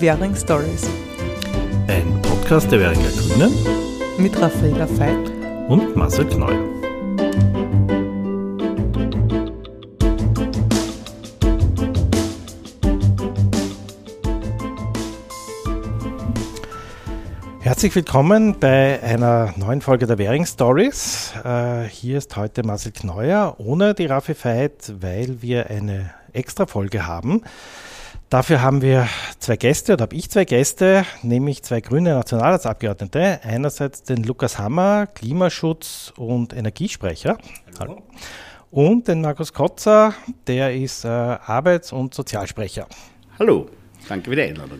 [0.00, 0.88] Währing Stories.
[1.86, 3.52] Ein Podcast der Währinger Grünen
[4.16, 5.30] mit Raffaella Veit
[5.68, 6.64] und Marcel Kneuer.
[17.60, 21.34] Herzlich willkommen bei einer neuen Folge der Währing Stories.
[21.44, 27.06] Äh, hier ist heute Marcel Kneuer ohne die Raffi Veit, weil wir eine extra Folge
[27.06, 27.42] haben.
[28.30, 29.08] Dafür haben wir
[29.40, 33.40] zwei Gäste, oder habe ich zwei Gäste, nämlich zwei grüne Nationalratsabgeordnete.
[33.42, 37.38] Einerseits den Lukas Hammer, Klimaschutz- und Energiesprecher.
[37.80, 38.04] Hallo.
[38.70, 40.14] Und den Markus Kotzer,
[40.46, 42.86] der ist äh, Arbeits- und Sozialsprecher.
[43.36, 43.68] Hallo,
[44.08, 44.78] danke für die Einladung.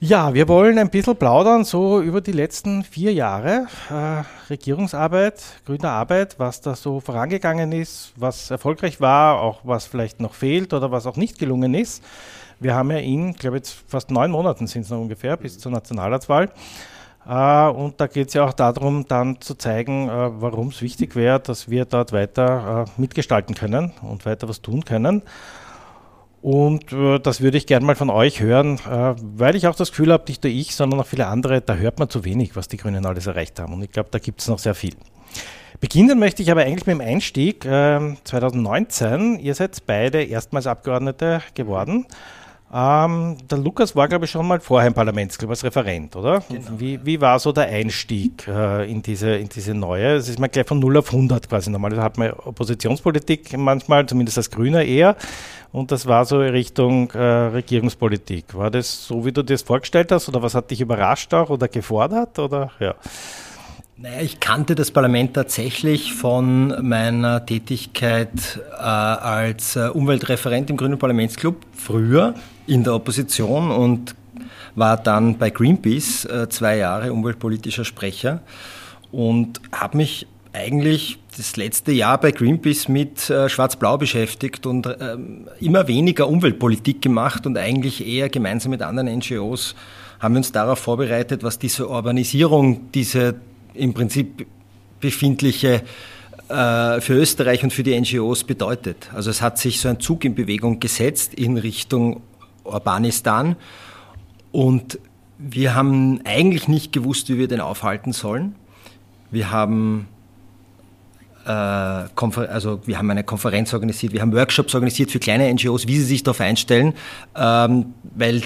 [0.00, 5.88] Ja, wir wollen ein bisschen plaudern, so über die letzten vier Jahre äh, Regierungsarbeit, grüne
[5.88, 10.90] Arbeit, was da so vorangegangen ist, was erfolgreich war, auch was vielleicht noch fehlt oder
[10.90, 12.02] was auch nicht gelungen ist.
[12.62, 15.72] Wir haben ja in, glaube jetzt fast neun Monaten sind es noch ungefähr, bis zur
[15.72, 16.50] Nationalratswahl.
[17.24, 21.14] Uh, und da geht es ja auch darum, dann zu zeigen, uh, warum es wichtig
[21.14, 25.22] wäre, dass wir dort weiter uh, mitgestalten können und weiter was tun können.
[26.40, 26.86] Und
[27.22, 28.80] das würde ich gerne mal von euch hören,
[29.36, 32.00] weil ich auch das Gefühl habe, nicht nur ich, sondern auch viele andere, da hört
[32.00, 33.74] man zu wenig, was die Grünen alles erreicht haben.
[33.74, 34.96] Und ich glaube, da gibt es noch sehr viel.
[35.78, 39.38] Beginnen möchte ich aber eigentlich mit dem Einstieg 2019.
[39.38, 42.06] Ihr seid beide erstmals Abgeordnete geworden.
[42.74, 46.42] Ähm, der Lukas war, glaube ich, schon mal vorher im Parlamentsclub als Referent, oder?
[46.48, 46.70] Genau.
[46.78, 50.14] Wie, wie war so der Einstieg äh, in, diese, in diese neue?
[50.14, 51.70] Es ist mal gleich von 0 auf 100 quasi.
[51.70, 55.16] Normalerweise hat man Oppositionspolitik manchmal, zumindest als Grüner eher.
[55.70, 58.54] Und das war so Richtung äh, Regierungspolitik.
[58.54, 60.30] War das so, wie du dir das vorgestellt hast?
[60.30, 62.38] Oder was hat dich überrascht auch oder gefordert?
[62.38, 62.94] Oder, ja.
[63.98, 68.30] Naja, ich kannte das Parlament tatsächlich von meiner Tätigkeit
[68.72, 72.34] äh, als äh, Umweltreferent im Grünen Parlamentsclub früher
[72.72, 74.14] in der Opposition und
[74.74, 78.40] war dann bei Greenpeace äh, zwei Jahre umweltpolitischer Sprecher
[79.10, 85.48] und habe mich eigentlich das letzte Jahr bei Greenpeace mit äh, Schwarz-Blau beschäftigt und ähm,
[85.60, 89.74] immer weniger Umweltpolitik gemacht und eigentlich eher gemeinsam mit anderen NGOs
[90.20, 93.34] haben wir uns darauf vorbereitet, was diese Urbanisierung, diese
[93.74, 94.46] im Prinzip
[95.00, 95.82] befindliche
[96.48, 99.08] äh, für Österreich und für die NGOs bedeutet.
[99.14, 102.22] Also es hat sich so ein Zug in Bewegung gesetzt in Richtung
[102.64, 103.56] Urbanistan
[104.52, 104.98] und
[105.38, 108.54] wir haben eigentlich nicht gewusst, wie wir den aufhalten sollen.
[109.30, 110.06] Wir haben
[111.46, 115.96] äh, also wir haben eine Konferenz organisiert, wir haben Workshops organisiert für kleine NGOs, wie
[115.96, 116.94] sie sich darauf einstellen,
[117.34, 118.42] ähm, weil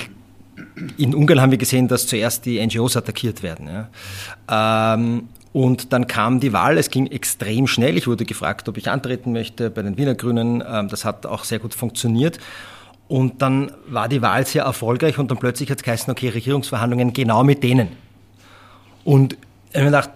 [0.97, 3.69] in Ungarn haben wir gesehen, dass zuerst die NGOs attackiert werden.
[4.49, 4.95] Ja.
[4.95, 7.97] Ähm, und dann kam die Wahl, es ging extrem schnell.
[7.97, 10.63] Ich wurde gefragt, ob ich antreten möchte bei den Wiener Grünen.
[10.67, 12.39] Ähm, das hat auch sehr gut funktioniert.
[13.09, 17.13] Und dann war die Wahl sehr erfolgreich und dann plötzlich hat es geheißen, okay, Regierungsverhandlungen
[17.13, 17.89] genau mit denen.
[19.05, 19.35] Und
[19.71, 20.11] ich habe mir gedacht,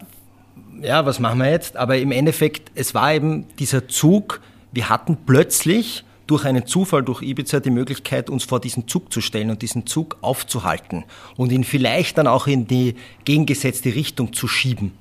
[0.82, 1.76] ja, was machen wir jetzt?
[1.76, 4.40] Aber im Endeffekt, es war eben dieser Zug,
[4.72, 9.20] wir hatten plötzlich durch einen Zufall, durch Ibiza die Möglichkeit, uns vor diesen Zug zu
[9.20, 11.04] stellen und diesen Zug aufzuhalten
[11.36, 14.92] und ihn vielleicht dann auch in die gegengesetzte Richtung zu schieben.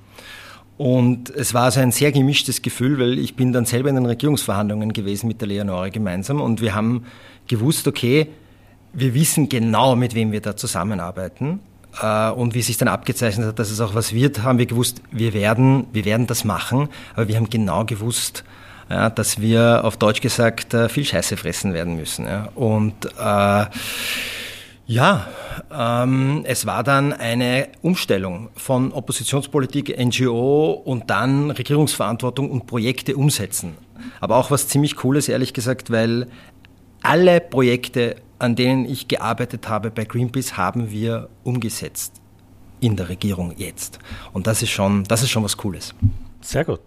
[0.77, 4.05] Und es war also ein sehr gemischtes Gefühl, weil ich bin dann selber in den
[4.05, 7.05] Regierungsverhandlungen gewesen mit der Leonore gemeinsam und wir haben
[7.49, 8.27] gewusst, okay,
[8.93, 11.59] wir wissen genau, mit wem wir da zusammenarbeiten.
[12.01, 15.01] Äh, und wie sich dann abgezeichnet hat, dass es auch was wird, haben wir gewusst,
[15.11, 16.87] wir werden, wir werden das machen.
[17.15, 18.43] Aber wir haben genau gewusst,
[18.89, 22.25] ja, dass wir auf Deutsch gesagt äh, viel Scheiße fressen werden müssen.
[22.25, 22.49] Ja.
[22.55, 23.65] Und äh,
[24.87, 25.27] ja,
[25.71, 33.77] ähm, es war dann eine Umstellung von Oppositionspolitik, NGO und dann Regierungsverantwortung und Projekte umsetzen.
[34.19, 36.27] Aber auch was ziemlich Cooles, ehrlich gesagt, weil
[37.01, 42.21] alle Projekte, an denen ich gearbeitet habe bei Greenpeace, haben wir umgesetzt
[42.79, 43.99] in der Regierung jetzt.
[44.31, 45.93] Und das ist schon, das ist schon was Cooles.
[46.41, 46.81] Sehr gut.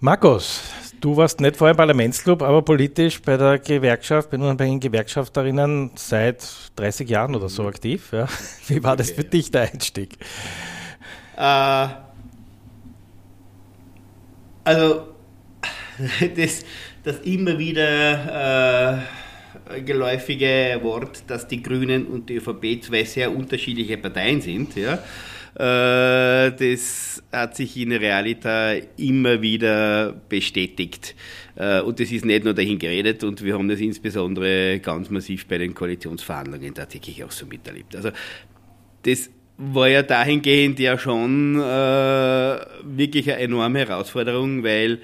[0.00, 0.62] Markus,
[1.00, 5.92] Du warst nicht vorher im Parlamentsclub, aber politisch bei der Gewerkschaft, bin bei den Gewerkschafterinnen
[5.94, 6.44] seit
[6.74, 8.10] 30 Jahren oder so aktiv.
[8.12, 8.26] Ja.
[8.66, 10.18] Wie war das für dich, der Einstieg?
[11.36, 11.88] Äh,
[14.64, 15.08] also,
[16.36, 16.64] das,
[17.04, 19.00] das immer wieder
[19.70, 24.98] äh, geläufige Wort, dass die Grünen und die ÖVP zwei sehr unterschiedliche Parteien sind, ja
[25.58, 31.16] äh, das hat sich in Realita immer wieder bestätigt.
[31.56, 35.46] Äh, und das ist nicht nur dahin geredet und wir haben das insbesondere ganz massiv
[35.46, 37.96] bei den Koalitionsverhandlungen tatsächlich auch so miterlebt.
[37.96, 38.10] Also
[39.02, 45.00] das war ja dahingehend ja schon äh, wirklich eine enorme Herausforderung, weil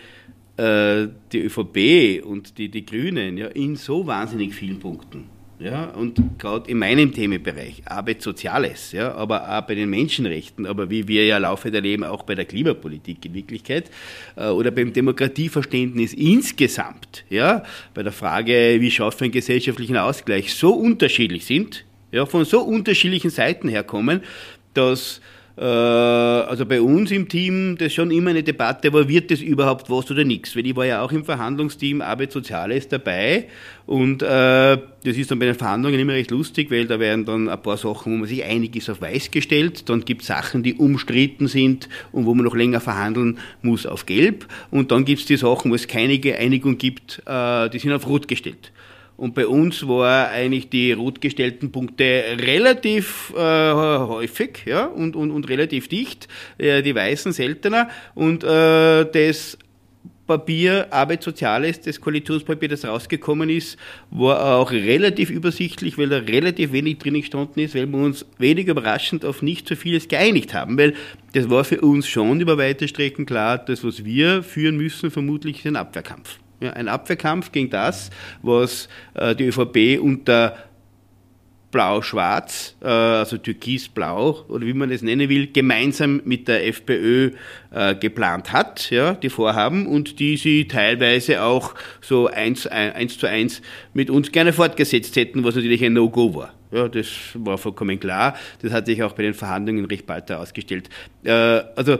[0.56, 5.24] äh, die ÖVP und die, die Grünen ja in so wahnsinnig vielen Punkten
[5.58, 10.90] Ja, und gerade in meinem Themenbereich, Arbeit Soziales, ja, aber auch bei den Menschenrechten, aber
[10.90, 13.90] wie wir ja laufend erleben, auch bei der Klimapolitik in Wirklichkeit,
[14.36, 17.62] äh, oder beim Demokratieverständnis insgesamt, ja,
[17.94, 22.60] bei der Frage, wie schaffen wir einen gesellschaftlichen Ausgleich, so unterschiedlich sind, ja, von so
[22.60, 24.20] unterschiedlichen Seiten herkommen,
[24.74, 25.20] dass
[25.62, 30.10] also bei uns im Team, das schon immer eine Debatte war, wird das überhaupt was
[30.10, 30.56] oder nichts?
[30.56, 33.46] Weil ich war ja auch im Verhandlungsteam Arbeit Soziales dabei
[33.86, 37.48] und äh, das ist dann bei den Verhandlungen immer recht lustig, weil da werden dann
[37.48, 40.64] ein paar Sachen, wo man sich einig ist, auf weiß gestellt, dann gibt es Sachen,
[40.64, 45.20] die umstritten sind und wo man noch länger verhandeln muss, auf gelb und dann gibt
[45.20, 48.72] es die Sachen, wo es keine Einigung gibt, äh, die sind auf rot gestellt.
[49.16, 55.30] Und bei uns war eigentlich die rot gestellten Punkte relativ äh, häufig ja, und, und,
[55.30, 56.28] und relativ dicht,
[56.58, 57.88] äh, die weißen seltener.
[58.14, 59.56] Und äh, das
[60.26, 63.76] Papier, Arbeit Soziales, das Koalitionspapier, das rausgekommen ist,
[64.10, 68.68] war auch relativ übersichtlich, weil da relativ wenig drin gestanden ist, weil wir uns wenig
[68.68, 70.94] überraschend auf nicht so vieles geeinigt haben, weil
[71.34, 75.58] das war für uns schon über weite Strecken klar, das, was wir führen müssen, vermutlich
[75.58, 76.38] ist ein Abwehrkampf.
[76.64, 78.08] Ja, ein Abwehrkampf gegen das,
[78.40, 80.56] was äh, die ÖVP unter
[81.72, 87.32] Blau-Schwarz, äh, also Türkis-Blau oder wie man es nennen will, gemeinsam mit der FPÖ
[87.70, 93.26] äh, geplant hat, ja, die Vorhaben und die sie teilweise auch so eins, eins zu
[93.26, 93.60] eins
[93.92, 96.54] mit uns gerne fortgesetzt hätten, was natürlich ein No-Go war.
[96.74, 98.36] Ja, das war vollkommen klar.
[98.62, 100.88] Das hat sich auch bei den Verhandlungen recht bald herausgestellt.
[101.24, 101.98] Äh, also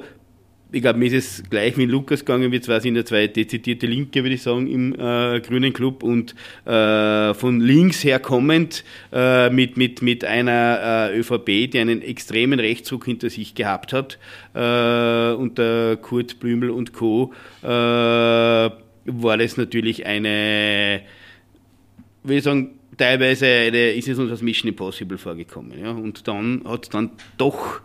[0.75, 3.87] ich glaube, mir ist es gleich wie Lukas gegangen, wir zwei sind ja zwei dezidierte
[3.87, 6.35] Linke, würde ich sagen, im äh, Grünen Club und
[6.65, 12.59] äh, von links her kommend äh, mit, mit, mit einer äh, ÖVP, die einen extremen
[12.59, 14.19] Rechtsruck hinter sich gehabt hat,
[14.55, 17.33] äh, unter Kurt Blümel und Co.,
[17.63, 17.67] äh,
[19.07, 21.03] war das natürlich eine,
[22.23, 25.79] würde ich sagen, teilweise eine, ist es uns als Mission Impossible vorgekommen.
[25.79, 25.91] Ja?
[25.91, 27.81] Und dann hat es dann doch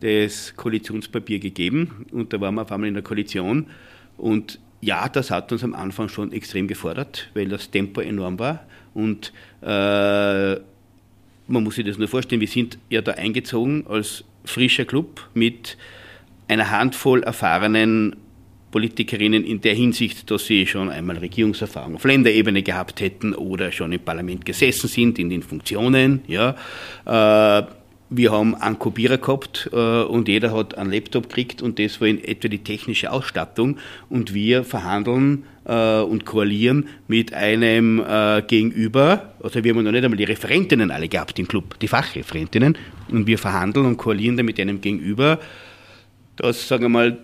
[0.00, 3.66] das Koalitionspapier gegeben und da waren wir auf einmal in der Koalition
[4.16, 8.66] und ja, das hat uns am Anfang schon extrem gefordert, weil das Tempo enorm war
[8.94, 9.32] und
[9.62, 10.54] äh,
[11.50, 15.76] man muss sich das nur vorstellen, wir sind ja da eingezogen als frischer Club mit
[16.48, 18.16] einer Handvoll erfahrenen
[18.70, 23.92] Politikerinnen in der Hinsicht, dass sie schon einmal Regierungserfahrung auf Länderebene gehabt hätten oder schon
[23.92, 26.22] im Parlament gesessen sind, in den Funktionen.
[26.28, 26.54] Ja.
[27.04, 27.79] Äh,
[28.10, 32.08] wir haben einen Kopierer gehabt äh, und jeder hat einen Laptop gekriegt und das war
[32.08, 33.78] in etwa die technische Ausstattung.
[34.08, 40.04] Und wir verhandeln äh, und koalieren mit einem äh, Gegenüber, also wir haben noch nicht
[40.04, 42.76] einmal die Referentinnen alle gehabt im Club, die Fachreferentinnen.
[43.10, 45.38] Und wir verhandeln und koalieren dann mit einem Gegenüber,
[46.34, 47.18] das, sagen wir mal,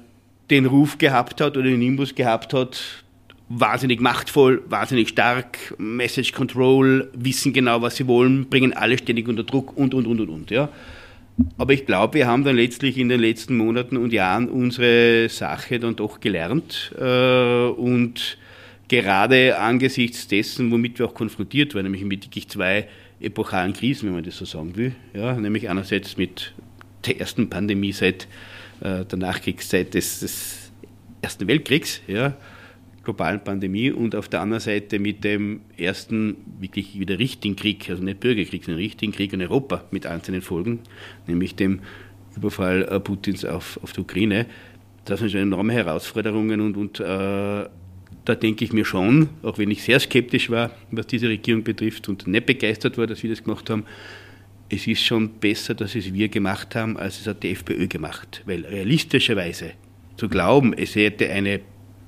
[0.50, 3.04] den Ruf gehabt hat oder den Nimbus gehabt hat,
[3.48, 9.44] wahnsinnig machtvoll, wahnsinnig stark, Message Control, wissen genau, was sie wollen, bringen alle ständig unter
[9.44, 10.50] Druck und, und, und, und, und.
[10.50, 10.68] Ja.
[11.58, 15.78] Aber ich glaube, wir haben dann letztlich in den letzten Monaten und Jahren unsere Sache
[15.78, 18.38] dann doch gelernt äh, und
[18.88, 22.88] gerade angesichts dessen, womit wir auch konfrontiert waren, nämlich mit wirklich zwei
[23.20, 26.54] epochalen Krisen, wenn man das so sagen will, ja, nämlich einerseits mit
[27.06, 28.28] der ersten Pandemie seit
[28.80, 30.72] äh, der Nachkriegszeit des, des
[31.22, 32.34] Ersten Weltkriegs, ja,
[33.06, 38.02] globalen Pandemie und auf der anderen Seite mit dem ersten wirklich wieder richtigen Krieg, also
[38.02, 40.80] nicht Bürgerkrieg, sondern richtigen Krieg in Europa mit einzelnen Folgen,
[41.28, 41.80] nämlich dem
[42.36, 44.46] Überfall äh, Putins auf, auf die Ukraine.
[45.04, 49.70] Das sind schon enorme Herausforderungen und, und äh, da denke ich mir schon, auch wenn
[49.70, 53.44] ich sehr skeptisch war, was diese Regierung betrifft und nicht begeistert war, dass wir das
[53.44, 53.84] gemacht haben,
[54.68, 58.42] es ist schon besser, dass es wir gemacht haben, als es hat die FPÖ gemacht.
[58.46, 59.74] Weil realistischerweise
[60.16, 61.60] zu glauben, es hätte eine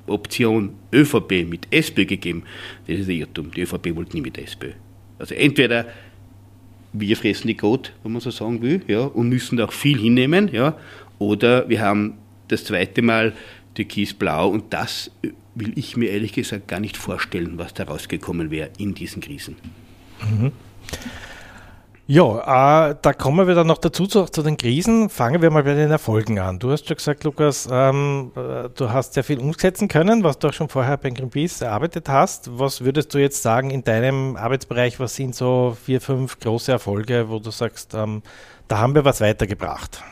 [0.08, 2.42] Option ÖVP mit SPÖ gegeben,
[2.86, 3.50] das ist ein Irrtum.
[3.52, 4.72] Die ÖVP wollte nie mit SPÖ.
[5.18, 5.86] Also entweder
[6.92, 9.98] wir fressen die Kot, wenn man so sagen will, ja, und müssen da auch viel
[9.98, 10.76] hinnehmen, ja,
[11.18, 12.14] oder wir haben
[12.48, 13.34] das zweite Mal
[13.74, 15.10] Türkis-Blau und das
[15.54, 19.56] will ich mir ehrlich gesagt gar nicht vorstellen, was da rausgekommen wäre in diesen Krisen.
[20.22, 20.52] Mhm.
[22.10, 25.10] Ja, äh, da kommen wir dann noch dazu zu, zu, den Krisen.
[25.10, 26.58] Fangen wir mal bei den Erfolgen an.
[26.58, 30.48] Du hast schon gesagt, Lukas, ähm, äh, du hast sehr viel umsetzen können, was du
[30.48, 32.58] auch schon vorher bei Greenpeace erarbeitet hast.
[32.58, 34.98] Was würdest du jetzt sagen in deinem Arbeitsbereich?
[34.98, 38.22] Was sind so vier, fünf große Erfolge, wo du sagst, ähm,
[38.68, 40.02] da haben wir was weitergebracht?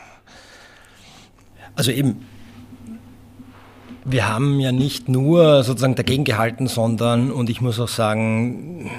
[1.76, 2.26] Also eben,
[4.04, 8.90] wir haben ja nicht nur sozusagen dagegen gehalten, sondern, und ich muss auch sagen,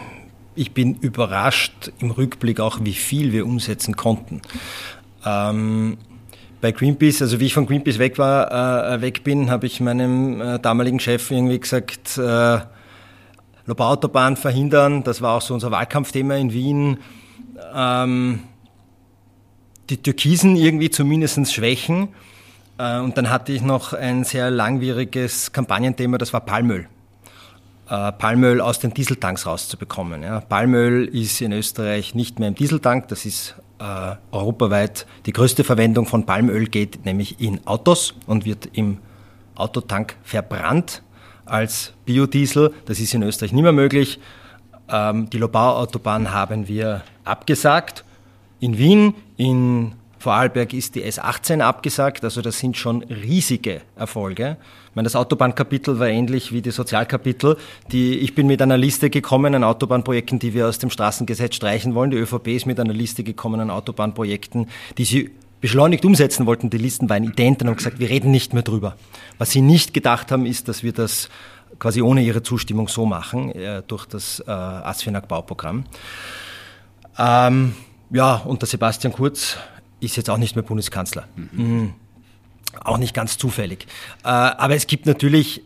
[0.58, 4.42] ich bin überrascht im Rückblick auch, wie viel wir umsetzen konnten.
[5.26, 5.98] Ähm,
[6.60, 10.42] bei Greenpeace, also wie ich von Greenpeace weg war, äh, weg bin, habe ich meinem
[10.42, 12.60] äh, damaligen Chef irgendwie gesagt, äh,
[13.68, 16.98] Lobau-Autobahn verhindern, das war auch so unser Wahlkampfthema in Wien.
[17.76, 18.40] Ähm,
[19.90, 22.10] die Türkisen irgendwie zumindest schwächen.
[22.78, 26.88] Äh, und dann hatte ich noch ein sehr langwieriges Kampagnenthema, das war Palmöl.
[27.90, 30.22] Äh, Palmöl aus den Dieseltanks rauszubekommen.
[30.22, 30.42] Ja.
[30.42, 36.06] Palmöl ist in Österreich nicht mehr im Dieseltank, das ist äh, europaweit die größte Verwendung
[36.06, 38.98] von Palmöl geht nämlich in Autos und wird im
[39.56, 41.04] Autotank verbrannt
[41.46, 42.74] als Biodiesel.
[42.86, 44.20] Das ist in Österreich nicht mehr möglich.
[44.90, 48.04] Ähm, die Lobau-Autobahn haben wir abgesagt.
[48.60, 54.58] In Wien, in Vorarlberg ist die S18 abgesagt, also das sind schon riesige Erfolge.
[54.90, 57.58] Ich meine, das Autobahnkapitel war ähnlich wie die Sozialkapitel.
[57.92, 61.94] Die, ich bin mit einer Liste gekommen an Autobahnprojekten, die wir aus dem Straßengesetz streichen
[61.94, 62.12] wollen.
[62.12, 65.32] Die ÖVP ist mit einer Liste gekommen an Autobahnprojekten, die sie
[65.62, 66.70] beschleunigt umsetzen wollten.
[66.70, 68.96] Die Listen waren ident und haben gesagt, wir reden nicht mehr drüber.
[69.38, 71.30] Was sie nicht gedacht haben, ist, dass wir das
[71.80, 75.86] quasi ohne ihre Zustimmung so machen, äh, durch das äh, ASFINAG-Bauprogramm.
[77.18, 77.74] Ähm,
[78.10, 79.58] ja, und der Sebastian Kurz
[80.00, 81.28] ist jetzt auch nicht mehr Bundeskanzler.
[81.36, 81.94] Mhm.
[82.84, 83.88] Auch nicht ganz zufällig.
[84.24, 85.62] Äh, aber es gibt natürlich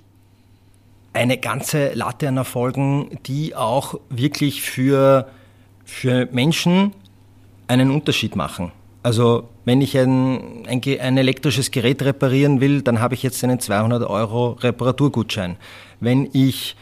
[1.14, 5.30] eine ganze Latte an Erfolgen, die auch wirklich für,
[5.84, 6.94] für Menschen
[7.68, 8.72] einen Unterschied machen.
[9.04, 13.60] Also wenn ich ein, ein, ein, elektrisches Gerät reparieren will, dann habe ich jetzt einen
[13.60, 15.58] 200 Euro Reparaturgutschein.
[16.00, 16.76] Wenn ich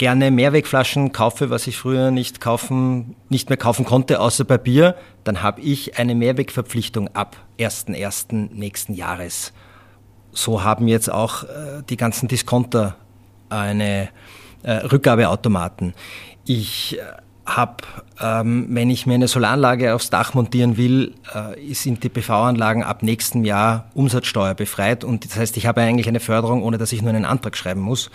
[0.00, 5.42] gerne Mehrwegflaschen kaufe, was ich früher nicht kaufen, nicht mehr kaufen konnte, außer Bier, dann
[5.42, 8.48] habe ich eine Mehrwegverpflichtung ab 1.1.
[8.54, 9.52] nächsten Jahres.
[10.32, 12.96] So haben jetzt auch äh, die ganzen Discounter
[13.50, 14.08] eine
[14.62, 15.92] äh, Rückgabeautomaten.
[16.46, 17.02] Ich äh,
[17.44, 17.84] habe,
[18.22, 23.02] ähm, wenn ich mir eine Solaranlage aufs Dach montieren will, äh, sind die PV-Anlagen ab
[23.02, 27.10] nächstem Jahr umsatzsteuerbefreit und das heißt, ich habe eigentlich eine Förderung, ohne dass ich nur
[27.10, 28.10] einen Antrag schreiben muss.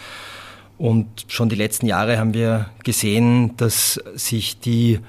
[0.78, 5.00] Und schon die letzten Jahre haben wir gesehen, dass sich die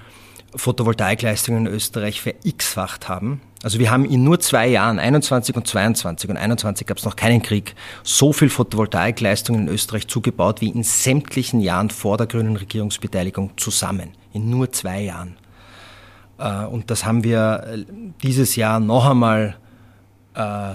[0.54, 3.40] Photovoltaikleistungen in Österreich ver-x-facht haben.
[3.62, 7.16] Also wir haben in nur zwei Jahren, 21 und 22, und 21 gab es noch
[7.16, 12.56] keinen Krieg, so viel Photovoltaikleistungen in Österreich zugebaut wie in sämtlichen Jahren vor der grünen
[12.56, 14.12] Regierungsbeteiligung zusammen.
[14.32, 15.37] In nur zwei Jahren.
[16.38, 17.85] Äh, und das haben wir äh,
[18.23, 19.56] dieses Jahr noch einmal,
[20.35, 20.75] äh,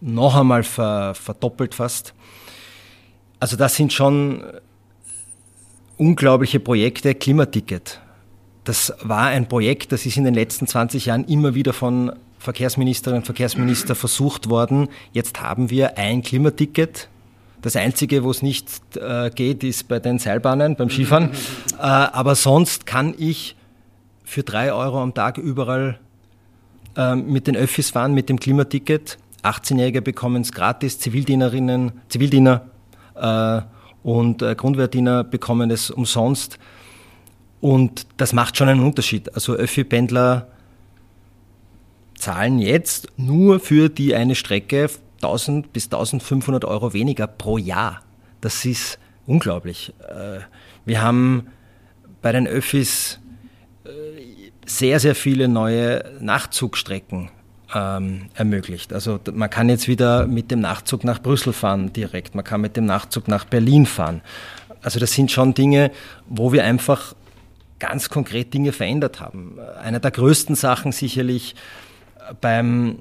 [0.00, 2.14] noch einmal verdoppelt fast.
[3.40, 4.42] Also das sind schon
[5.96, 7.14] unglaubliche Projekte.
[7.14, 8.00] Klimaticket.
[8.64, 13.22] Das war ein Projekt, das ist in den letzten 20 Jahren immer wieder von Verkehrsministerinnen
[13.22, 14.88] und Verkehrsminister versucht worden.
[15.12, 17.08] Jetzt haben wir ein Klimaticket.
[17.62, 21.30] Das Einzige, wo es nicht äh, geht, ist bei den Seilbahnen, beim Skifahren.
[21.78, 23.56] äh, aber sonst kann ich
[24.22, 25.98] für drei Euro am Tag überall
[26.96, 29.18] äh, mit den Öffis fahren, mit dem Klimaticket.
[29.42, 32.77] 18-Jährige bekommen es gratis, Zivildienerinnen, Zivildiener äh,
[34.02, 36.58] und äh, Grundwehrdiener bekommen es umsonst.
[37.60, 39.34] Und das macht schon einen Unterschied.
[39.34, 40.48] Also Öffi-Pendler
[42.14, 48.02] zahlen jetzt nur für die eine Strecke 1000 bis 1500 Euro weniger pro Jahr.
[48.40, 49.92] Das ist unglaublich.
[50.08, 50.40] Äh,
[50.84, 51.48] wir haben
[52.22, 53.20] bei den Öffis
[54.68, 57.30] sehr, sehr viele neue Nachtzugstrecken
[57.74, 58.92] ähm, ermöglicht.
[58.92, 62.76] Also man kann jetzt wieder mit dem Nachtzug nach Brüssel fahren direkt, man kann mit
[62.76, 64.22] dem Nachtzug nach Berlin fahren.
[64.82, 65.90] Also das sind schon Dinge,
[66.28, 67.14] wo wir einfach
[67.78, 69.58] ganz konkret Dinge verändert haben.
[69.82, 71.54] Eine der größten Sachen sicherlich
[72.40, 72.98] beim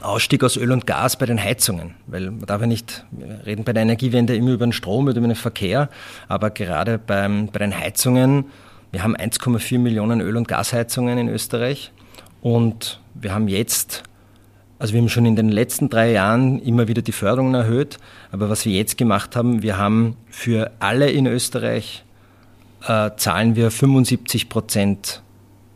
[0.00, 3.64] Ausstieg aus Öl und Gas bei den Heizungen, weil man darf ja nicht, wir reden
[3.64, 5.88] bei der Energiewende immer über den Strom, über den Verkehr,
[6.26, 8.46] aber gerade beim, bei den Heizungen,
[8.90, 11.92] wir haben 1,4 Millionen Öl- und Gasheizungen in Österreich
[12.48, 14.04] und wir haben jetzt,
[14.78, 17.98] also wir haben schon in den letzten drei Jahren immer wieder die Förderungen erhöht,
[18.32, 22.04] aber was wir jetzt gemacht haben, wir haben für alle in Österreich
[22.86, 25.22] äh, zahlen wir 75 Prozent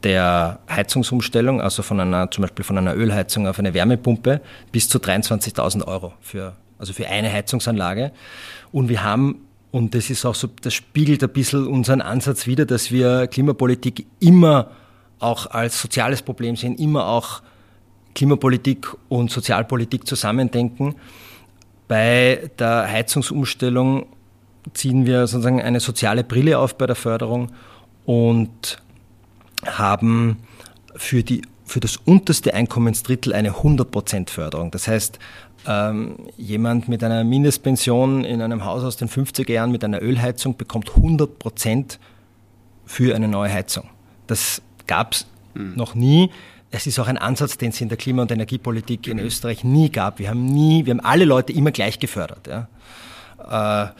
[0.03, 4.41] der Heizungsumstellung, also von einer, zum Beispiel von einer Ölheizung auf eine Wärmepumpe,
[4.73, 8.13] bis zu 23.000 Euro für, also für eine Heizungsanlage.
[8.73, 12.65] Und wir haben, und das ist auch so, das spiegelt ein bisschen unseren Ansatz wider,
[12.65, 14.71] dass wir Klimapolitik immer
[15.23, 17.43] auch als soziales Problem sehen, immer auch
[18.15, 20.95] Klimapolitik und Sozialpolitik zusammendenken.
[21.89, 24.07] Bei der Heizungsumstellung
[24.75, 27.53] ziehen wir sozusagen eine soziale Brille auf bei der Förderung
[28.05, 28.83] und
[29.67, 30.39] haben
[30.95, 34.71] für, die, für das unterste Einkommensdrittel eine 100% Förderung.
[34.71, 35.19] Das heißt,
[35.67, 40.57] ähm, jemand mit einer Mindestpension in einem Haus aus den 50er Jahren mit einer Ölheizung
[40.57, 41.99] bekommt 100%
[42.85, 43.89] für eine neue Heizung.
[44.27, 44.61] Das
[44.93, 45.73] gab es mhm.
[45.75, 46.31] noch nie.
[46.71, 49.91] Es ist auch ein Ansatz, den es in der Klima- und Energiepolitik in Österreich nie
[49.91, 50.19] gab.
[50.19, 52.47] Wir haben nie, wir haben alle Leute immer gleich gefördert.
[52.47, 53.87] Ja.
[53.87, 53.93] Äh,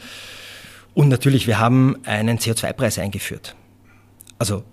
[0.93, 3.55] Und natürlich, wir haben einen CO2-Preis eingeführt.
[4.37, 4.63] Also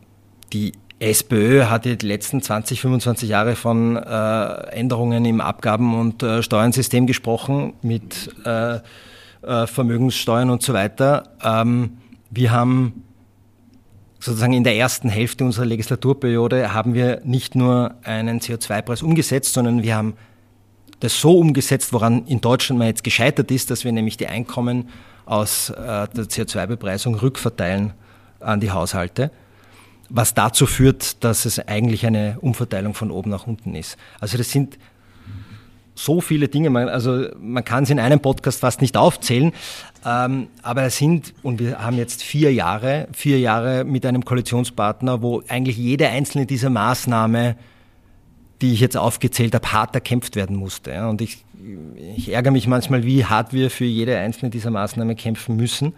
[0.52, 6.42] die SPÖ hat die letzten 20, 25 Jahre von äh, Änderungen im Abgaben- und äh,
[6.42, 8.80] Steuerensystem gesprochen, mit äh,
[9.66, 11.30] Vermögenssteuern und so weiter.
[11.42, 11.96] Ähm,
[12.28, 13.04] wir haben
[14.20, 19.82] sozusagen in der ersten Hälfte unserer Legislaturperiode haben wir nicht nur einen CO2-Preis umgesetzt, sondern
[19.82, 20.14] wir haben
[21.00, 24.90] das so umgesetzt, woran in Deutschland mal jetzt gescheitert ist, dass wir nämlich die Einkommen
[25.24, 27.94] aus äh, der CO2-Bepreisung rückverteilen
[28.40, 29.30] an die Haushalte
[30.10, 33.96] was dazu führt, dass es eigentlich eine Umverteilung von oben nach unten ist.
[34.18, 34.76] Also das sind
[36.04, 39.52] so viele Dinge, man, also man kann es in einem Podcast fast nicht aufzählen,
[40.04, 45.22] ähm, aber es sind, und wir haben jetzt vier Jahre, vier Jahre mit einem Koalitionspartner,
[45.22, 47.56] wo eigentlich jede einzelne dieser Maßnahme,
[48.62, 50.90] die ich jetzt aufgezählt habe, hart erkämpft werden musste.
[50.90, 51.08] Ja.
[51.08, 51.44] Und ich,
[52.16, 55.94] ich ärgere mich manchmal, wie hart wir für jede einzelne dieser Maßnahmen kämpfen müssen.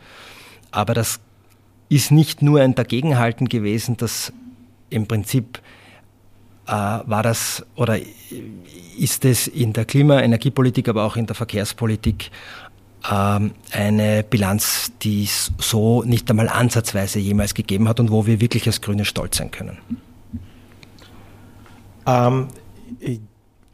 [0.71, 1.21] Aber das
[1.88, 4.32] ist nicht nur ein Dagegenhalten gewesen, das
[4.90, 5.61] im Prinzip
[6.66, 7.99] war das oder
[8.97, 12.31] ist es in der Klima-, Energiepolitik, aber auch in der Verkehrspolitik
[13.11, 18.40] ähm, eine Bilanz, die es so nicht einmal ansatzweise jemals gegeben hat und wo wir
[18.40, 19.78] wirklich als Grüne stolz sein können.
[22.07, 22.49] Ähm,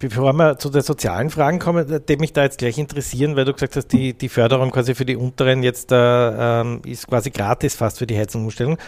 [0.01, 3.53] Bevor wir zu den sozialen Fragen kommen, die mich da jetzt gleich interessieren, weil du
[3.53, 7.75] gesagt hast, die, die Förderung quasi für die Unteren jetzt äh, ähm, ist quasi gratis
[7.75, 8.79] fast für die Heizungsumstellung.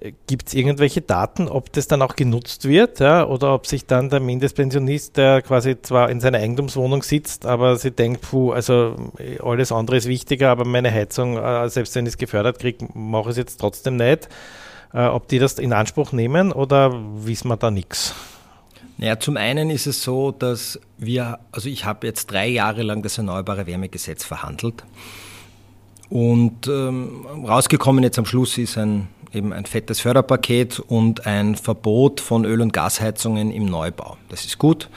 [0.00, 3.84] Äh, Gibt es irgendwelche Daten, ob das dann auch genutzt wird ja, oder ob sich
[3.84, 8.96] dann der Mindestpensionist, der quasi zwar in seiner Eigentumswohnung sitzt, aber sie denkt, puh, also
[9.18, 12.88] äh, alles andere ist wichtiger, aber meine Heizung, äh, selbst wenn ich es gefördert kriege,
[12.94, 14.30] mache ich es jetzt trotzdem nicht.
[14.94, 18.14] Äh, ob die das in Anspruch nehmen oder wissen wir da nichts?
[19.04, 23.02] Naja, zum einen ist es so, dass wir, also ich habe jetzt drei Jahre lang
[23.02, 24.82] das Erneuerbare Wärmegesetz verhandelt.
[26.08, 32.22] Und ähm, rausgekommen jetzt am Schluss ist ein, eben ein fettes Förderpaket und ein Verbot
[32.22, 34.16] von Öl- und Gasheizungen im Neubau.
[34.30, 34.88] Das ist gut.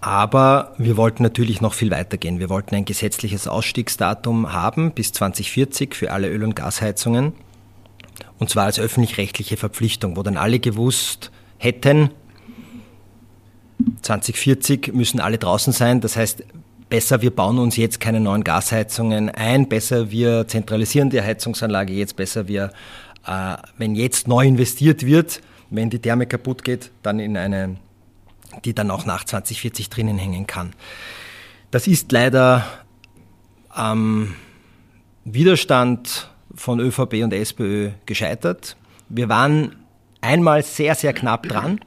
[0.00, 2.38] Aber wir wollten natürlich noch viel weiter gehen.
[2.38, 7.34] Wir wollten ein gesetzliches Ausstiegsdatum haben bis 2040 für alle Öl- und Gasheizungen.
[8.38, 12.08] Und zwar als öffentlich-rechtliche Verpflichtung, wo dann alle gewusst hätten,
[14.08, 16.00] 2040 müssen alle draußen sein.
[16.00, 16.42] Das heißt,
[16.88, 22.16] besser wir bauen uns jetzt keine neuen Gasheizungen ein, besser wir zentralisieren die Heizungsanlage jetzt,
[22.16, 22.72] besser wir,
[23.26, 27.76] äh, wenn jetzt neu investiert wird, wenn die Therme kaputt geht, dann in eine,
[28.64, 30.72] die dann auch nach 2040 drinnen hängen kann.
[31.70, 32.64] Das ist leider
[33.68, 34.34] am
[35.24, 38.76] Widerstand von ÖVP und SPÖ gescheitert.
[39.10, 39.76] Wir waren
[40.22, 41.80] einmal sehr, sehr knapp dran.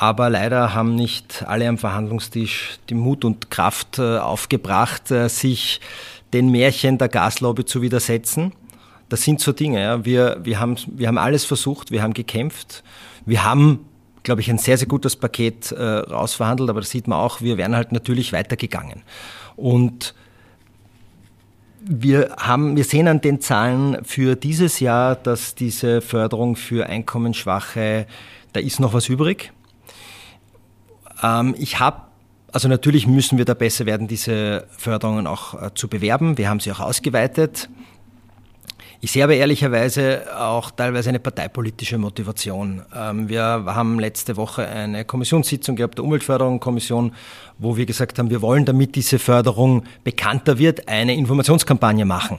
[0.00, 5.78] Aber leider haben nicht alle am Verhandlungstisch die Mut und Kraft äh, aufgebracht, äh, sich
[6.32, 8.54] den Märchen der Gaslobby zu widersetzen.
[9.10, 9.82] Das sind so Dinge.
[9.82, 10.02] Ja.
[10.02, 12.82] Wir, wir, haben, wir haben alles versucht, wir haben gekämpft.
[13.26, 13.80] Wir haben,
[14.22, 17.58] glaube ich, ein sehr, sehr gutes Paket äh, rausverhandelt, aber das sieht man auch, wir
[17.58, 19.02] wären halt natürlich weitergegangen.
[19.54, 20.14] Und
[21.82, 28.06] wir, haben, wir sehen an den Zahlen für dieses Jahr, dass diese Förderung für Einkommensschwache,
[28.54, 29.52] da ist noch was übrig.
[31.22, 32.02] Ähm, ich habe
[32.52, 36.36] also natürlich müssen wir da besser werden, diese Förderungen auch äh, zu bewerben.
[36.36, 37.68] Wir haben sie auch ausgeweitet.
[39.02, 42.82] Ich sehe aber ehrlicherweise auch teilweise eine parteipolitische Motivation.
[42.94, 47.12] Ähm, wir haben letzte Woche eine Kommissionssitzung gehabt, der Umweltförderungskommission,
[47.58, 52.38] wo wir gesagt haben, wir wollen, damit diese Förderung bekannter wird, eine Informationskampagne machen.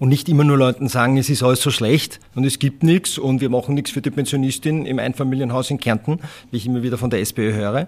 [0.00, 3.18] Und nicht immer nur Leuten sagen, es ist alles so schlecht und es gibt nichts
[3.18, 6.96] und wir machen nichts für die Pensionistin im Einfamilienhaus in Kärnten, wie ich immer wieder
[6.96, 7.86] von der SPÖ höre,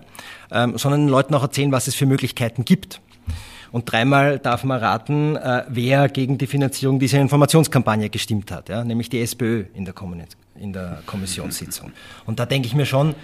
[0.50, 3.00] ähm, sondern Leuten auch erzählen, was es für Möglichkeiten gibt.
[3.70, 8.84] Und dreimal darf man raten, äh, wer gegen die Finanzierung dieser Informationskampagne gestimmt hat, ja?
[8.84, 9.94] nämlich die SPÖ in der,
[10.60, 11.92] in der Kommissionssitzung.
[12.26, 13.14] Und da denke ich mir schon,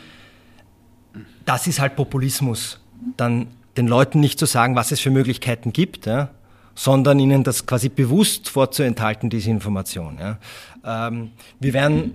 [1.45, 2.81] das ist halt Populismus,
[3.19, 6.31] dann den Leuten nicht zu sagen, was es für Möglichkeiten gibt, ja?
[6.79, 10.17] Sondern ihnen das quasi bewusst vorzuenthalten, diese Information.
[10.21, 11.09] Ja.
[11.09, 12.15] Ähm, wir werden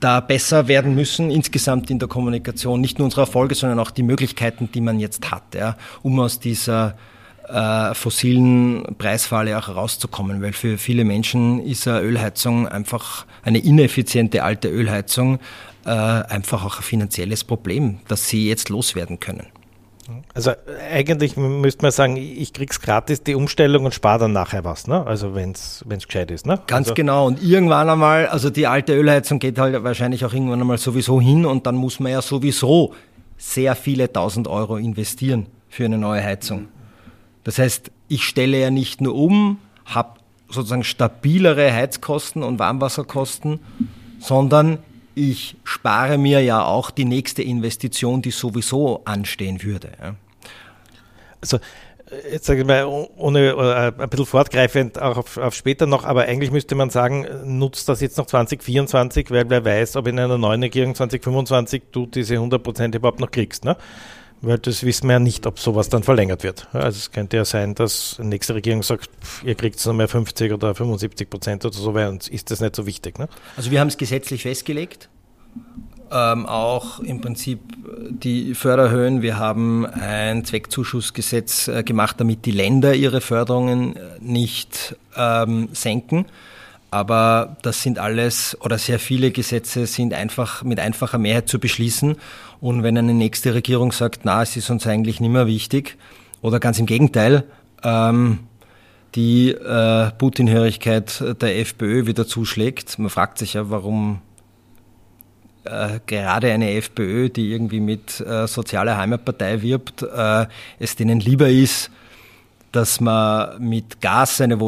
[0.00, 4.02] da besser werden müssen, insgesamt in der Kommunikation, nicht nur unsere Erfolge, sondern auch die
[4.02, 6.94] Möglichkeiten, die man jetzt hat, ja, um aus dieser
[7.48, 14.44] äh, fossilen Preisfalle auch rauszukommen, weil für viele Menschen ist eine Ölheizung einfach eine ineffiziente
[14.44, 15.38] alte Ölheizung
[15.86, 19.46] äh, einfach auch ein finanzielles Problem, das sie jetzt loswerden können.
[20.34, 20.52] Also
[20.92, 25.06] eigentlich müsste man sagen, ich krieg's gratis die Umstellung und spare dann nachher was, ne?
[25.06, 26.60] Also wenn es gescheit ist, ne?
[26.66, 27.26] Ganz also genau.
[27.26, 31.46] Und irgendwann einmal, also die alte Ölheizung geht halt wahrscheinlich auch irgendwann einmal sowieso hin
[31.46, 32.94] und dann muss man ja sowieso
[33.36, 36.68] sehr viele tausend Euro investieren für eine neue Heizung.
[37.44, 43.60] Das heißt, ich stelle ja nicht nur um, habe sozusagen stabilere Heizkosten und Warmwasserkosten,
[44.18, 44.78] sondern
[45.14, 49.90] ich spare mir ja auch die nächste Investition, die sowieso anstehen würde.
[51.40, 51.58] Also
[52.30, 56.22] jetzt sage ich mal, ohne äh, ein bisschen fortgreifend auch auf, auf, später noch, aber
[56.22, 60.38] eigentlich müsste man sagen, nutzt das jetzt noch 2024, weil wer weiß, ob in einer
[60.38, 63.64] neuen Regierung 2025 du diese 100 Prozent überhaupt noch kriegst.
[63.64, 63.76] Ne?
[64.42, 66.68] Weil das wissen wir ja nicht, ob sowas dann verlängert wird.
[66.72, 69.10] Also es könnte ja sein, dass die nächste Regierung sagt,
[69.44, 72.60] ihr kriegt es nur mehr 50 oder 75 Prozent oder so, weil uns ist das
[72.60, 73.18] nicht so wichtig.
[73.18, 73.28] Ne?
[73.56, 75.10] Also wir haben es gesetzlich festgelegt.
[76.12, 77.60] Ähm, auch im Prinzip
[78.10, 79.22] die Förderhöhen.
[79.22, 86.26] Wir haben ein Zweckzuschussgesetz äh, gemacht, damit die Länder ihre Förderungen äh, nicht ähm, senken.
[86.90, 92.16] Aber das sind alles oder sehr viele Gesetze sind einfach mit einfacher Mehrheit zu beschließen.
[92.60, 95.96] Und wenn eine nächste Regierung sagt, na, es ist uns eigentlich nicht mehr wichtig,
[96.42, 97.44] oder ganz im Gegenteil,
[97.82, 98.40] ähm,
[99.14, 102.98] die äh, Putin-Hörigkeit der FPÖ wieder zuschlägt.
[102.98, 104.20] Man fragt sich ja, warum
[105.64, 110.46] äh, gerade eine FPÖ, die irgendwie mit äh, sozialer Heimatpartei wirbt, äh,
[110.78, 111.90] es denen lieber ist,
[112.72, 114.58] dass man mit Gas seine äh,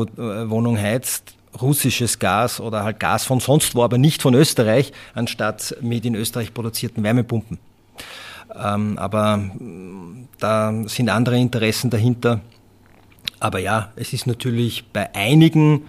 [0.51, 5.77] Wohnung heizt, russisches Gas oder halt Gas von sonst wo, aber nicht von Österreich, anstatt
[5.81, 7.59] mit in Österreich produzierten Wärmepumpen.
[8.55, 12.41] Ähm, aber mm, da sind andere Interessen dahinter.
[13.41, 15.87] Aber ja, es ist natürlich bei einigen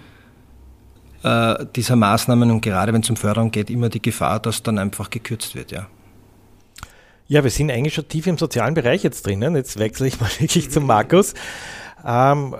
[1.23, 4.77] äh, dieser Maßnahmen und gerade wenn es um Förderung geht, immer die Gefahr, dass dann
[4.77, 5.87] einfach gekürzt wird, ja.
[7.27, 9.55] Ja, wir sind eigentlich schon tief im sozialen Bereich jetzt drinnen.
[9.55, 11.33] Jetzt wechsle ich mal wirklich zum Markus.
[12.05, 12.53] Ähm,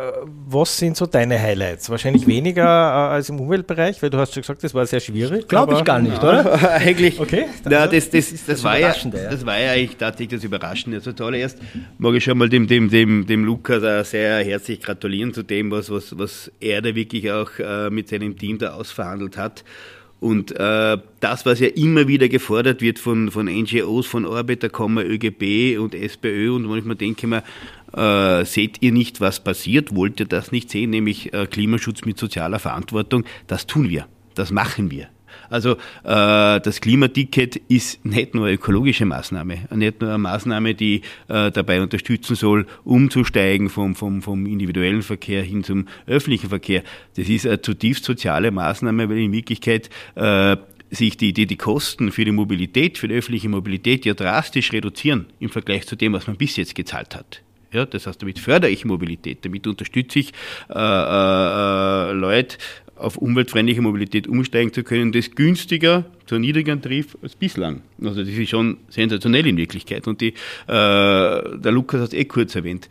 [0.48, 1.90] was sind so deine Highlights?
[1.90, 5.50] Wahrscheinlich weniger äh, als im Umweltbereich, weil du hast schon gesagt, das war sehr schwierig.
[5.50, 6.72] Glaube ich gar nicht, ja, oder?
[6.80, 7.20] eigentlich.
[7.20, 7.46] Okay.
[7.66, 10.98] Na, das, das, das, das, war ja, das war ja eigentlich tatsächlich das Überraschende.
[10.98, 11.60] Also zuallererst
[11.98, 15.72] mag ich schon mal dem, dem, dem, dem Luca da sehr herzlich gratulieren zu dem,
[15.72, 19.66] was, was, was er da wirklich auch äh, mit seinem Team da ausverhandelt hat.
[20.22, 25.78] Und äh, das, was ja immer wieder gefordert wird von, von NGOs, von Arbeiterkammer, ÖGB
[25.78, 27.44] und SPÖ, und manchmal denke ich mir,
[27.96, 29.96] äh, seht ihr nicht, was passiert?
[29.96, 33.24] Wollt ihr das nicht sehen, nämlich äh, Klimaschutz mit sozialer Verantwortung?
[33.48, 35.10] Das tun wir, das machen wir.
[35.50, 41.02] Also äh, das Klimaticket ist nicht nur eine ökologische Maßnahme, nicht nur eine Maßnahme, die
[41.28, 46.84] äh, dabei unterstützen soll, umzusteigen vom, vom, vom individuellen Verkehr hin zum öffentlichen Verkehr.
[47.16, 50.58] Das ist eine zutiefst soziale Maßnahme, weil in Wirklichkeit äh,
[50.90, 55.28] sich die, die, die Kosten für die Mobilität, für die öffentliche Mobilität ja drastisch reduzieren
[55.40, 57.42] im Vergleich zu dem, was man bis jetzt gezahlt hat.
[57.74, 60.32] Ja, das heißt, damit fördere ich Mobilität, damit unterstütze ich
[60.70, 62.58] äh, äh, Leute,
[62.96, 67.82] auf umweltfreundliche Mobilität umsteigen zu können, das günstiger zu niedrigeren Tarif als bislang.
[68.02, 70.08] Also das ist schon sensationell in Wirklichkeit.
[70.08, 70.34] Und die, äh,
[70.68, 72.88] der Lukas hat es eh kurz erwähnt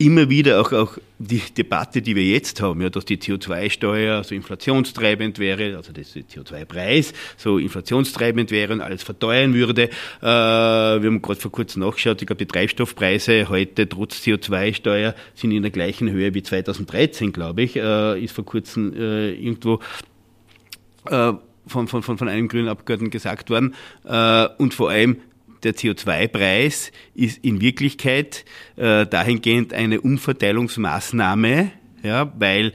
[0.00, 4.34] immer wieder auch, auch die Debatte, die wir jetzt haben, ja, dass die CO2-Steuer so
[4.34, 9.90] inflationstreibend wäre, also das CO2-Preis so inflationstreibend wäre und alles verteuern würde.
[10.22, 15.52] Äh, wir haben gerade vor kurzem nachgeschaut, ich glaube, die Treibstoffpreise heute trotz CO2-Steuer sind
[15.52, 19.80] in der gleichen Höhe wie 2013, glaube ich, äh, ist vor kurzem äh, irgendwo
[21.10, 21.34] äh,
[21.66, 23.74] von, von, von, einem grünen Abgeordneten gesagt worden.
[24.04, 25.18] Äh, und vor allem
[25.62, 28.44] der CO2-Preis ist in Wirklichkeit
[28.76, 31.70] äh, dahingehend eine Umverteilungsmaßnahme,
[32.02, 32.72] ja, weil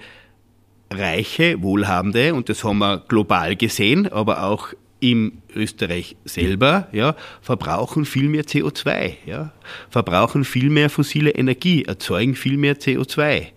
[0.92, 8.06] Reiche, Wohlhabende, und das haben wir global gesehen, aber auch im Österreich selber, ja, verbrauchen
[8.06, 9.52] viel mehr CO2, ja,
[9.90, 13.48] verbrauchen viel mehr fossile Energie, erzeugen viel mehr CO2.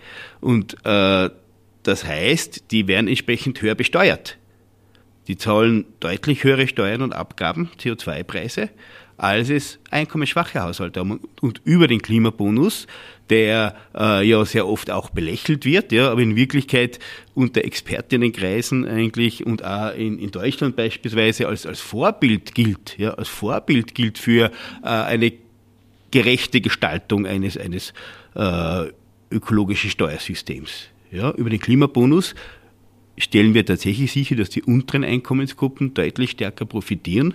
[0.40, 1.30] Und äh,
[1.82, 4.36] das heißt, die werden entsprechend höher besteuert.
[5.28, 8.70] Die zahlen deutlich höhere Steuern und Abgaben, CO2-Preise,
[9.18, 11.20] als es einkommensschwache Haushalte haben.
[11.40, 12.87] Und über den Klimabonus,
[13.28, 17.00] der äh, ja sehr oft auch belächelt wird, ja, aber in Wirklichkeit
[17.35, 23.28] unter Expertinnenkreisen eigentlich und auch in, in Deutschland beispielsweise als, als Vorbild gilt, ja, als
[23.28, 24.52] Vorbild gilt für
[24.83, 25.33] äh, eine
[26.11, 27.92] gerechte Gestaltung eines, eines
[28.35, 28.85] äh,
[29.31, 30.87] ökologischen Steuersystems.
[31.11, 32.35] Ja, über den Klimabonus
[33.18, 37.35] stellen wir tatsächlich sicher, dass die unteren Einkommensgruppen deutlich stärker profitieren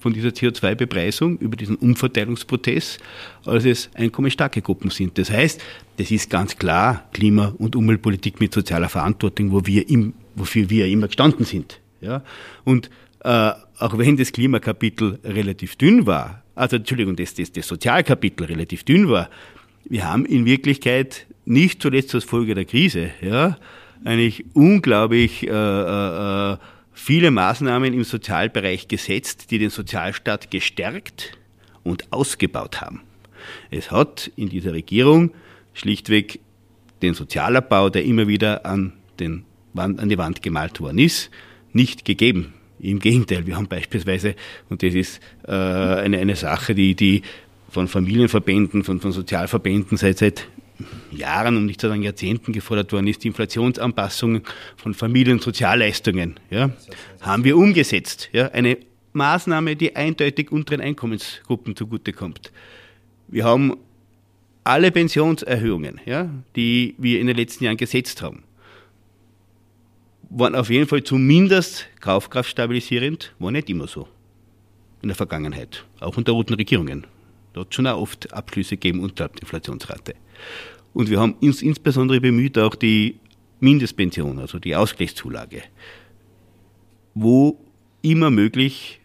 [0.00, 2.98] von dieser CO2-Bepreisung über diesen Umverteilungsprozess,
[3.44, 5.18] als es einkommensstarke Gruppen sind.
[5.18, 5.60] Das heißt,
[5.98, 10.86] das ist ganz klar Klima- und Umweltpolitik mit sozialer Verantwortung, wo wir im, wofür wir
[10.86, 11.80] immer gestanden sind.
[12.00, 12.22] Ja?
[12.64, 12.90] Und
[13.22, 18.84] äh, auch wenn das Klimakapitel relativ dünn war, also Entschuldigung, das, das, das Sozialkapitel relativ
[18.84, 19.28] dünn war,
[19.84, 23.56] wir haben in Wirklichkeit nicht zuletzt als Folge der Krise, ja,
[24.04, 26.56] eigentlich unglaublich äh, äh, äh
[27.00, 31.38] viele Maßnahmen im Sozialbereich gesetzt, die den Sozialstaat gestärkt
[31.82, 33.00] und ausgebaut haben.
[33.70, 35.32] Es hat in dieser Regierung
[35.72, 36.40] schlichtweg
[37.00, 41.30] den Sozialabbau, der immer wieder an, den Wand, an die Wand gemalt worden ist,
[41.72, 42.52] nicht gegeben.
[42.78, 44.34] Im Gegenteil, wir haben beispielsweise,
[44.68, 47.22] und das ist äh, eine, eine Sache, die, die
[47.70, 50.48] von Familienverbänden, von, von Sozialverbänden seit, seit
[51.10, 54.42] Jahren, um nicht zu sagen Jahrzehnten gefordert worden ist, die Inflationsanpassung
[54.76, 56.70] von Familiensozialleistungen, ja,
[57.20, 58.28] haben wir umgesetzt.
[58.32, 58.78] Ja, eine
[59.12, 62.52] Maßnahme, die eindeutig unteren Einkommensgruppen zugutekommt.
[63.28, 63.76] Wir haben
[64.64, 68.44] alle Pensionserhöhungen, ja, die wir in den letzten Jahren gesetzt haben,
[70.28, 74.06] waren auf jeden Fall zumindest kaufkraftstabilisierend, war nicht immer so
[75.02, 77.06] in der Vergangenheit, auch unter roten Regierungen.
[77.52, 80.14] Da hat es schon auch oft Abschlüsse gegeben unterhalb der Inflationsrate.
[80.92, 83.16] Und wir haben uns insbesondere bemüht, auch die
[83.60, 85.62] Mindestpension, also die Ausgleichszulage,
[87.14, 87.58] wo
[88.02, 89.00] immer möglich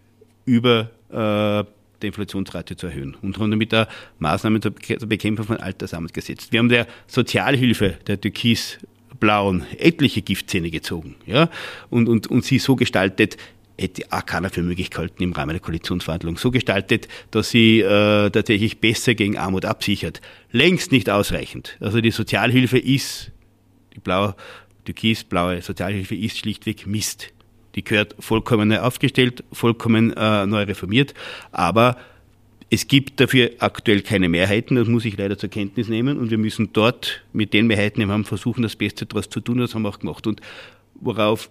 [0.46, 1.70] über äh,
[2.02, 3.88] die Inflationsrate zu erhöhen und haben damit auch
[4.20, 4.74] Maßnahmen zur
[5.08, 6.52] Bekämpfung von Altersarmut gesetzt.
[6.52, 11.50] Wir haben der Sozialhilfe der Türkis-Blauen etliche Giftzähne gezogen ja,
[11.90, 13.38] und, und, und sie so gestaltet,
[13.78, 18.30] hätte auch keiner für möglich gehalten im Rahmen der Koalitionsverhandlungen, so gestaltet, dass sie äh,
[18.30, 20.22] tatsächlich besser gegen Armut absichert.
[20.52, 21.78] Längst nicht ausreichend.
[21.80, 23.32] Also die Sozialhilfe ist,
[23.94, 24.36] die blaue,
[24.86, 27.34] türkis-blaue Sozialhilfe ist schlichtweg Mist.
[27.76, 31.14] Die gehört vollkommen neu aufgestellt, vollkommen äh, neu reformiert,
[31.52, 31.98] aber
[32.70, 36.38] es gibt dafür aktuell keine Mehrheiten, das muss ich leider zur Kenntnis nehmen und wir
[36.38, 39.76] müssen dort mit den Mehrheiten, die wir haben, versuchen, das Beste daraus zu tun, das
[39.76, 40.26] haben wir auch gemacht.
[40.26, 40.42] Und
[40.96, 41.50] worauf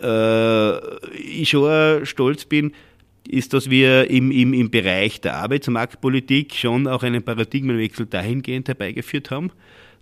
[0.00, 2.72] äh, ich schon stolz bin,
[3.28, 9.30] ist, dass wir im, im, im Bereich der Arbeitsmarktpolitik schon auch einen Paradigmenwechsel dahingehend herbeigeführt
[9.30, 9.50] haben,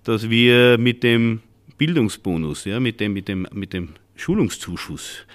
[0.04, 1.40] dass wir mit dem
[1.76, 5.26] Bildungsbonus, ja, mit dem, mit dem, mit dem Schulungszuschuss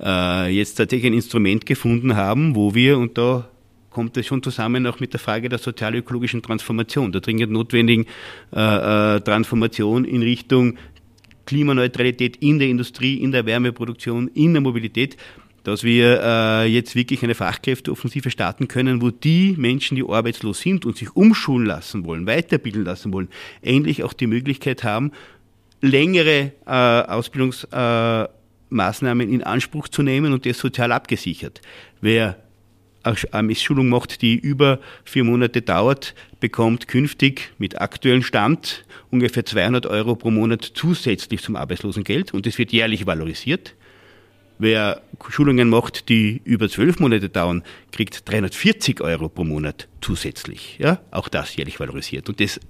[0.00, 3.48] äh, jetzt tatsächlich ein Instrument gefunden haben, wo wir, und da
[3.90, 8.06] kommt es schon zusammen auch mit der Frage der sozialökologischen Transformation, der dringend notwendigen
[8.54, 10.78] äh, äh, Transformation in Richtung
[11.46, 15.16] Klimaneutralität in der Industrie, in der Wärmeproduktion, in der Mobilität,
[15.64, 20.86] dass wir äh, jetzt wirklich eine Fachkräfteoffensive starten können, wo die Menschen, die arbeitslos sind
[20.86, 23.28] und sich umschulen lassen wollen, weiterbilden lassen wollen,
[23.60, 25.12] endlich auch die Möglichkeit haben,
[25.82, 31.60] längere äh, Ausbildungsmaßnahmen äh, in Anspruch zu nehmen und das sozial abgesichert.
[32.00, 32.38] Wer
[33.02, 39.86] eine Missschulung macht, die über vier Monate dauert, bekommt künftig mit aktuellem Stand ungefähr 200
[39.86, 43.74] Euro pro Monat zusätzlich zum Arbeitslosengeld und das wird jährlich valorisiert.
[44.58, 50.76] Wer Schulungen macht, die über zwölf Monate dauern, kriegt 340 Euro pro Monat zusätzlich.
[50.78, 52.28] Ja, auch das jährlich valorisiert.
[52.28, 52.60] Und das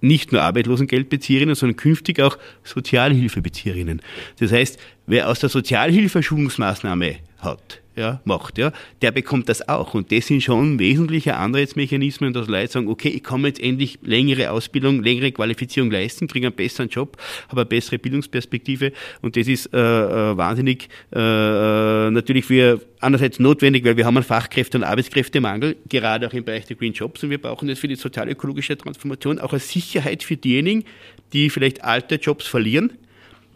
[0.00, 4.02] nicht nur Arbeitslosengeldbezieherinnen, sondern künftig auch Sozialhilfebezieherinnen.
[4.38, 7.16] Das heißt, wer aus der Sozialhilfe Schulungsmaßnahme
[7.46, 9.94] hat, ja, macht, ja, der bekommt das auch.
[9.94, 13.98] Und das sind schon wesentliche Anreizmechanismen, dass Leute sagen, okay, ich kann mir jetzt endlich
[14.02, 17.16] längere Ausbildung, längere Qualifizierung leisten, kriege einen besseren Job,
[17.48, 18.92] habe eine bessere Bildungsperspektive.
[19.22, 24.18] Und das ist äh, äh, wahnsinnig äh, äh, natürlich für einerseits notwendig, weil wir haben
[24.18, 27.24] einen Fachkräfte- und Arbeitskräftemangel, gerade auch im Bereich der Green Jobs.
[27.24, 30.84] Und wir brauchen das für die sozialökologische Transformation auch als Sicherheit für diejenigen,
[31.32, 32.92] die vielleicht alte Jobs verlieren,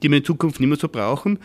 [0.02, 1.38] die wir in Zukunft nicht mehr so brauchen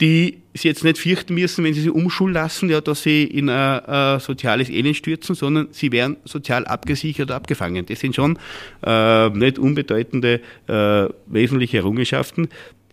[0.00, 3.48] die sie jetzt nicht fürchten müssen, wenn sie sich umschulen lassen, ja, dass sie in
[3.48, 7.86] ein, soziales Elend stürzen, sondern sie werden sozial abgesichert, abgefangen.
[7.86, 8.38] Das sind schon
[8.84, 12.48] äh, nicht unbedeutende äh, wesentliche Errungenschaften.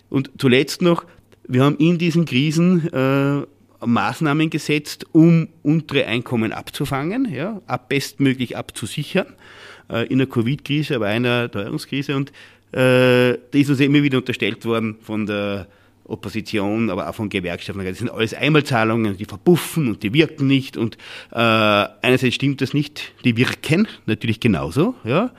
[0.09, 1.05] Und zuletzt noch,
[1.47, 3.41] wir haben in diesen Krisen äh,
[3.85, 9.27] Maßnahmen gesetzt, um untere Einkommen abzufangen, ja, ab bestmöglich abzusichern,
[9.89, 12.15] äh, in der Covid-Krise, aber einer Teuerungskrise.
[12.15, 12.29] Und
[12.71, 15.67] äh, da ist uns immer wieder unterstellt worden von der
[16.05, 17.83] Opposition, aber auch von Gewerkschaften.
[17.85, 20.77] Das sind alles Einmalzahlungen, die verpuffen und die wirken nicht.
[20.77, 20.97] Und
[21.31, 24.95] äh, einerseits stimmt das nicht, die wirken natürlich genauso.
[25.03, 25.31] Ja.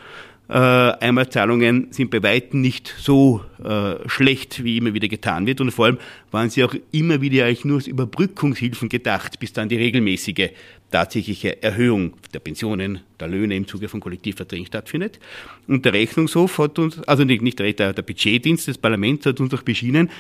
[0.47, 5.61] Äh, Einmalzahlungen sind bei weitem nicht so äh, schlecht, wie immer wieder getan wird.
[5.61, 5.99] Und vor allem
[6.31, 10.51] waren sie auch immer wieder eigentlich nur als Überbrückungshilfen gedacht, bis dann die regelmäßige
[10.91, 15.19] tatsächliche Erhöhung der Pensionen, der Löhne im Zuge von Kollektivverträgen stattfindet.
[15.67, 19.53] Und der Rechnungshof hat uns, also nicht, nicht der, der Budgetdienst des Parlaments hat uns
[19.55, 20.11] auch beschienen,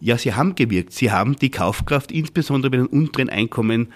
[0.00, 0.92] ja, sie haben gewirkt.
[0.92, 3.92] Sie haben die Kaufkraft insbesondere bei den unteren Einkommen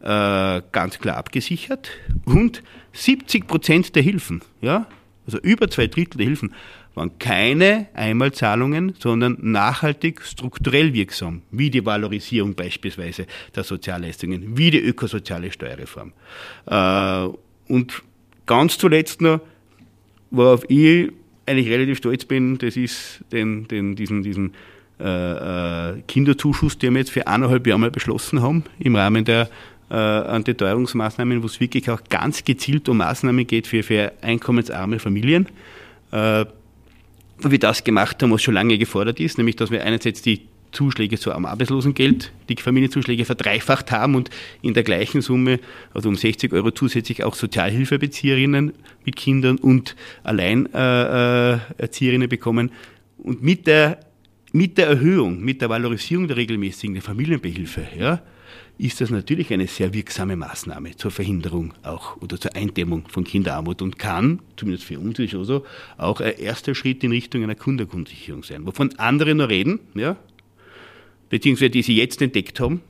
[0.00, 1.90] äh, ganz klar abgesichert.
[2.24, 4.86] Und 70 Prozent der Hilfen, ja,
[5.26, 6.54] also über zwei Drittel der Hilfen,
[6.94, 14.80] waren keine Einmalzahlungen, sondern nachhaltig strukturell wirksam, wie die Valorisierung beispielsweise der Sozialleistungen, wie die
[14.80, 16.12] ökosoziale Steuerreform.
[16.66, 17.28] Äh,
[17.72, 18.02] und
[18.46, 19.40] ganz zuletzt noch,
[20.30, 21.12] worauf ich
[21.46, 24.52] eigentlich relativ stolz bin, das ist den, den, diesen, diesen
[25.00, 29.48] äh, äh, Kinderzuschuss, den wir jetzt für eineinhalb Jahre mal beschlossen haben, im Rahmen der
[29.90, 35.46] äh, Antiteuerungsmaßnahmen, wo es wirklich auch ganz gezielt um Maßnahmen geht für, für einkommensarme Familien.
[36.12, 36.46] Äh,
[37.42, 41.16] wir das gemacht haben, was schon lange gefordert ist, nämlich dass wir einerseits die Zuschläge
[41.16, 44.30] so am Arbeitslosengeld, die Familienzuschläge verdreifacht haben und
[44.62, 45.58] in der gleichen Summe,
[45.94, 48.72] also um 60 Euro zusätzlich auch Sozialhilfebezieherinnen
[49.04, 52.70] mit Kindern und Alleinerzieherinnen bekommen.
[53.18, 53.98] Und mit der,
[54.52, 58.22] mit der Erhöhung, mit der Valorisierung der regelmäßigen Familienbehilfe, ja,
[58.78, 63.82] ist das natürlich eine sehr wirksame Maßnahme zur Verhinderung auch oder zur Eindämmung von Kinderarmut
[63.82, 65.64] und kann, zumindest für uns ist so,
[65.98, 68.66] auch ein erster Schritt in Richtung einer Kundengrundsicherung sein.
[68.66, 70.16] Wovon andere noch reden, ja,
[71.28, 72.80] beziehungsweise die sie jetzt entdeckt haben,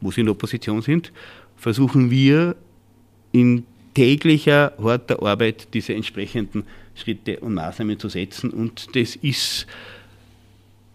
[0.00, 1.12] wo sie in Opposition sind,
[1.56, 2.56] versuchen wir
[3.32, 8.50] in täglicher, harter Arbeit diese entsprechenden Schritte und Maßnahmen zu setzen.
[8.50, 9.66] Und das ist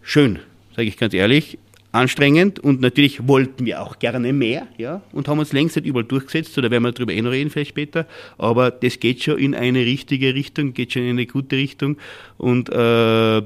[0.06, 0.38] schön,
[0.74, 1.58] sage ich ganz ehrlich
[1.92, 6.04] anstrengend und natürlich wollten wir auch gerne mehr, ja, und haben uns längst nicht überall
[6.04, 8.06] durchgesetzt, oder werden wir darüber eh noch reden vielleicht später,
[8.38, 11.96] aber das geht schon in eine richtige Richtung, geht schon in eine gute Richtung
[12.36, 13.42] und äh,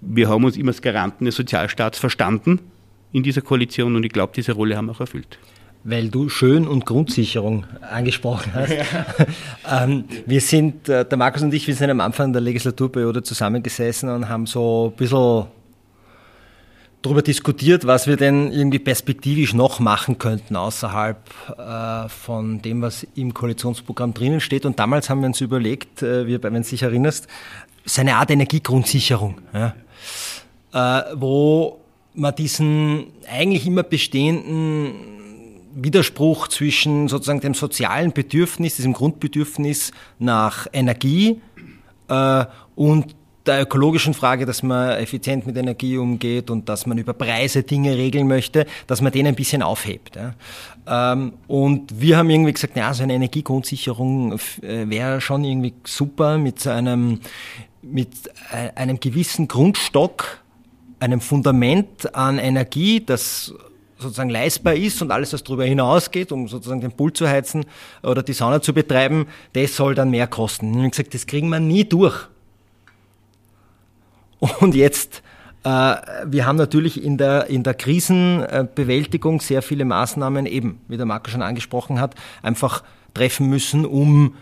[0.00, 2.60] wir haben uns immer als Garanten des Sozialstaats verstanden
[3.12, 5.38] in dieser Koalition und ich glaube, diese Rolle haben wir auch erfüllt.
[5.84, 8.72] Weil du Schön- und Grundsicherung angesprochen hast.
[8.72, 9.84] Ja.
[9.84, 14.08] ähm, wir sind, äh, der Markus und ich, wir sind am Anfang der Legislaturperiode zusammengesessen
[14.10, 15.46] und haben so ein bisschen
[17.02, 21.18] darüber diskutiert, was wir denn irgendwie perspektivisch noch machen könnten außerhalb
[21.56, 24.66] äh, von dem, was im Koalitionsprogramm drinnen steht.
[24.66, 27.28] Und damals haben wir uns überlegt, äh, wenn du dich erinnerst,
[27.84, 29.74] so eine Art Energiegrundsicherung, ja,
[30.72, 31.80] äh, wo
[32.14, 34.92] man diesen eigentlich immer bestehenden
[35.74, 41.40] Widerspruch zwischen sozusagen dem sozialen Bedürfnis, diesem Grundbedürfnis nach Energie
[42.74, 43.14] und
[43.48, 47.96] der ökologischen Frage, dass man effizient mit Energie umgeht und dass man über Preise Dinge
[47.96, 50.16] regeln möchte, dass man den ein bisschen aufhebt.
[50.16, 50.34] Ja.
[51.12, 54.32] Ähm, und wir haben irgendwie gesagt, ja, so eine Energiegrundsicherung
[54.62, 57.20] äh, wäre schon irgendwie super mit einem,
[57.82, 58.10] mit
[58.52, 60.42] äh, einem gewissen Grundstock,
[61.00, 63.54] einem Fundament an Energie, das
[63.98, 67.64] sozusagen leistbar ist und alles, was darüber hinausgeht, um sozusagen den Pool zu heizen
[68.02, 70.66] oder die Sauna zu betreiben, das soll dann mehr kosten.
[70.66, 72.28] Und ich habe gesagt, das kriegen wir nie durch.
[74.60, 75.22] Und jetzt,
[75.64, 75.68] äh,
[76.26, 81.30] wir haben natürlich in der, in der Krisenbewältigung sehr viele Maßnahmen, eben, wie der Marco
[81.30, 82.82] schon angesprochen hat, einfach
[83.14, 84.34] treffen müssen, um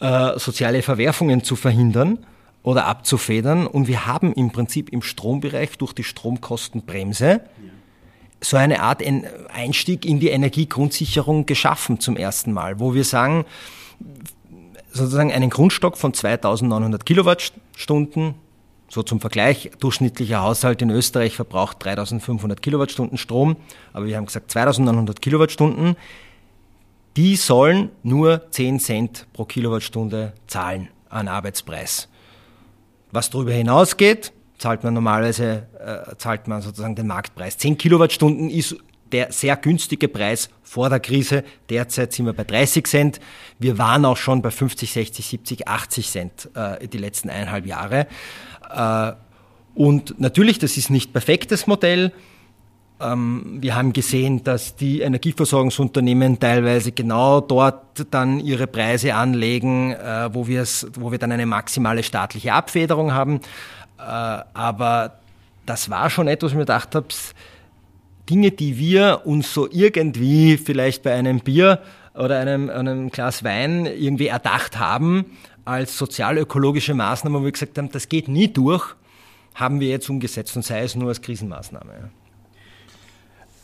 [0.00, 2.18] äh, soziale Verwerfungen zu verhindern
[2.62, 3.66] oder abzufedern.
[3.66, 7.40] Und wir haben im Prinzip im Strombereich durch die Stromkostenbremse
[8.40, 9.02] so eine Art
[9.54, 13.44] Einstieg in die Energiegrundsicherung geschaffen zum ersten Mal, wo wir sagen,
[14.90, 18.34] sozusagen einen Grundstock von 2900 Kilowattstunden
[18.92, 23.56] so zum Vergleich, durchschnittlicher Haushalt in Österreich verbraucht 3500 Kilowattstunden Strom,
[23.94, 25.96] aber wir haben gesagt 2900 Kilowattstunden.
[27.16, 32.08] Die sollen nur 10 Cent pro Kilowattstunde zahlen an Arbeitspreis.
[33.12, 37.56] Was darüber hinausgeht, zahlt man normalerweise, äh, zahlt man sozusagen den Marktpreis.
[37.56, 38.76] 10 Kilowattstunden ist
[39.12, 41.44] der sehr günstige Preis vor der Krise.
[41.68, 43.20] Derzeit sind wir bei 30 Cent.
[43.58, 48.06] Wir waren auch schon bei 50, 60, 70, 80 Cent äh, die letzten eineinhalb Jahre.
[48.74, 49.12] Äh,
[49.74, 52.12] und natürlich, das ist nicht perfektes Modell.
[53.00, 60.30] Ähm, wir haben gesehen, dass die Energieversorgungsunternehmen teilweise genau dort dann ihre Preise anlegen, äh,
[60.32, 63.40] wo, wo wir dann eine maximale staatliche Abfederung haben.
[63.98, 65.18] Äh, aber
[65.66, 67.08] das war schon etwas, wo ich mir gedacht habe,
[68.30, 71.80] Dinge, die wir uns so irgendwie vielleicht bei einem Bier
[72.14, 75.26] oder einem, einem Glas Wein irgendwie erdacht haben,
[75.64, 78.94] als sozialökologische Maßnahme, wo wir gesagt haben, das geht nie durch,
[79.54, 82.10] haben wir jetzt umgesetzt und sei es nur als Krisenmaßnahme.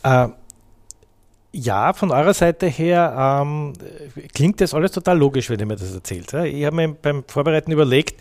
[0.03, 0.29] Äh,
[1.53, 3.73] ja, von eurer Seite her ähm,
[4.35, 6.33] klingt das alles total logisch, wenn ihr mir das erzählt.
[6.33, 8.21] Ich habe mir beim Vorbereiten überlegt,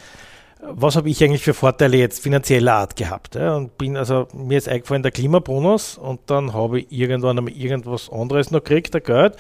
[0.62, 3.36] was habe ich eigentlich für Vorteile jetzt finanzieller Art gehabt?
[3.36, 8.10] Und bin also, mir ist eingefallen der Klimabonus und dann habe ich irgendwann einmal irgendwas
[8.12, 9.36] anderes noch gekriegt, der Geld.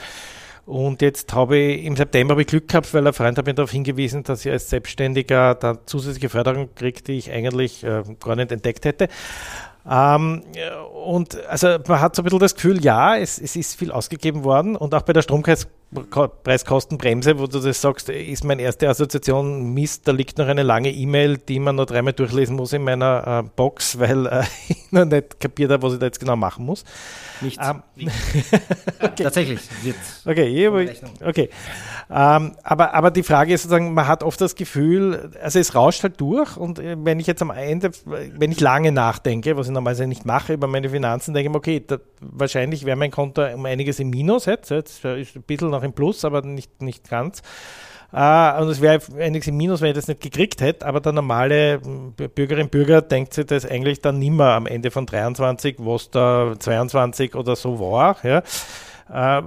[0.67, 3.53] Und jetzt habe ich im September habe ich Glück gehabt, weil ein Freund hat mir
[3.53, 8.35] darauf hingewiesen, dass ich als Selbstständiger da zusätzliche Förderung kriege, die ich eigentlich äh, gar
[8.35, 9.07] nicht entdeckt hätte.
[9.89, 10.43] Ähm,
[11.05, 14.43] und also man hat so ein bisschen das Gefühl, ja, es, es ist viel ausgegeben
[14.43, 20.05] worden und auch bei der Strompreiskostenbremse, wo du das sagst, ist meine erste Assoziation Mist,
[20.05, 23.49] da liegt noch eine lange E-Mail, die man noch dreimal durchlesen muss in meiner äh,
[23.55, 26.83] Box, weil äh, ich noch nicht kapiert habe, was ich da jetzt genau machen muss.
[27.41, 27.65] Nichts.
[27.65, 27.83] Ähm,
[29.01, 29.23] okay.
[29.23, 29.59] Tatsächlich.
[30.25, 30.69] Okay,
[31.23, 31.49] okay.
[32.09, 36.03] Ähm, aber, aber die Frage ist sozusagen, man hat oft das Gefühl, also es rauscht
[36.03, 39.73] halt durch und äh, wenn ich jetzt am Ende, wenn ich lange nachdenke, was ich
[39.73, 43.45] normalerweise nicht mache über meine Finanzen, denke ich mir, okay, da, wahrscheinlich wäre mein Konto
[43.53, 47.09] um einiges im Minus jetzt, jetzt ist ein bisschen noch im Plus, aber nicht, nicht
[47.09, 47.41] ganz.
[48.13, 51.11] Äh, und es wäre einiges im Minus, wenn ich das nicht gekriegt hätte, aber der
[51.11, 56.09] normale Bürgerin und Bürger denkt sich das eigentlich dann nimmer am Ende von 23, was
[56.09, 58.17] da 22 oder so war.
[58.23, 58.43] Ja.
[59.09, 59.41] Äh,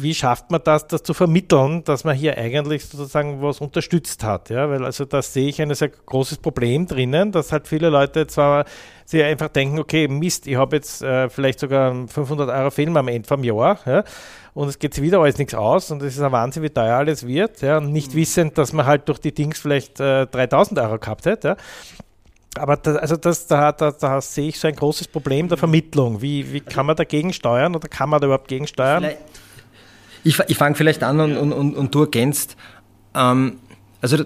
[0.00, 4.50] wie schafft man das, das zu vermitteln, dass man hier eigentlich sozusagen was unterstützt hat?
[4.50, 8.26] Ja, weil also da sehe ich ein sehr großes Problem drinnen, dass halt viele Leute
[8.26, 8.64] zwar
[9.04, 13.06] sich einfach denken, okay, Mist, ich habe jetzt äh, vielleicht sogar 500 Euro Film am
[13.06, 14.02] Ende vom Jahr, ja,
[14.56, 17.26] und es geht wieder alles nichts aus und es ist ein Wahnsinn, wie teuer alles
[17.26, 18.18] wird, ja, und nicht mhm.
[18.18, 21.56] wissend, dass man halt durch die Dings vielleicht äh, 3000 Euro gehabt hätte, ja
[22.58, 26.22] aber das, also das, da, da, da sehe ich so ein großes Problem der Vermittlung.
[26.22, 29.10] Wie, wie kann man dagegen steuern oder kann man da überhaupt gegensteuern?
[30.24, 32.56] Ich, ich fange vielleicht an und, und, und, und du ergänzt.
[33.14, 33.58] Ähm,
[34.00, 34.24] also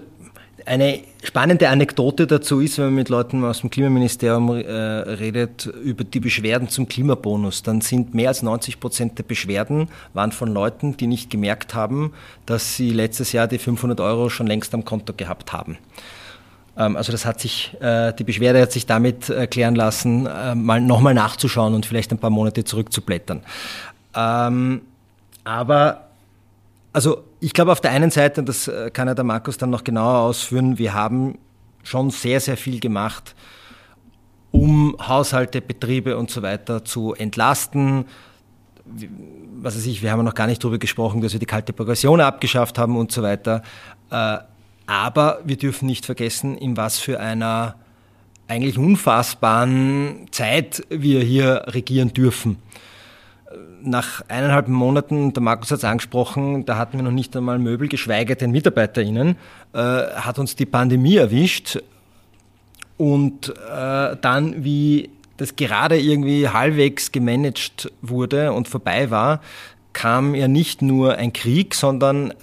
[0.65, 6.03] eine spannende Anekdote dazu ist, wenn man mit Leuten aus dem Klimaministerium äh, redet über
[6.03, 10.97] die Beschwerden zum Klimabonus, dann sind mehr als 90 Prozent der Beschwerden waren von Leuten,
[10.97, 12.13] die nicht gemerkt haben,
[12.45, 15.77] dass sie letztes Jahr die 500 Euro schon längst am Konto gehabt haben.
[16.77, 20.81] Ähm, also das hat sich, äh, die Beschwerde hat sich damit erklären lassen, äh, mal
[20.81, 23.41] nochmal nachzuschauen und vielleicht ein paar Monate zurückzublättern.
[24.15, 24.81] Ähm,
[25.43, 26.07] aber
[26.93, 29.71] also ich glaube auf der einen Seite, und das äh, kann ja der Markus dann
[29.71, 31.37] noch genauer ausführen, wir haben
[31.83, 33.35] schon sehr, sehr viel gemacht,
[34.51, 38.05] um Haushalte, Betriebe und so weiter zu entlasten.
[39.61, 42.21] Was weiß ich, wir haben noch gar nicht darüber gesprochen, dass wir die kalte Progression
[42.21, 43.63] abgeschafft haben und so weiter.
[44.09, 47.75] Aber wir dürfen nicht vergessen, in was für einer
[48.47, 52.57] eigentlich unfassbaren Zeit wir hier regieren dürfen.
[53.83, 57.87] Nach eineinhalb Monaten, der Markus hat es angesprochen, da hatten wir noch nicht einmal Möbel,
[57.87, 59.35] geschweige denn MitarbeiterInnen,
[59.73, 61.79] äh, hat uns die Pandemie erwischt.
[62.97, 69.41] Und äh, dann, wie das gerade irgendwie halbwegs gemanagt wurde und vorbei war,
[69.93, 72.33] kam ja nicht nur ein Krieg, sondern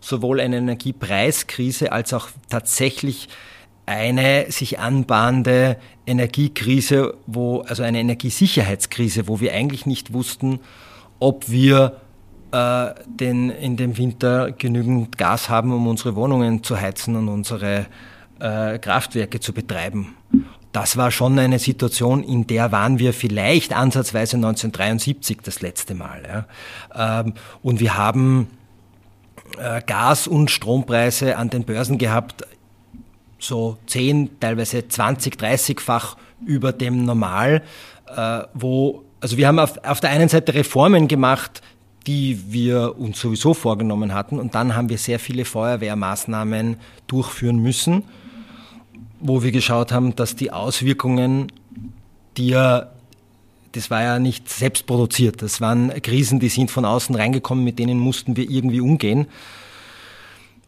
[0.00, 3.28] sowohl eine Energiepreiskrise als auch tatsächlich
[3.86, 5.76] eine sich anbahnende
[6.06, 10.60] Energiekrise, wo, also eine Energiesicherheitskrise, wo wir eigentlich nicht wussten,
[11.18, 12.00] ob wir
[12.52, 17.86] äh, den, in dem Winter genügend Gas haben, um unsere Wohnungen zu heizen und unsere
[18.40, 20.14] äh, Kraftwerke zu betreiben.
[20.72, 26.46] Das war schon eine Situation, in der waren wir vielleicht ansatzweise 1973 das letzte Mal.
[26.94, 27.20] Ja.
[27.20, 28.48] Ähm, und wir haben
[29.58, 32.46] äh, Gas- und Strompreise an den Börsen gehabt,
[33.38, 37.62] so 10, teilweise 20, 30-fach über dem Normal,
[38.14, 41.62] äh, wo, also wir haben auf, auf der einen Seite Reformen gemacht,
[42.06, 48.04] die wir uns sowieso vorgenommen hatten und dann haben wir sehr viele Feuerwehrmaßnahmen durchführen müssen,
[49.20, 51.52] wo wir geschaut haben, dass die Auswirkungen,
[52.36, 52.88] die ja
[53.72, 55.42] das war ja nicht selbst produziert.
[55.42, 59.26] Das waren Krisen, die sind von außen reingekommen, mit denen mussten wir irgendwie umgehen.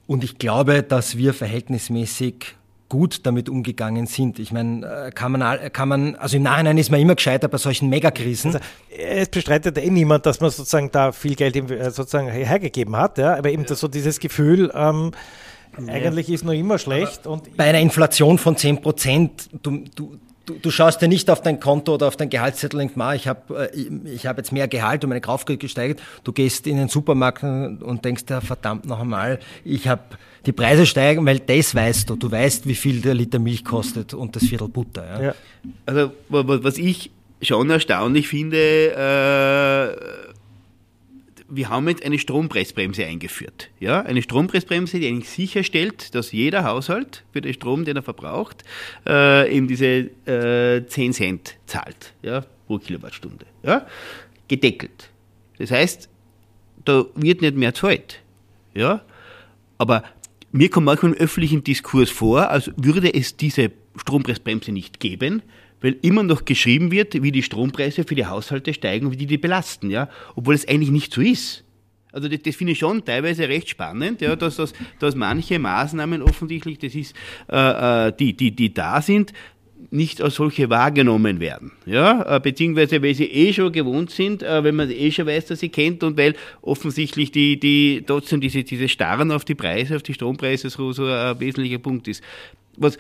[0.06, 2.54] Und ich glaube, dass wir verhältnismäßig
[2.90, 4.38] gut damit umgegangen sind.
[4.38, 7.56] Ich meine, äh, kann man, kann man, also im Nachhinein ist man immer gescheiter bei
[7.56, 8.56] solchen Megakrisen.
[8.56, 13.16] Also, es bestreitet eh niemand, dass man sozusagen da viel Geld äh, sozusagen hergegeben hat,
[13.16, 13.74] ja, aber eben ja.
[13.74, 15.12] so dieses Gefühl, ähm,
[15.86, 17.26] eigentlich ist noch immer schlecht.
[17.26, 21.42] Und bei einer Inflation von 10 Prozent, du, du, du, du schaust ja nicht auf
[21.42, 24.68] dein Konto oder auf dein Gehaltszettel und denkst, ich habe äh, ich hab jetzt mehr
[24.68, 26.00] Gehalt und meine Kaufkraft gesteigert.
[26.24, 30.02] Du gehst in den Supermarkt und denkst ja, verdammt noch einmal, ich habe
[30.46, 32.16] die Preise steigen, weil das weißt du.
[32.16, 35.04] Du weißt, wie viel der Liter Milch kostet und das Viertel Butter.
[35.04, 35.22] Ja.
[35.22, 35.34] ja.
[35.86, 37.10] Also was ich
[37.42, 40.19] schon erstaunlich finde, äh,
[41.50, 43.70] wir haben jetzt eine Strompreisbremse eingeführt.
[43.80, 48.64] Ja, eine Strompreisbremse, die eigentlich sicherstellt, dass jeder Haushalt für den Strom, den er verbraucht,
[49.06, 53.46] äh, eben diese äh, 10 Cent zahlt ja, pro Kilowattstunde.
[53.62, 53.86] Ja,
[54.48, 55.10] gedeckelt.
[55.58, 56.08] Das heißt,
[56.84, 58.20] da wird nicht mehr zahlt.
[58.74, 59.02] Ja,
[59.78, 60.04] aber
[60.52, 65.42] mir kommt manchmal im öffentlichen Diskurs vor, als würde es diese Strompreisbremse nicht geben,
[65.80, 69.26] weil immer noch geschrieben wird, wie die Strompreise für die Haushalte steigen und wie die
[69.26, 71.64] die belasten, ja, obwohl es eigentlich nicht so ist.
[72.12, 76.22] Also das, das finde ich schon teilweise recht spannend, ja, dass, dass, dass manche Maßnahmen
[76.22, 77.14] offensichtlich, das ist,
[77.48, 79.32] äh, äh die, die, die da sind,
[79.90, 81.72] nicht als solche wahrgenommen werden.
[81.86, 85.46] Ja, äh, beziehungsweise weil sie eh schon gewohnt sind, äh, wenn man eh schon weiß,
[85.46, 89.96] dass sie kennt und weil offensichtlich die, die trotzdem diese, diese Starren auf die Preise,
[89.96, 92.22] auf die Strompreise so, so ein wesentlicher Punkt ist.
[92.76, 92.98] Was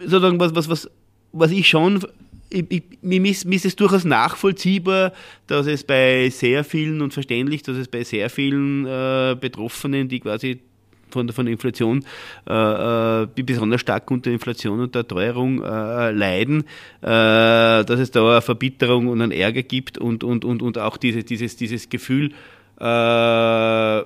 [0.00, 0.90] sozusagen was, was, was
[1.34, 2.00] was ich schon,
[3.02, 5.12] mir, ist, ist es durchaus nachvollziehbar,
[5.46, 10.20] dass es bei sehr vielen und verständlich, dass es bei sehr vielen äh, Betroffenen, die
[10.20, 10.60] quasi
[11.10, 12.04] von, von der Inflation,
[12.48, 16.62] äh, äh, besonders stark unter Inflation und der Teuerung äh, leiden,
[17.00, 20.96] äh, dass es da eine Verbitterung und einen Ärger gibt und, und, und, und auch
[20.96, 22.32] diese, dieses, dieses Gefühl,
[22.80, 24.02] äh,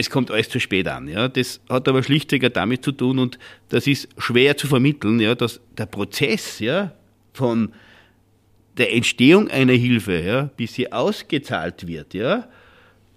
[0.00, 1.08] es kommt alles zu spät an.
[1.08, 1.28] Ja.
[1.28, 3.38] Das hat aber schlichtweg damit zu tun und
[3.68, 6.92] das ist schwer zu vermitteln, ja, dass der Prozess ja,
[7.32, 7.72] von
[8.78, 12.48] der Entstehung einer Hilfe, ja, bis sie ausgezahlt wird, ja,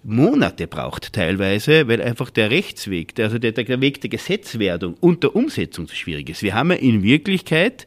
[0.06, 5.34] Monate braucht teilweise, weil einfach der Rechtsweg, also der, der Weg der Gesetzwerdung und der
[5.34, 6.42] Umsetzung so schwierig ist.
[6.42, 7.86] Wir haben ja in Wirklichkeit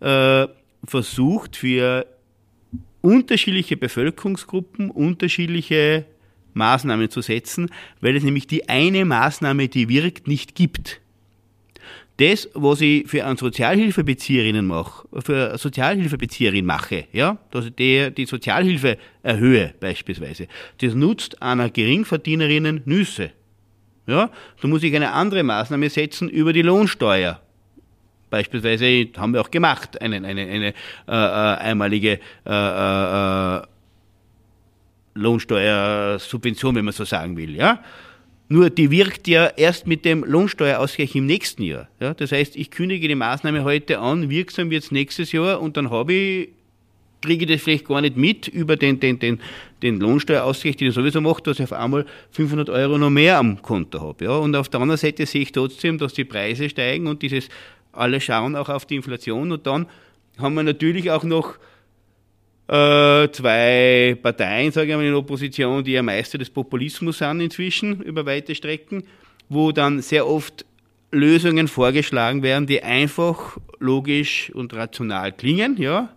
[0.00, 0.46] äh,
[0.84, 2.06] versucht, für
[3.00, 6.04] unterschiedliche Bevölkerungsgruppen unterschiedliche
[6.54, 11.00] Maßnahmen zu setzen, weil es nämlich die eine Maßnahme, die wirkt, nicht gibt.
[12.18, 18.12] Das, was ich für eine Sozialhilfebezieherin mache, für eine Sozialhilfebezieherin mache, ja, dass ich die,
[18.12, 20.46] die Sozialhilfe erhöhe beispielsweise,
[20.80, 23.32] das nutzt einer Geringverdienerinnen Nüsse.
[24.06, 24.30] Ja,
[24.60, 27.40] da muss ich eine andere Maßnahme setzen über die Lohnsteuer.
[28.30, 30.72] Beispielsweise haben wir auch gemacht, eine, eine, eine äh,
[31.08, 33.62] äh einmalige äh, äh, äh
[35.14, 37.54] Lohnsteuersubvention, wenn man so sagen will.
[37.54, 37.82] Ja?
[38.48, 41.88] Nur die wirkt ja erst mit dem Lohnsteuerausgleich im nächsten Jahr.
[42.00, 42.14] Ja?
[42.14, 45.90] Das heißt, ich kündige die Maßnahme heute an, wirksam wird es nächstes Jahr und dann
[45.90, 46.48] habe ich
[47.24, 49.40] kriege ich das vielleicht gar nicht mit über den, den, den,
[49.82, 53.62] den Lohnsteuerausgleich, den ich sowieso mache, dass ich auf einmal 500 Euro noch mehr am
[53.62, 54.26] Konto habe.
[54.26, 54.36] Ja?
[54.36, 57.48] Und auf der anderen Seite sehe ich trotzdem, dass die Preise steigen und dieses,
[57.92, 59.86] alle schauen auch auf die Inflation und dann
[60.38, 61.54] haben wir natürlich auch noch
[62.66, 68.24] zwei Parteien, sage ich mal, in Opposition, die ja Meister des Populismus sind inzwischen über
[68.24, 69.04] weite Strecken,
[69.48, 70.64] wo dann sehr oft
[71.10, 76.08] Lösungen vorgeschlagen werden, die einfach logisch und rational klingen, ja,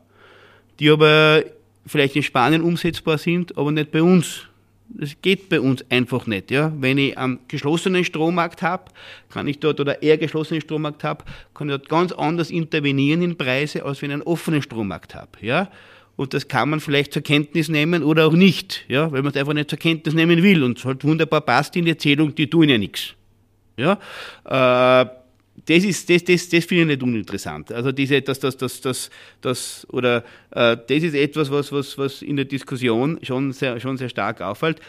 [0.79, 1.43] die aber
[1.85, 4.43] vielleicht in Spanien umsetzbar sind, aber nicht bei uns.
[4.89, 6.49] Das geht bei uns einfach nicht.
[6.49, 6.71] Ja.
[6.79, 8.85] Wenn ich einen geschlossenen Strommarkt habe,
[9.29, 13.37] kann ich dort, oder eher geschlossenen Strommarkt habe, kann ich dort ganz anders intervenieren in
[13.37, 15.31] Preise, als wenn ich einen offenen Strommarkt habe.
[15.41, 15.69] Ja
[16.17, 19.37] und das kann man vielleicht zur Kenntnis nehmen oder auch nicht, ja, weil man es
[19.37, 22.49] einfach nicht zur Kenntnis nehmen will und es halt wunderbar passt in die Erzählung, die
[22.49, 23.13] tun ja nichts.
[23.77, 23.93] Ja,
[24.43, 25.05] äh,
[25.65, 27.71] das ist, das, das, das finde ich nicht uninteressant.
[27.71, 29.09] Also diese, das, das, das, das,
[29.41, 33.97] das oder äh, das ist etwas, was, was, was in der Diskussion schon sehr, schon
[33.97, 34.79] sehr stark auffällt.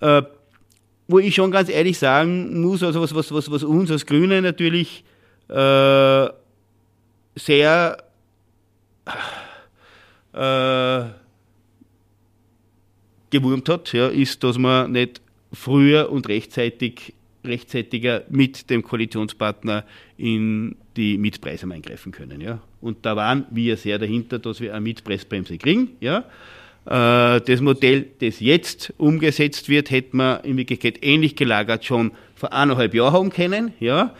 [0.00, 0.22] Äh,
[1.08, 4.42] wo ich schon ganz ehrlich sagen muss, also was, was, was, was uns als Grüne
[4.42, 5.04] natürlich
[5.48, 6.28] äh,
[7.36, 7.98] sehr
[10.32, 11.04] äh,
[13.30, 15.20] gewurmt hat, ja, ist, dass man nicht
[15.52, 17.14] früher und rechtzeitig,
[17.44, 19.84] rechtzeitiger mit dem Koalitionspartner
[20.16, 22.40] in die Mietpreise eingreifen können.
[22.40, 22.60] Ja.
[22.80, 25.90] Und da waren wir sehr dahinter, dass wir eine Mietpreisbremse kriegen.
[26.00, 26.24] Ja.
[26.84, 32.52] Äh, das Modell, das jetzt umgesetzt wird, hätte man in Wirklichkeit ähnlich gelagert schon vor
[32.52, 33.72] eineinhalb Jahren haben können.
[33.80, 34.14] Ja.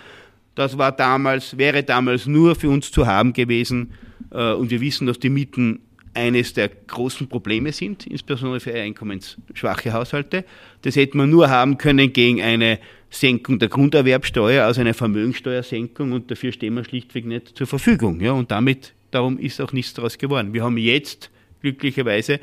[0.54, 3.92] Das war damals, wäre damals nur für uns zu haben gewesen.
[4.30, 5.80] Äh, und wir wissen, dass die Mieten
[6.14, 10.44] eines der großen Probleme sind, insbesondere für einkommensschwache Haushalte.
[10.82, 12.78] Das hätte man nur haben können gegen eine
[13.10, 18.20] Senkung der Grunderwerbsteuer, also eine Vermögensteuersenkung und dafür stehen wir schlichtweg nicht zur Verfügung.
[18.20, 20.52] Ja, und damit, darum ist auch nichts daraus geworden.
[20.52, 22.40] Wir haben jetzt glücklicherweise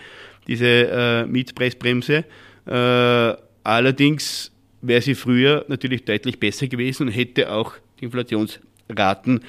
[0.48, 2.24] diese äh, Mietpreisbremse.
[2.66, 4.52] Äh, allerdings
[4.82, 9.42] wäre sie früher natürlich deutlich besser gewesen und hätte auch die Inflationsraten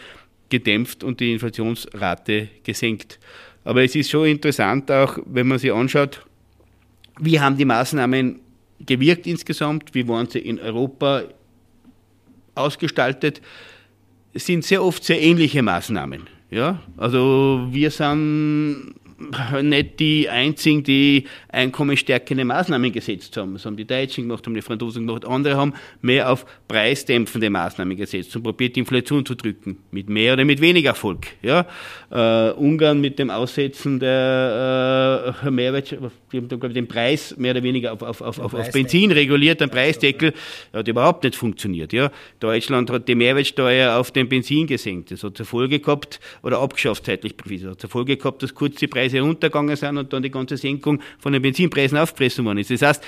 [0.49, 3.19] gedämpft und die Inflationsrate gesenkt.
[3.65, 6.25] Aber es ist schon interessant auch, wenn man sich anschaut,
[7.19, 8.41] wie haben die Maßnahmen
[8.87, 11.25] gewirkt insgesamt, wie waren sie in Europa
[12.55, 13.41] ausgestaltet,
[14.33, 16.29] es sind sehr oft sehr ähnliche Maßnahmen.
[16.51, 18.95] Ja, also wir sind
[19.63, 23.53] nicht die einzigen, die einkommensstärkende Maßnahmen gesetzt haben.
[23.53, 25.27] Das haben die Deutschen gemacht, haben die Franzosen gemacht.
[25.27, 29.79] Andere haben mehr auf preisdämpfende Maßnahmen gesetzt und probiert, die Inflation zu drücken.
[29.91, 31.27] Mit mehr oder mit weniger Erfolg.
[31.43, 31.67] Ja?
[32.11, 37.53] Äh, Ungarn mit dem Aussetzen der äh, Mehrwertsteuer, die haben glaube ich, den Preis mehr
[37.53, 40.33] oder weniger auf, auf, auf, auf, auf Benzin reguliert, ein Preisdeckel,
[40.73, 41.93] hat überhaupt nicht funktioniert.
[41.93, 42.11] Ja?
[42.39, 45.11] Deutschland hat die Mehrwertsteuer auf den Benzin gesenkt.
[45.11, 48.77] Das hat zur Folge gehabt, oder abgeschafft zeitlich, das hat zur Folge gehabt, dass kurz
[48.77, 52.59] die Preise Preise runtergegangen sind und dann die ganze Senkung von den Benzinpreisen aufgefressen worden
[52.59, 52.71] ist.
[52.71, 53.05] Das heißt,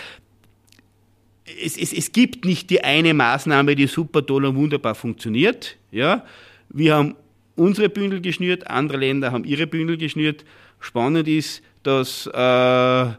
[1.62, 5.76] es, es, es gibt nicht die eine Maßnahme, die super toll und wunderbar funktioniert.
[5.90, 6.24] Ja?
[6.68, 7.14] Wir haben
[7.56, 10.44] unsere Bündel geschnürt, andere Länder haben ihre Bündel geschnürt.
[10.80, 13.12] Spannend ist, dass äh,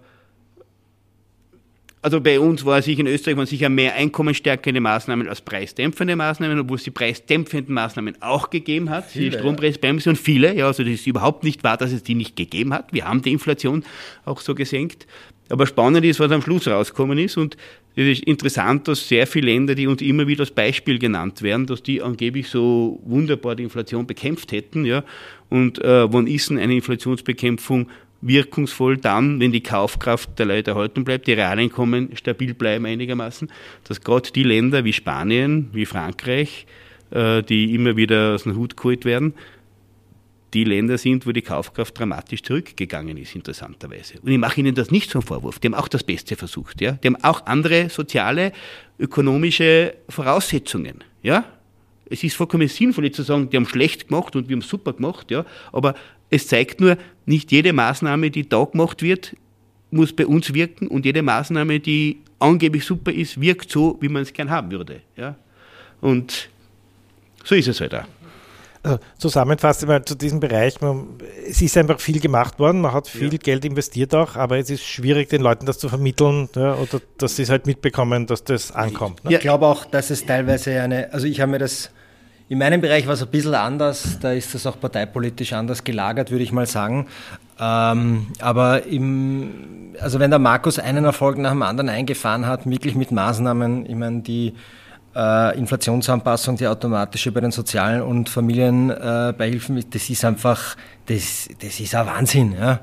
[2.03, 6.59] also bei uns war sich in Österreich waren sicher mehr einkommensstärkende Maßnahmen als preisdämpfende Maßnahmen,
[6.59, 10.53] obwohl es die preisdämpfenden Maßnahmen auch gegeben hat, viele, die Strompreisbremse und viele.
[10.53, 12.91] Ja, also das ist überhaupt nicht wahr, dass es die nicht gegeben hat.
[12.91, 13.83] Wir haben die Inflation
[14.25, 15.07] auch so gesenkt.
[15.49, 17.57] Aber spannend ist, was am Schluss rausgekommen ist und
[17.95, 21.67] es ist interessant, dass sehr viele Länder, die uns immer wieder als Beispiel genannt werden,
[21.67, 24.83] dass die angeblich so wunderbar die Inflation bekämpft hätten.
[24.83, 25.03] Ja.
[25.49, 27.87] Und äh, wann ist denn eine Inflationsbekämpfung
[28.27, 33.51] wirkungsvoll dann, wenn die Kaufkraft der Leute erhalten bleibt, die Realeinkommen stabil bleiben einigermaßen,
[33.83, 36.65] dass gerade die Länder wie Spanien, wie Frankreich,
[37.11, 39.33] äh, die immer wieder aus dem Hut geholt werden,
[40.53, 44.19] die Länder sind, wo die Kaufkraft dramatisch zurückgegangen ist, interessanterweise.
[44.21, 45.59] Und ich mache Ihnen das nicht zum Vorwurf.
[45.59, 46.79] Die haben auch das Beste versucht.
[46.79, 46.93] Ja?
[46.93, 48.51] Die haben auch andere soziale,
[48.99, 51.03] ökonomische Voraussetzungen.
[51.23, 51.45] Ja?
[52.09, 55.31] Es ist vollkommen sinnvoll zu sagen, die haben schlecht gemacht und wir haben super gemacht.
[55.31, 55.45] Ja?
[55.71, 55.95] Aber
[56.33, 59.35] es zeigt nur, nicht jede Maßnahme, die da gemacht wird,
[59.91, 64.23] muss bei uns wirken und jede Maßnahme, die angeblich super ist, wirkt so, wie man
[64.23, 65.01] es gern haben würde.
[65.15, 65.35] Ja?
[66.01, 66.49] Und
[67.43, 68.05] so ist es halt auch.
[68.81, 71.07] Also zusammenfassend mal zu diesem Bereich, man,
[71.47, 73.37] es ist einfach viel gemacht worden, man hat viel ja.
[73.37, 77.37] Geld investiert auch, aber es ist schwierig, den Leuten das zu vermitteln ja, oder dass
[77.37, 79.23] sie es halt mitbekommen, dass das ankommt.
[79.23, 79.35] Ne?
[79.35, 81.91] Ich glaube auch, dass es teilweise eine, also ich habe mir das,
[82.53, 86.29] in meinem Bereich war es ein bisschen anders, da ist das auch parteipolitisch anders gelagert,
[86.29, 87.07] würde ich mal sagen.
[87.59, 92.93] Ähm, aber im, also wenn der Markus einen Erfolg nach dem anderen eingefahren hat, wirklich
[92.93, 94.53] mit Maßnahmen, ich meine, die
[95.15, 100.75] äh, Inflationsanpassung, die automatische bei den sozialen und Familienbeihilfen, äh, das ist einfach,
[101.07, 102.53] das, das ist ein Wahnsinn.
[102.55, 102.81] Ja.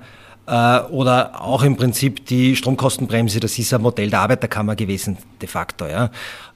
[0.48, 5.48] Äh, oder auch im Prinzip die Stromkostenbremse, das ist ein Modell der Arbeiterkammer gewesen, de
[5.48, 5.86] facto.
[5.86, 6.10] Ja.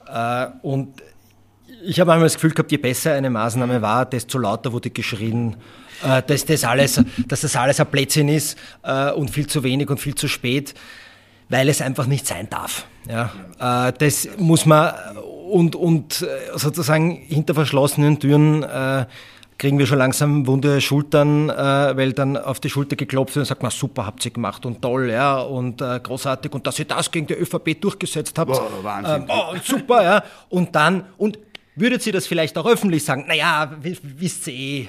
[0.05, 1.01] Äh, und
[1.85, 5.55] ich habe einmal das Gefühl gehabt, je besser eine Maßnahme war, desto lauter wurde geschrien,
[6.03, 9.89] äh, dass, das alles, dass das alles ein Plätzchen ist äh, und viel zu wenig
[9.89, 10.73] und viel zu spät,
[11.49, 12.85] weil es einfach nicht sein darf.
[13.09, 13.87] Ja.
[13.87, 14.93] Äh, das muss man
[15.49, 16.25] und, und
[16.55, 18.65] sozusagen hinter verschlossenen Türen
[19.57, 23.47] kriegen wir schon langsam wunde Schultern, äh, weil dann auf die Schulter geklopft wird und
[23.47, 26.85] sagt man, super, habt ihr gemacht und toll, ja, und äh, großartig und dass ihr
[26.85, 28.51] das gegen die ÖVP durchgesetzt habt.
[28.51, 29.21] Boah, Wahnsinn.
[29.21, 30.23] Ähm, oh, super, ja.
[30.49, 31.39] Und dann, und
[31.75, 33.25] würdet ihr das vielleicht auch öffentlich sagen?
[33.27, 34.87] Naja, wisst ihr eh,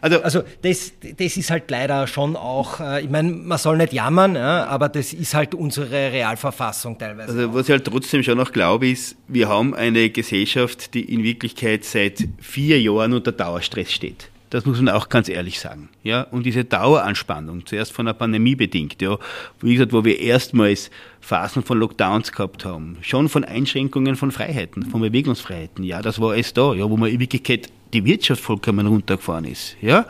[0.00, 3.92] also, also das, das ist halt leider schon auch, äh, ich meine, man soll nicht
[3.92, 7.32] jammern, ja, aber das ist halt unsere Realverfassung teilweise.
[7.32, 11.22] Also was ich halt trotzdem schon noch glaube, ist, wir haben eine Gesellschaft, die in
[11.22, 14.28] Wirklichkeit seit vier Jahren unter Dauerstress steht.
[14.54, 15.88] Das muss man auch ganz ehrlich sagen.
[16.04, 19.18] Ja, und diese Daueranspannung, zuerst von der Pandemie bedingt, ja,
[19.60, 24.84] wie gesagt, wo wir erstmals Phasen von Lockdowns gehabt haben, schon von Einschränkungen von Freiheiten,
[24.84, 28.86] von Bewegungsfreiheiten, ja, das war alles da, ja, wo man in Wirklichkeit die Wirtschaft vollkommen
[28.86, 30.06] runtergefahren ist, ja.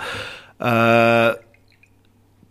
[0.59, 1.37] Äh,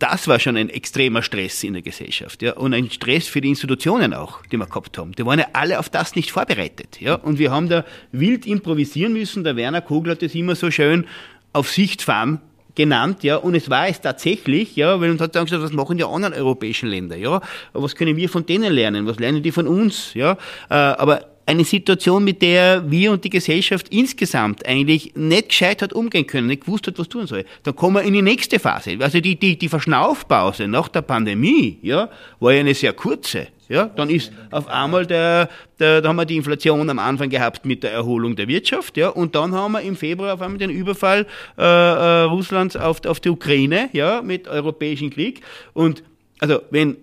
[0.00, 3.50] das war schon ein extremer Stress in der Gesellschaft, ja, und ein Stress für die
[3.50, 5.12] Institutionen auch, die wir gehabt haben.
[5.12, 9.12] Die waren ja alle auf das nicht vorbereitet, ja, und wir haben da wild improvisieren
[9.12, 9.44] müssen.
[9.44, 11.06] Der Werner Kogler hat das immer so schön
[11.54, 12.40] auf Sicht fahren
[12.74, 15.96] genannt, ja, und es war es tatsächlich, ja, weil uns hat dann gesagt, was machen
[15.96, 17.40] die anderen europäischen Länder, ja,
[17.72, 20.32] was können wir von denen lernen, was lernen die von uns, ja,
[20.68, 25.92] äh, aber eine Situation, mit der wir und die Gesellschaft insgesamt eigentlich nicht gescheit hat
[25.92, 27.44] umgehen können, nicht gewusst hat, was tun soll.
[27.64, 28.96] Dann kommen wir in die nächste Phase.
[29.00, 32.08] Also die, die, die Verschnaufpause nach der Pandemie, ja,
[32.40, 33.48] war ja eine sehr kurze.
[33.68, 35.48] Ja, dann ist auf einmal der,
[35.78, 39.08] der, da haben wir die Inflation am Anfang gehabt mit der Erholung der Wirtschaft, ja,
[39.08, 43.20] und dann haben wir im Februar auf einmal den Überfall äh, äh, Russlands auf, auf
[43.20, 45.40] die Ukraine, ja, mit europäischem Krieg.
[45.72, 46.02] Und
[46.40, 46.96] also wenn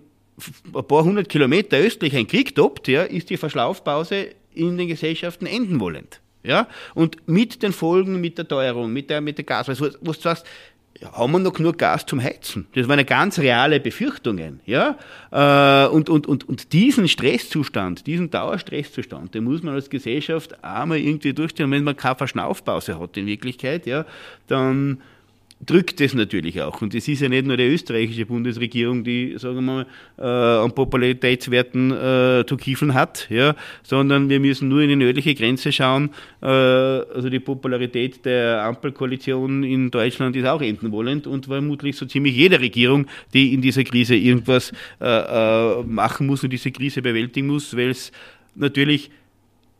[0.74, 5.46] ein paar hundert Kilometer östlich ein Krieg tobt, ja, ist die Verschlaufpause in den Gesellschaften
[5.46, 6.20] enden wollend.
[6.42, 6.68] Ja?
[6.94, 10.22] Und mit den Folgen, mit der Teuerung, mit der, mit der Gas, was, was du
[10.22, 10.46] sagst,
[11.10, 12.66] haben wir noch nur Gas zum Heizen?
[12.74, 14.60] Das waren ganz reale Befürchtungen.
[14.66, 14.96] Ja?
[15.30, 20.98] Äh, und, und, und, und diesen Stresszustand, diesen Dauerstresszustand, den muss man als Gesellschaft einmal
[20.98, 21.66] irgendwie durchstehen.
[21.66, 24.04] Und wenn man keine Verschnaufpause hat in Wirklichkeit, ja,
[24.46, 25.00] dann
[25.64, 26.82] drückt es natürlich auch.
[26.82, 29.86] Und es ist ja nicht nur die österreichische Bundesregierung, die, sagen wir mal,
[30.18, 35.34] äh, an Popularitätswerten äh, zu kiefeln hat, ja, sondern wir müssen nur in die nördliche
[35.34, 36.10] Grenze schauen.
[36.42, 42.06] Äh, also die Popularität der Ampelkoalition in Deutschland ist auch enden wollend und vermutlich so
[42.06, 47.02] ziemlich jede Regierung, die in dieser Krise irgendwas äh, äh, machen muss und diese Krise
[47.02, 48.10] bewältigen muss, weil es
[48.54, 49.10] natürlich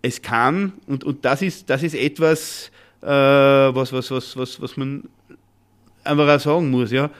[0.01, 2.73] es kann und, und das ist das ist etwas,
[3.03, 5.05] äh, was, was, was, was, was man
[6.05, 7.11] einfach auch sagen muss, ja,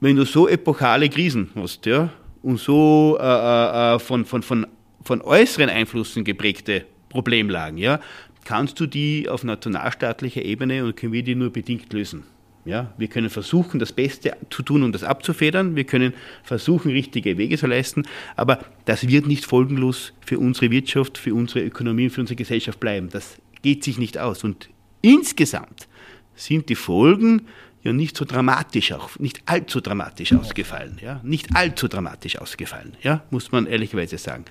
[0.00, 2.10] wenn du so epochale Krisen hast, ja,
[2.42, 4.66] und so äh, äh, äh, von, von, von,
[5.02, 8.00] von äußeren Einflüssen geprägte Problemlagen, ja,
[8.44, 12.24] kannst du die auf nationalstaatlicher Ebene und können wir die nur bedingt lösen.
[12.66, 15.76] Ja, wir können versuchen, das Beste zu tun, um das abzufedern.
[15.76, 18.04] Wir können versuchen, richtige Wege zu leisten.
[18.36, 23.10] Aber das wird nicht folgenlos für unsere Wirtschaft, für unsere Ökonomie, für unsere Gesellschaft bleiben.
[23.10, 24.44] Das geht sich nicht aus.
[24.44, 24.70] Und
[25.02, 25.88] insgesamt
[26.34, 27.42] sind die Folgen
[27.82, 33.22] ja nicht so dramatisch auch, nicht allzu dramatisch ausgefallen, ja, nicht allzu dramatisch ausgefallen, ja,
[33.30, 34.46] muss man ehrlicherweise sagen.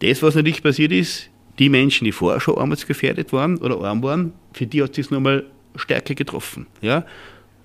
[0.00, 4.32] Das, was natürlich passiert ist, die Menschen, die vorher schon armutsgefährdet waren oder arm waren,
[4.52, 5.44] für die hat es nochmal
[5.76, 7.04] stärker getroffen, ja.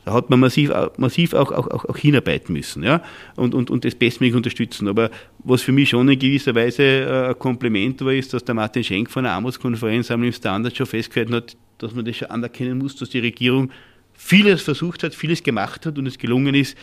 [0.06, 3.02] Da hat man massiv, massiv auch, auch, auch, auch hinarbeiten müssen ja?
[3.36, 4.88] und, und, und das bestmöglich unterstützen.
[4.88, 8.56] Aber was für mich schon in gewisser Weise äh, ein Kompliment war, ist, dass der
[8.56, 12.80] Martin Schenk von der Armutskonferenz am Standard schon festgehalten hat, dass man das schon anerkennen
[12.80, 13.72] muss, dass die Regierung
[14.14, 16.78] vieles versucht hat, vieles gemacht hat und es gelungen ist,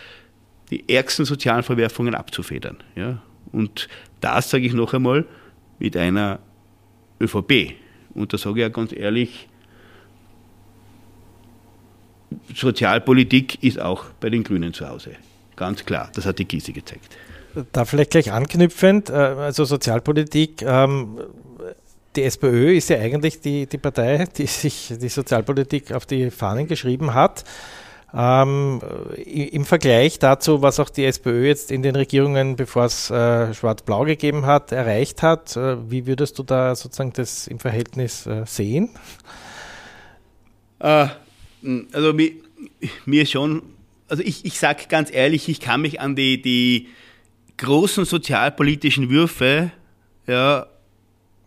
[0.70, 2.78] die ärgsten sozialen Verwerfungen abzufedern.
[2.96, 3.20] Ja?
[3.52, 3.88] Und
[4.20, 5.26] das sage ich noch einmal
[5.78, 6.38] mit einer
[7.20, 7.74] ÖVP.
[8.14, 9.48] Und da sage ich ja ganz ehrlich,
[12.54, 15.12] Sozialpolitik ist auch bei den Grünen zu Hause.
[15.56, 17.16] Ganz klar, das hat die Krise gezeigt.
[17.72, 21.18] Da vielleicht gleich anknüpfend, äh, also Sozialpolitik, ähm,
[22.16, 26.66] die SPÖ ist ja eigentlich die, die Partei, die sich die Sozialpolitik auf die Fahnen
[26.66, 27.44] geschrieben hat.
[28.12, 28.80] Ähm,
[29.24, 34.04] Im Vergleich dazu, was auch die SPÖ jetzt in den Regierungen, bevor es äh, Schwarz-Blau
[34.04, 38.90] gegeben hat, erreicht hat, äh, wie würdest du da sozusagen das im Verhältnis äh, sehen?
[41.62, 42.32] Äh, also mir,
[43.06, 43.62] mir schon,
[44.08, 46.88] also ich, ich sage ganz ehrlich, ich kann mich an die, die
[47.56, 49.70] großen sozialpolitischen Würfe
[50.26, 50.66] ja,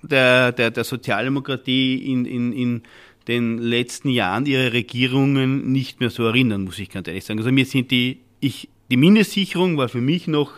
[0.01, 2.82] der, der, der Sozialdemokratie in, in, in
[3.28, 7.39] den letzten Jahren ihrer Regierungen nicht mehr so erinnern, muss ich ganz ehrlich sagen.
[7.39, 10.51] Also mir sind die, ich, die Mindestsicherung war für mich noch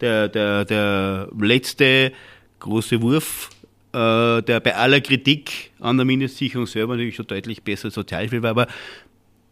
[0.00, 2.12] der, der, der letzte
[2.58, 3.50] große Wurf
[3.92, 8.66] der bei aller Kritik an der Mindestsicherung selber natürlich schon deutlich besser Sozialhilfe war, aber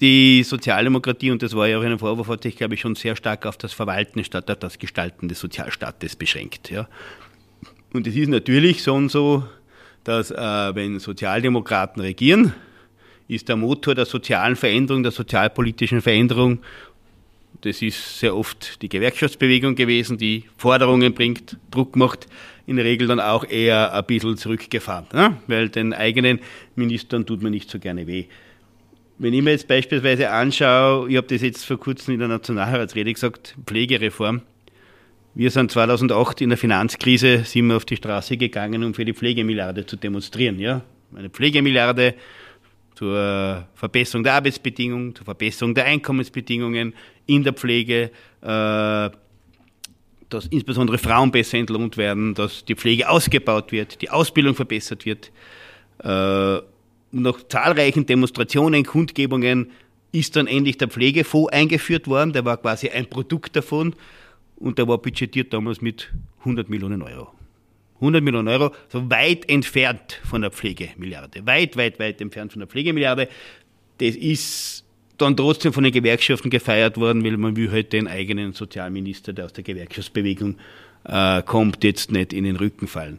[0.00, 3.16] die Sozialdemokratie, und das war ja auch ein Vorwurf, hat sich, glaube ich, schon sehr
[3.16, 6.70] stark auf das Verwalten statt auf das Gestalten des Sozialstaates beschränkt.
[6.70, 6.88] Ja.
[7.92, 9.44] Und es ist natürlich so und so,
[10.04, 10.36] dass äh,
[10.74, 12.52] wenn Sozialdemokraten regieren,
[13.26, 16.60] ist der Motor der sozialen Veränderung, der sozialpolitischen Veränderung,
[17.60, 22.28] das ist sehr oft die Gewerkschaftsbewegung gewesen, die Forderungen bringt, Druck macht,
[22.68, 25.38] in der Regel dann auch eher ein bisschen zurückgefahren, ne?
[25.46, 26.38] weil den eigenen
[26.76, 28.26] Ministern tut man nicht so gerne weh.
[29.16, 33.10] Wenn ich mir jetzt beispielsweise anschaue, ich habe das jetzt vor kurzem in der Nationalratsrede
[33.10, 34.42] gesagt, Pflegereform.
[35.34, 39.14] Wir sind 2008 in der Finanzkrise, sind wir auf die Straße gegangen, um für die
[39.14, 40.58] Pflegemilliarde zu demonstrieren.
[40.58, 40.82] Ja?
[41.16, 42.16] Eine Pflegemilliarde
[42.96, 46.92] zur Verbesserung der Arbeitsbedingungen, zur Verbesserung der Einkommensbedingungen
[47.24, 48.10] in der Pflege,
[48.42, 49.10] äh,
[50.28, 55.32] dass insbesondere Frauen besser entlohnt werden, dass die Pflege ausgebaut wird, die Ausbildung verbessert wird.
[56.02, 56.60] Äh,
[57.10, 59.70] nach zahlreichen Demonstrationen, Kundgebungen
[60.12, 62.32] ist dann endlich der Pflegefonds eingeführt worden.
[62.32, 63.94] Der war quasi ein Produkt davon
[64.56, 67.28] und der war budgetiert damals mit 100 Millionen Euro.
[67.96, 71.44] 100 Millionen Euro, so weit entfernt von der Pflegemilliarde.
[71.46, 73.28] Weit, weit, weit entfernt von der Pflegemilliarde.
[73.98, 74.84] Das ist
[75.18, 79.46] dann trotzdem von den Gewerkschaften gefeiert worden, weil man will halt den eigenen Sozialminister, der
[79.46, 80.56] aus der Gewerkschaftsbewegung
[81.04, 83.18] äh, kommt, jetzt nicht in den Rücken fallen.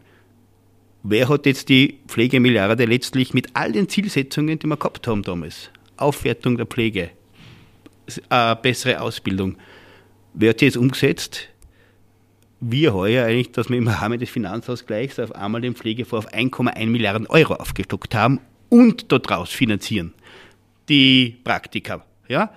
[1.02, 5.70] Wer hat jetzt die Pflegemilliarde letztlich mit all den Zielsetzungen, die wir gehabt haben damals?
[5.96, 7.10] Aufwertung der Pflege,
[8.28, 9.56] äh, bessere Ausbildung.
[10.34, 11.48] Wer hat die jetzt umgesetzt?
[12.60, 16.86] Wir heuer eigentlich, dass wir im Rahmen des Finanzausgleichs auf einmal den Pflegefonds auf 1,1
[16.86, 20.12] Milliarden Euro aufgestockt haben und daraus finanzieren
[20.90, 22.52] die Praktika, ja,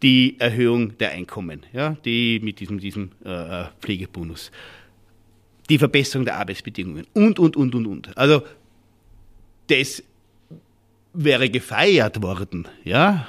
[0.00, 4.50] die Erhöhung der Einkommen, ja, die mit diesem, diesem äh, Pflegebonus,
[5.68, 8.16] die Verbesserung der Arbeitsbedingungen und, und, und, und, und.
[8.16, 8.42] Also
[9.68, 10.02] das
[11.12, 13.26] wäre gefeiert worden, ja.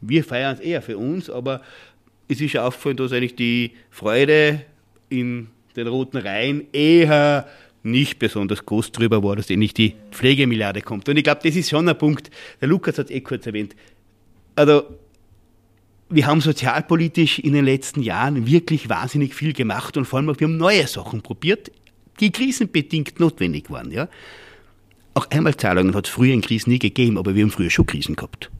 [0.00, 1.60] Wir feiern es eher für uns, aber
[2.28, 4.60] es ist ja aufgefallen, dass eigentlich die Freude
[5.08, 7.48] in den roten Reihen eher
[7.82, 11.08] nicht besonders groß drüber war, dass endlich die Pflegemilliarde kommt.
[11.08, 12.30] Und ich glaube, das ist schon ein Punkt,
[12.60, 13.74] der Lukas hat es eh kurz erwähnt.
[14.58, 14.82] Also,
[16.08, 20.40] wir haben sozialpolitisch in den letzten Jahren wirklich wahnsinnig viel gemacht und vor allem auch
[20.40, 21.70] wir haben neue Sachen probiert,
[22.18, 23.92] die krisenbedingt notwendig waren.
[23.92, 24.08] Ja?
[25.14, 28.16] Auch Einmalzahlungen hat es früher in Krisen nie gegeben, aber wir haben früher schon Krisen
[28.16, 28.50] gehabt.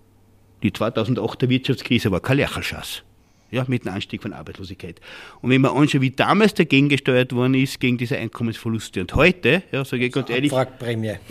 [0.63, 3.03] Die 2008er Wirtschaftskrise war kein Lercherschatz
[3.51, 5.01] ja, mit dem Anstieg von Arbeitslosigkeit.
[5.41, 9.63] Und wenn man anschaut, wie damals dagegen gesteuert worden ist, gegen diese Einkommensverluste und heute,
[9.73, 10.53] ja, sage ich ganz ehrlich,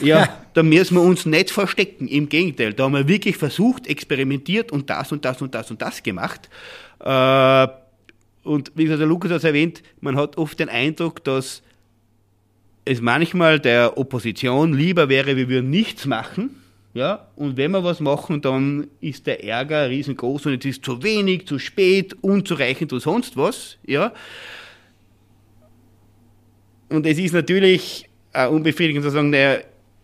[0.01, 2.07] ja, da müssen wir uns nicht verstecken.
[2.07, 5.81] Im Gegenteil, da haben wir wirklich versucht, experimentiert und das und das und das und
[5.81, 6.49] das gemacht.
[6.99, 7.67] Äh,
[8.43, 11.61] und wie gesagt, der Lukas hat es erwähnt, man hat oft den Eindruck, dass
[12.85, 16.55] es manchmal der Opposition lieber wäre, wir würden nichts machen,
[16.97, 21.03] ja, und wenn wir was machen, dann ist der Ärger riesengroß und es ist zu
[21.03, 23.77] wenig, zu spät, unzureichend oder sonst was.
[23.85, 24.13] Ja.
[26.89, 29.59] Und es ist natürlich auch unbefriedigend zu sagen, naja,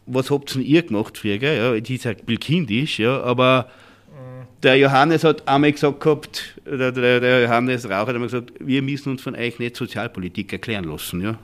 [0.05, 1.41] was habt denn ihr gemacht früher?
[1.41, 3.71] Ja, ist halt kindisch, ja, aber
[4.61, 8.81] der Johannes hat einmal gesagt gehabt, der, der, der Johannes Rauch hat einmal gesagt, wir
[8.83, 11.21] müssen uns von euch nicht Sozialpolitik erklären lassen.
[11.21, 11.39] Ja.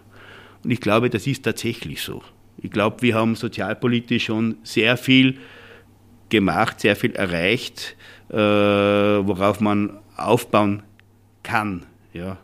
[0.63, 2.21] Und ich glaube, das ist tatsächlich so.
[2.61, 5.37] Ich glaube, wir haben sozialpolitisch schon sehr viel
[6.29, 7.95] gemacht, sehr viel erreicht
[8.31, 10.83] äh, worauf man aufbauen
[11.43, 11.85] kann.
[12.13, 12.37] Ja.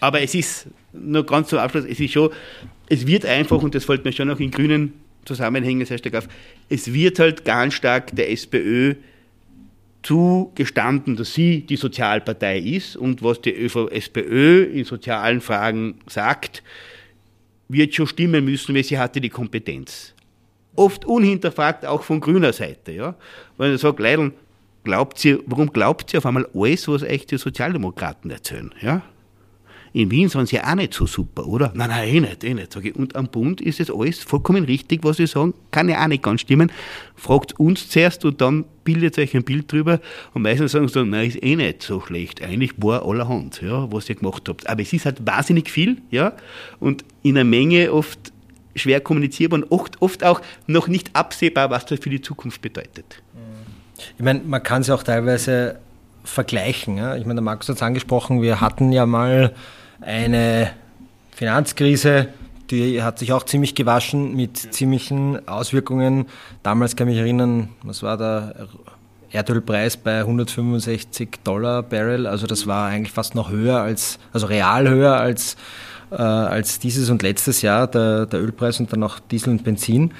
[0.00, 2.30] Aber es ist, nur ganz zum Abschluss, es ist schon,
[2.88, 4.94] es wird einfach, und das fällt mir schon auch in grünen
[5.24, 6.28] Zusammenhängen sehr stark auf,
[6.68, 8.94] es wird halt ganz stark der SPÖ
[10.02, 16.62] zugestanden, dass sie die Sozialpartei ist und was die SPÖ in sozialen Fragen sagt,
[17.72, 20.14] wird schon stimmen müssen, weil sie hatte die Kompetenz.
[20.76, 22.92] Oft unhinterfragt auch von grüner Seite.
[22.92, 23.14] Ja?
[23.58, 24.32] Wenn ich sage, Leidl,
[24.84, 28.72] glaubt ihr, warum glaubt ihr auf einmal alles, was euch die Sozialdemokraten erzählen?
[28.80, 29.02] Ja?
[29.92, 31.72] In Wien sind sie ja auch nicht so super, oder?
[31.74, 32.72] Nein, nein, eh nicht, eh nicht.
[32.72, 32.94] Sag ich.
[32.94, 35.54] Und am Bund ist es alles vollkommen richtig, was sie sagen.
[35.72, 36.70] Kann ja auch nicht ganz stimmen.
[37.16, 40.00] Fragt uns zuerst und dann bildet euch ein Bild drüber.
[40.32, 42.40] Und meistens sagen sie dann, nein, ist eh nicht so schlecht.
[42.42, 44.68] Eigentlich war allerhand, ja, was ihr gemacht habt.
[44.68, 46.34] Aber es ist halt wahnsinnig viel, ja.
[46.78, 48.32] Und in einer Menge oft
[48.76, 53.22] schwer kommunizierbar und oft, oft auch noch nicht absehbar, was das für die Zukunft bedeutet.
[54.16, 55.80] Ich meine, man kann es auch teilweise
[56.24, 56.96] vergleichen.
[56.96, 57.16] Ja?
[57.16, 59.54] Ich meine, der Markus hat es angesprochen, wir hatten ja mal
[60.00, 60.70] eine
[61.32, 62.28] Finanzkrise,
[62.70, 66.26] die hat sich auch ziemlich gewaschen mit ziemlichen Auswirkungen.
[66.62, 68.68] Damals kann ich mich erinnern, was war der
[69.32, 74.88] Erdölpreis bei 165 Dollar Barrel, also das war eigentlich fast noch höher als, also real
[74.88, 75.56] höher als,
[76.10, 80.12] äh, als dieses und letztes Jahr, der, der Ölpreis und dann auch Diesel und Benzin.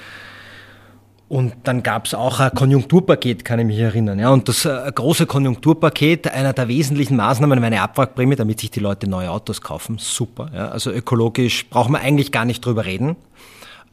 [1.31, 4.19] Und dann gab es auch ein Konjunkturpaket, kann ich mich erinnern.
[4.19, 8.69] Ja, und das äh, große Konjunkturpaket, einer der wesentlichen Maßnahmen war eine Abwrackprämie, damit sich
[8.69, 9.97] die Leute neue Autos kaufen.
[9.97, 10.51] Super.
[10.53, 13.15] Ja, also ökologisch brauchen wir eigentlich gar nicht drüber reden.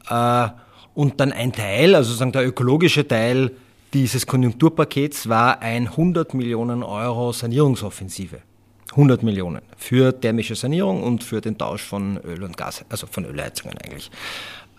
[0.09, 0.49] Äh,
[0.93, 3.51] und dann ein Teil, also sozusagen der ökologische Teil
[3.93, 8.39] dieses Konjunkturpakets war ein 100 Millionen Euro Sanierungsoffensive.
[8.91, 13.23] 100 Millionen für thermische Sanierung und für den Tausch von Öl und Gas, also von
[13.23, 14.09] Ölheizungen eigentlich.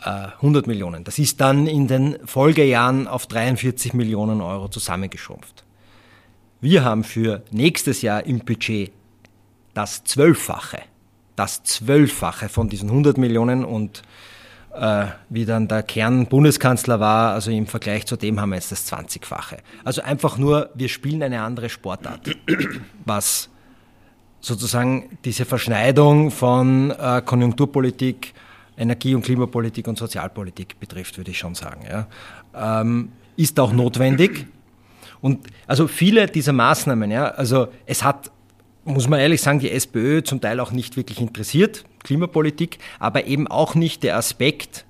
[0.03, 1.05] 100 äh, Millionen.
[1.05, 5.65] Das ist dann in den Folgejahren auf 43 Millionen Euro zusammengeschrumpft.
[6.61, 8.93] Wir haben für nächstes Jahr im Budget
[9.75, 10.81] das Zwölffache,
[11.37, 14.03] das Zwölffache von diesen 100 Millionen und
[14.75, 18.91] äh, wie dann der Kern-Bundeskanzler war, also im Vergleich zu dem haben wir jetzt das
[18.93, 19.59] 20-fache.
[19.85, 22.37] Also einfach nur, wir spielen eine andere Sportart,
[23.05, 23.49] was
[24.41, 28.33] sozusagen diese Verschneidung von äh, Konjunkturpolitik
[28.81, 31.85] Energie- und Klimapolitik und Sozialpolitik betrifft, würde ich schon sagen.
[31.89, 32.07] Ja.
[32.81, 34.47] Ähm, ist auch notwendig.
[35.21, 38.31] Und also viele dieser Maßnahmen, ja, also es hat,
[38.85, 43.47] muss man ehrlich sagen, die SPÖ zum Teil auch nicht wirklich interessiert, Klimapolitik, aber eben
[43.47, 44.87] auch nicht der Aspekt,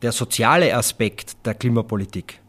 [0.00, 2.40] der soziale Aspekt der Klimapolitik.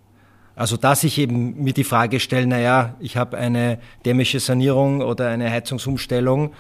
[0.56, 5.28] Also dass ich eben mir die Frage stelle, naja, ich habe eine dämische Sanierung oder
[5.28, 6.54] eine Heizungsumstellung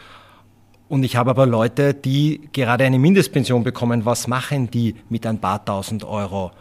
[0.89, 4.05] und ich habe aber Leute, die gerade eine Mindestpension bekommen.
[4.05, 6.51] Was machen die mit ein paar tausend Euro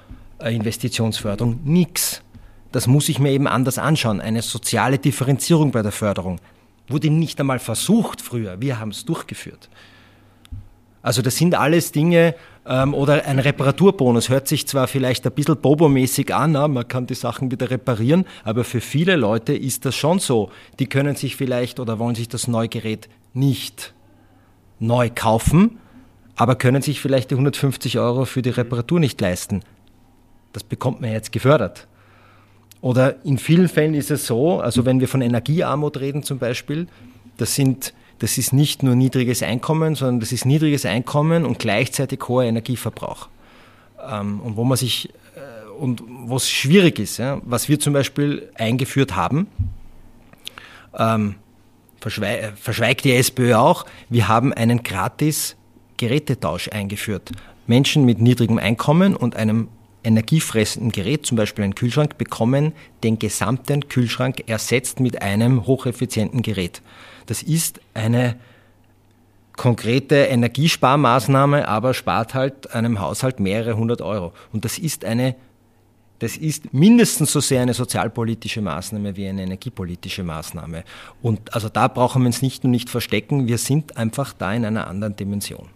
[0.40, 1.60] äh, Investitionsförderung?
[1.64, 2.22] Nix.
[2.72, 4.20] Das muss ich mir eben anders anschauen.
[4.20, 6.40] Eine soziale Differenzierung bei der Förderung
[6.88, 8.60] wurde nicht einmal versucht früher.
[8.60, 9.68] Wir haben es durchgeführt.
[11.02, 12.34] Also das sind alles Dinge,
[12.66, 17.06] ähm, oder ein Reparaturbonus hört sich zwar vielleicht ein bisschen bobomäßig an, na, man kann
[17.06, 20.50] die Sachen wieder reparieren, aber für viele Leute ist das schon so.
[20.80, 23.94] Die können sich vielleicht oder wollen sich das neue Gerät nicht
[24.78, 25.78] neu kaufen,
[26.36, 29.62] aber können sich vielleicht die 150 Euro für die Reparatur nicht leisten.
[30.52, 31.86] Das bekommt man jetzt gefördert.
[32.80, 36.86] Oder in vielen Fällen ist es so, also wenn wir von Energiearmut reden zum Beispiel,
[37.36, 42.20] das, sind, das ist nicht nur niedriges Einkommen, sondern das ist niedriges Einkommen und gleichzeitig
[42.28, 43.28] hoher Energieverbrauch.
[44.08, 48.50] Ähm, und wo man sich, äh, und wo es schwierig ist, was wir zum Beispiel
[48.54, 49.48] eingeführt haben,
[52.06, 55.56] ähm, verschweigt die SPÖ auch, wir haben einen gratis
[55.96, 57.32] Gerätetausch eingeführt.
[57.66, 59.68] Menschen mit niedrigem Einkommen und einem
[60.04, 66.80] energiefressenden Gerät, zum Beispiel ein Kühlschrank, bekommen den gesamten Kühlschrank ersetzt mit einem hocheffizienten Gerät.
[67.26, 68.36] Das ist eine
[69.56, 74.32] konkrete Energiesparmaßnahme, aber spart halt einem Haushalt mehrere hundert Euro.
[74.52, 75.34] Und das ist eine
[76.18, 80.84] das ist mindestens so sehr eine sozialpolitische Maßnahme wie eine energiepolitische Maßnahme.
[81.22, 84.64] Und also da brauchen wir uns nicht nur nicht verstecken, wir sind einfach da in
[84.64, 85.68] einer anderen Dimension.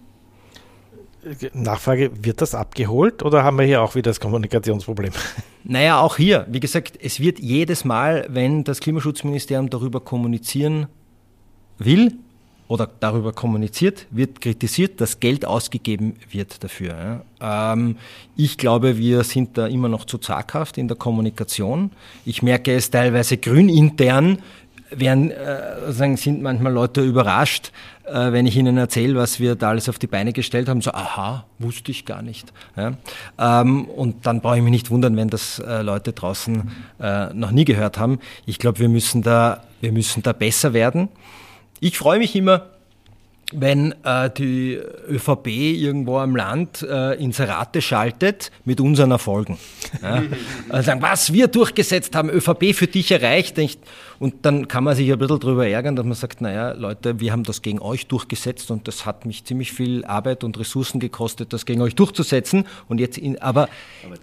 [1.53, 5.13] Nachfrage, wird das abgeholt oder haben wir hier auch wieder das Kommunikationsproblem?
[5.63, 10.87] Naja, auch hier, wie gesagt, es wird jedes Mal, wenn das Klimaschutzministerium darüber kommunizieren
[11.77, 12.15] will,
[12.71, 17.25] oder darüber kommuniziert, wird kritisiert, dass Geld ausgegeben wird dafür.
[17.41, 17.97] Ähm,
[18.37, 21.91] ich glaube, wir sind da immer noch zu zaghaft in der Kommunikation.
[22.25, 24.39] Ich merke es teilweise grünintern,
[24.93, 27.73] werden, äh, sind manchmal Leute überrascht,
[28.05, 30.93] äh, wenn ich ihnen erzähle, was wir da alles auf die Beine gestellt haben, so,
[30.93, 32.53] aha, wusste ich gar nicht.
[33.37, 36.71] Ähm, und dann brauche ich mich nicht wundern, wenn das äh, Leute draußen
[37.35, 38.21] noch nie gehört haben.
[38.47, 41.09] Ich glaube, wir müssen da, wir müssen da besser werden.
[41.81, 42.67] Ich freue mich immer,
[43.53, 44.79] wenn äh, die
[45.09, 49.59] ÖVP irgendwo am Land äh, Inserate schaltet mit unseren Erfolgen.
[50.03, 50.23] Ja?
[50.69, 53.59] Also sagen, was wir durchgesetzt haben, ÖVP für dich erreicht.
[54.19, 57.33] Und dann kann man sich ein bisschen darüber ärgern, dass man sagt, naja, Leute, wir
[57.33, 61.53] haben das gegen euch durchgesetzt und das hat mich ziemlich viel Arbeit und Ressourcen gekostet,
[61.53, 62.67] das gegen euch durchzusetzen.
[62.89, 63.69] Und jetzt, in, aber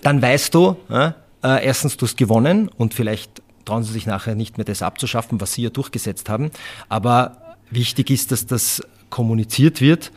[0.04, 4.36] dann weißt du, ja, äh, erstens, du hast gewonnen und vielleicht trauen sie sich nachher
[4.36, 6.52] nicht mehr das abzuschaffen, was sie ja durchgesetzt haben.
[6.88, 10.12] Aber wichtig ist, dass das kommuniziert wird.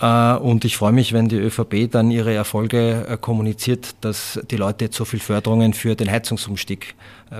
[0.00, 4.56] Äh, und ich freue mich, wenn die ÖVP dann ihre Erfolge äh, kommuniziert, dass die
[4.56, 6.94] Leute jetzt so viel Förderungen für den Heizungsumstieg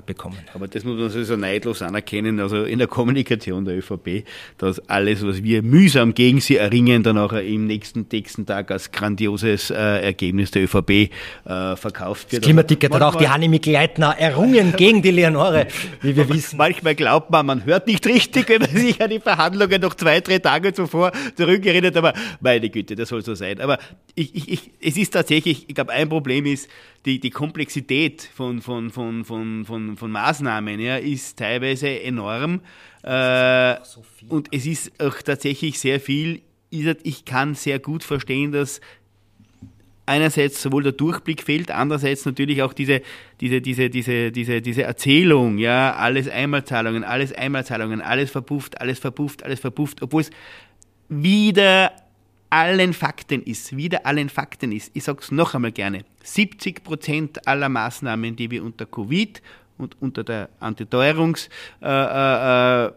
[0.07, 0.39] bekommen.
[0.55, 4.25] Aber das muss man so neidlos anerkennen, also in der Kommunikation der ÖVP,
[4.57, 8.93] dass alles, was wir mühsam gegen sie erringen, dann auch im nächsten, nächsten Tag als
[8.93, 11.09] grandioses äh, Ergebnis der ÖVP äh,
[11.75, 12.43] verkauft wird.
[12.43, 15.67] Das Klimaticket hat auch die Hanni Mikl-Leitner errungen gegen die Leonore,
[16.03, 16.57] wie wir wissen.
[16.57, 20.21] Manchmal glaubt man, man hört nicht richtig, wenn man sich an die Verhandlungen noch zwei,
[20.21, 23.61] drei Tage zuvor zurückerinnert, aber meine Güte, das soll so sein.
[23.61, 23.79] Aber
[24.15, 26.69] ich, ich, ich, es ist tatsächlich, ich glaube, ein Problem ist,
[27.07, 32.61] die, die Komplexität von, von, von, von, von, von Maßnahmen ja, ist teilweise enorm.
[33.03, 36.43] Äh, so und es ist auch tatsächlich sehr viel.
[36.71, 38.81] Ich kann sehr gut verstehen, dass
[40.07, 43.01] einerseits sowohl der Durchblick fehlt, andererseits natürlich auch diese,
[43.41, 49.45] diese, diese, diese, diese, diese Erzählung, ja, alles Einmalzahlungen, alles Einmalzahlungen, alles verpufft, alles verpufft,
[49.45, 50.31] alles verpufft, obwohl es
[51.09, 51.93] wieder
[52.51, 57.47] allen Fakten ist, wieder allen Fakten ist, ich sage es noch einmal gerne, 70 Prozent
[57.47, 59.41] aller Maßnahmen, die wir unter Covid
[59.79, 61.49] und unter der Antiteuerungs
[61.81, 62.93] äh, äh, äh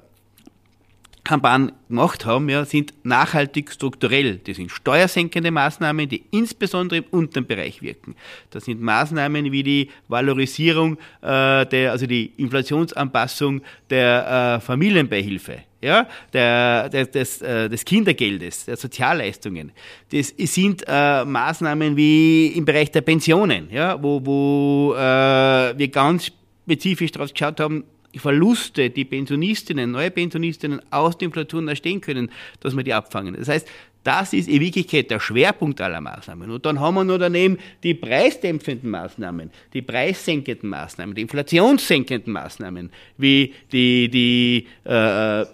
[1.24, 4.40] gemacht haben, ja, sind nachhaltig strukturell.
[4.46, 8.16] Das sind steuersenkende Maßnahmen, die insbesondere im unteren Bereich wirken.
[8.50, 16.08] Das sind Maßnahmen wie die Valorisierung, äh, der, also die Inflationsanpassung der äh, Familienbeihilfe, ja,
[16.32, 19.72] der, der, des, äh, des Kindergeldes, der Sozialleistungen.
[20.12, 26.32] Das sind äh, Maßnahmen wie im Bereich der Pensionen, ja, wo, wo äh, wir ganz
[26.64, 27.84] spezifisch darauf geschaut haben,
[28.16, 32.30] Verluste, die Pensionistinnen, neue Pensionistinnen aus der Inflation erstehen können,
[32.60, 33.36] dass wir die abfangen.
[33.38, 33.68] Das heißt,
[34.04, 36.52] das ist in Wirklichkeit der Schwerpunkt aller Maßnahmen.
[36.52, 42.92] Und dann haben wir noch daneben die preisdämpfenden Maßnahmen, die preissenkenden Maßnahmen, die inflationssenkenden Maßnahmen,
[43.18, 45.46] wie die, die äh,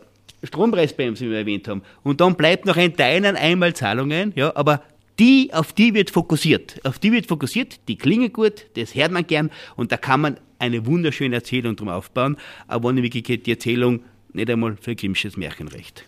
[0.44, 1.82] Strompreisbremse, wie wir erwähnt haben.
[2.04, 4.84] Und dann bleibt noch ein Teil an Einmalzahlungen, ja, aber
[5.20, 6.80] die, auf die wird fokussiert.
[6.86, 10.38] Auf die wird fokussiert, die klingen gut, das hört man gern und da kann man
[10.60, 12.38] eine wunderschöne Erzählung drum aufbauen,
[12.68, 16.06] aber in Wirklichkeit die Erzählung nicht einmal für Grimsches Märchenrecht.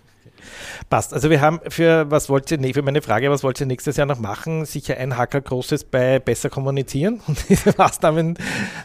[0.90, 1.14] Passt.
[1.14, 4.08] Also wir haben für was wollt ihr, für meine Frage, was wollt ihr nächstes Jahr
[4.08, 4.66] noch machen?
[4.66, 8.38] Sicher ein Hacker großes bei besser kommunizieren und diese Maßnahmen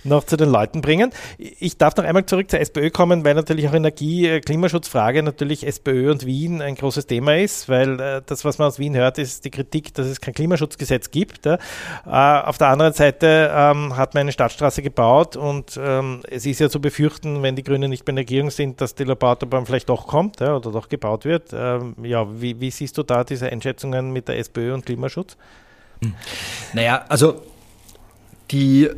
[0.05, 1.11] noch zu den Leuten bringen.
[1.39, 5.67] Ich darf noch einmal zurück zur SPÖ kommen, weil natürlich auch Energie, äh, Klimaschutzfrage natürlich
[5.67, 9.19] SPÖ und Wien ein großes Thema ist, weil äh, das, was man aus Wien hört,
[9.19, 11.47] ist die Kritik, dass es kein Klimaschutzgesetz gibt.
[11.47, 11.59] Äh,
[12.05, 16.69] auf der anderen Seite ähm, hat man eine Stadtstraße gebaut und ähm, es ist ja
[16.69, 20.07] zu befürchten, wenn die Grünen nicht bei der Regierung sind, dass die Labautobahn vielleicht doch
[20.07, 21.53] kommt oder doch gebaut wird.
[21.67, 25.37] Ähm, ja, wie, wie, siehst du da diese Einschätzungen mit der SPÖ und Klimaschutz?
[26.03, 26.15] Hm.
[26.73, 27.43] Naja, also
[28.51, 28.91] die,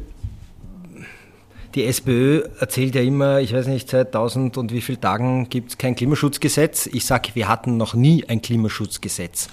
[1.75, 5.71] die SPÖ erzählt ja immer, ich weiß nicht, seit tausend und wie vielen Tagen gibt
[5.71, 6.87] es kein Klimaschutzgesetz.
[6.87, 9.49] Ich sage, wir hatten noch nie ein Klimaschutzgesetz.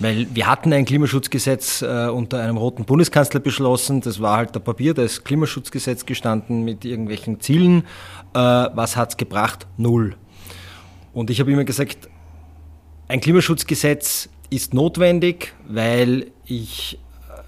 [0.00, 4.00] Weil wir hatten ein Klimaschutzgesetz äh, unter einem roten Bundeskanzler beschlossen.
[4.00, 7.84] Das war halt der Papier, da ist Klimaschutzgesetz gestanden mit irgendwelchen Zielen.
[8.34, 9.68] Äh, was hat es gebracht?
[9.76, 10.16] Null.
[11.12, 12.08] Und ich habe immer gesagt,
[13.08, 16.98] ein Klimaschutzgesetz ist notwendig, weil ich
[17.28, 17.42] äh,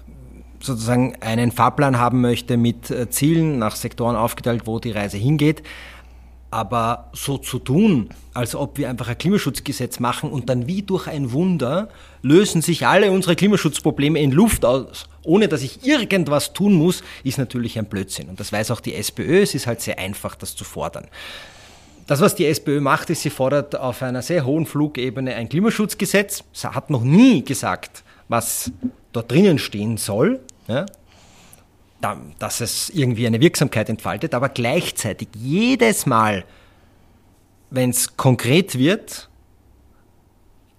[0.59, 5.63] sozusagen einen Fahrplan haben möchte mit äh, Zielen nach Sektoren aufgeteilt, wo die Reise hingeht.
[6.49, 11.07] Aber so zu tun, als ob wir einfach ein Klimaschutzgesetz machen und dann wie durch
[11.07, 11.89] ein Wunder
[12.21, 17.37] lösen sich alle unsere Klimaschutzprobleme in Luft aus, ohne dass ich irgendwas tun muss, ist
[17.37, 18.29] natürlich ein Blödsinn.
[18.29, 19.41] Und das weiß auch die SPÖ.
[19.41, 21.07] Es ist halt sehr einfach, das zu fordern.
[22.07, 26.45] Das, was die SPÖ macht, ist, sie fordert auf einer sehr hohen Flugebene ein Klimaschutzgesetz.
[26.53, 28.71] Sie hat noch nie gesagt, was
[29.11, 30.85] dort drinnen stehen soll, ja,
[32.39, 36.45] dass es irgendwie eine Wirksamkeit entfaltet, aber gleichzeitig jedes Mal,
[37.71, 39.29] wenn es konkret wird,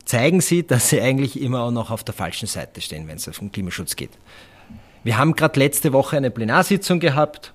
[0.07, 3.39] zeigen sie, dass sie eigentlich immer auch noch auf der falschen Seite stehen, wenn es
[3.39, 4.13] um Klimaschutz geht.
[5.05, 7.53] Wir haben gerade letzte Woche eine Plenarsitzung gehabt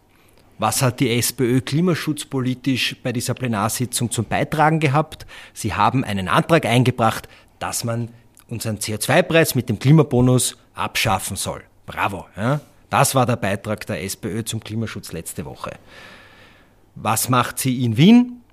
[0.59, 5.25] Was hat die SPÖ klimaschutzpolitisch bei dieser Plenarsitzung zum Beitragen gehabt?
[5.53, 7.27] Sie haben einen Antrag eingebracht,
[7.59, 8.09] dass man
[8.47, 11.63] unseren CO2-Preis mit dem Klimabonus abschaffen soll.
[11.85, 12.25] Bravo.
[12.37, 12.61] Ja?
[12.89, 15.71] Das war der Beitrag der SPÖ zum Klimaschutz letzte Woche.
[16.95, 18.43] Was macht sie in Wien?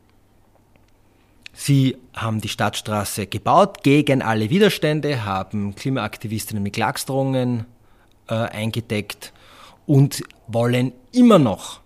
[1.53, 7.66] Sie haben die Stadtstraße gebaut gegen alle Widerstände, haben Klimaaktivistinnen mit Klagsdrohungen
[8.28, 9.34] äh, eingedeckt
[9.86, 11.80] und wollen immer noch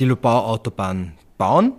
[0.00, 1.72] die Lubau-Autobahn bauen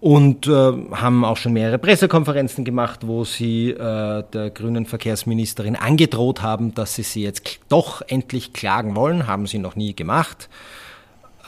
[0.00, 6.40] und äh, haben auch schon mehrere Pressekonferenzen gemacht, wo sie äh, der grünen Verkehrsministerin angedroht
[6.40, 9.26] haben, dass sie sie jetzt doch endlich klagen wollen.
[9.26, 10.48] Haben sie noch nie gemacht.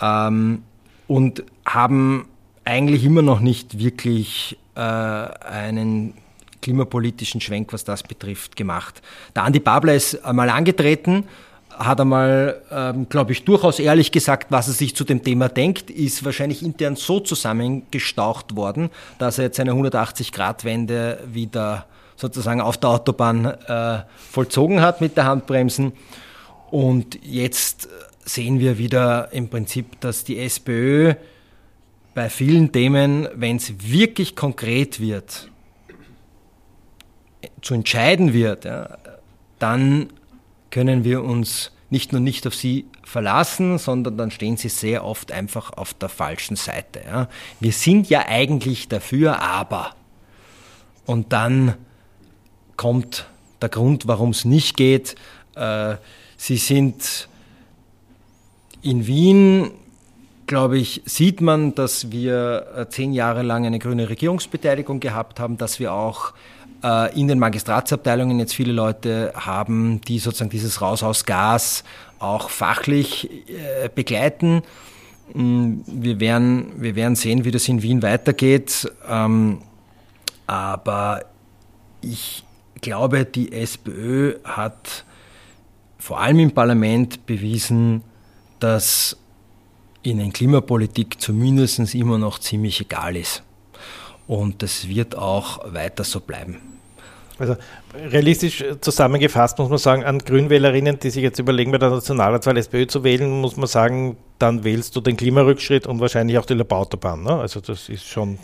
[0.03, 0.65] Ähm,
[1.09, 2.29] und haben
[2.65, 6.15] eigentlich immer noch nicht wirklich äh, einen
[6.61, 9.03] klimapolitischen Schwenk, was das betrifft, gemacht.
[9.35, 11.25] Der Andi Babler ist einmal angetreten,
[11.79, 15.91] hat einmal, ähm, glaube ich, durchaus ehrlich gesagt, was er sich zu dem Thema denkt,
[15.91, 22.91] ist wahrscheinlich intern so zusammengestaucht worden, dass er jetzt eine 180-Grad-Wende wieder sozusagen auf der
[22.91, 25.93] Autobahn äh, vollzogen hat mit der Handbremsen.
[26.71, 27.89] Und jetzt
[28.25, 31.15] sehen wir wieder im Prinzip, dass die SPÖ
[32.15, 35.49] bei vielen Themen, wenn es wirklich konkret wird,
[37.61, 38.99] zu entscheiden wird, ja,
[39.59, 40.09] dann
[40.73, 45.31] können wir uns nicht nur nicht auf sie verlassen, sondern dann stehen sie sehr oft
[45.31, 47.03] einfach auf der falschen Seite.
[47.07, 47.29] Ja.
[47.61, 49.95] Wir sind ja eigentlich dafür, aber.
[51.05, 51.75] Und dann
[52.77, 53.27] kommt
[53.61, 55.15] der Grund, warum es nicht geht.
[55.55, 55.97] Äh,
[56.37, 57.29] sie sind
[58.81, 59.71] in Wien
[60.53, 65.57] glaube ich, sieht man, dass wir äh, zehn Jahre lang eine grüne Regierungsbeteiligung gehabt haben,
[65.57, 66.35] dass wir auch
[66.83, 71.85] äh, in den Magistratsabteilungen jetzt viele Leute haben, die sozusagen dieses Raus aus Gas
[72.19, 74.63] auch fachlich äh, begleiten.
[75.35, 78.91] Mm, wir werden, wir werden sehen, wie das in Wien weitergeht.
[79.09, 79.63] Ähm,
[80.47, 81.25] aber
[82.01, 82.45] ich
[82.81, 85.05] glaube, die SPÖ hat
[85.99, 88.03] vor allem im Parlament bewiesen,
[88.59, 89.17] dass
[90.03, 93.43] ihnen Klimapolitik zumindest immer noch ziemlich egal ist.
[94.27, 96.72] Und das wird auch weiter so bleiben.
[97.43, 97.57] Also
[97.93, 102.87] realistisch zusammengefasst muss man sagen, an Grünwählerinnen, die sich jetzt überlegen, bei der Nationalratswahl SPÖ
[102.87, 107.25] zu wählen, muss man sagen, dann wählst du den Klimarückschritt und wahrscheinlich auch die Labautobahn.
[107.25, 107.33] Ne?
[107.33, 108.39] Also das ist schon.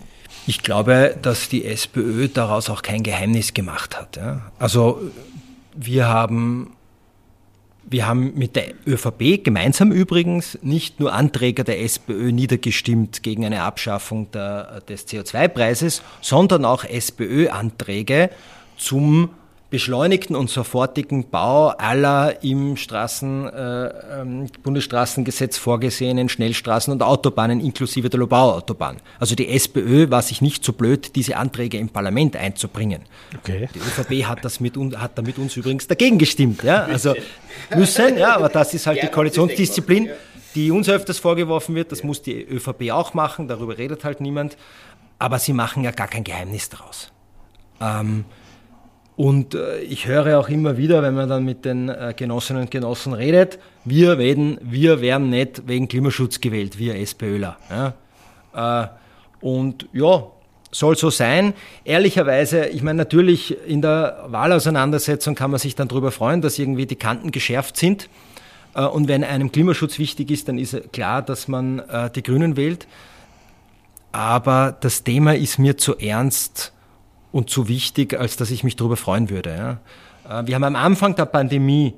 [0.48, 4.16] Ich glaube, dass die SPÖ daraus auch kein Geheimnis gemacht hat.
[4.16, 4.50] Ja?
[4.58, 5.00] Also
[5.76, 6.72] wir haben
[7.90, 13.62] wir haben mit der ÖVP gemeinsam übrigens nicht nur Anträge der SPÖ niedergestimmt gegen eine
[13.62, 18.30] Abschaffung der, des CO2-Preises, sondern auch SPÖ-Anträge
[18.78, 19.30] zum
[19.70, 28.08] beschleunigten und sofortigen Bau aller im Straßen, äh, ähm, Bundesstraßengesetz vorgesehenen Schnellstraßen und Autobahnen inklusive
[28.08, 28.96] der Lobau-Autobahn.
[29.20, 33.02] Also die SPÖ war sich nicht so blöd, diese Anträge im Parlament einzubringen.
[33.36, 33.68] Okay.
[33.74, 36.62] Die ÖVP hat, das mit, hat da mit uns übrigens dagegen gestimmt.
[36.62, 36.84] Ja?
[36.84, 37.14] Also
[37.76, 40.08] müssen, ja, aber das ist halt die Koalitionsdisziplin,
[40.54, 41.92] die uns öfters vorgeworfen wird.
[41.92, 44.56] Das muss die ÖVP auch machen, darüber redet halt niemand.
[45.18, 47.12] Aber sie machen ja gar kein Geheimnis daraus.
[47.80, 48.24] Ähm,
[49.18, 52.70] und äh, ich höre auch immer wieder, wenn man dann mit den äh, Genossinnen und
[52.70, 57.56] Genossen redet, wir werden, wir werden nicht wegen Klimaschutz gewählt, wir SPÖler.
[57.68, 58.84] Ja?
[58.84, 58.88] Äh,
[59.40, 60.24] und ja,
[60.70, 61.54] soll so sein.
[61.84, 66.86] Ehrlicherweise, ich meine, natürlich in der Wahlauseinandersetzung kann man sich dann darüber freuen, dass irgendwie
[66.86, 68.08] die Kanten geschärft sind.
[68.74, 71.82] Und wenn einem Klimaschutz wichtig ist, dann ist klar, dass man
[72.14, 72.86] die Grünen wählt.
[74.12, 76.72] Aber das Thema ist mir zu ernst,
[77.32, 79.78] und zu wichtig, als dass ich mich darüber freuen würde.
[80.26, 80.40] Ja.
[80.40, 81.94] Äh, wir haben am Anfang der Pandemie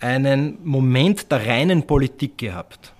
[0.00, 2.92] einen Moment der reinen Politik gehabt,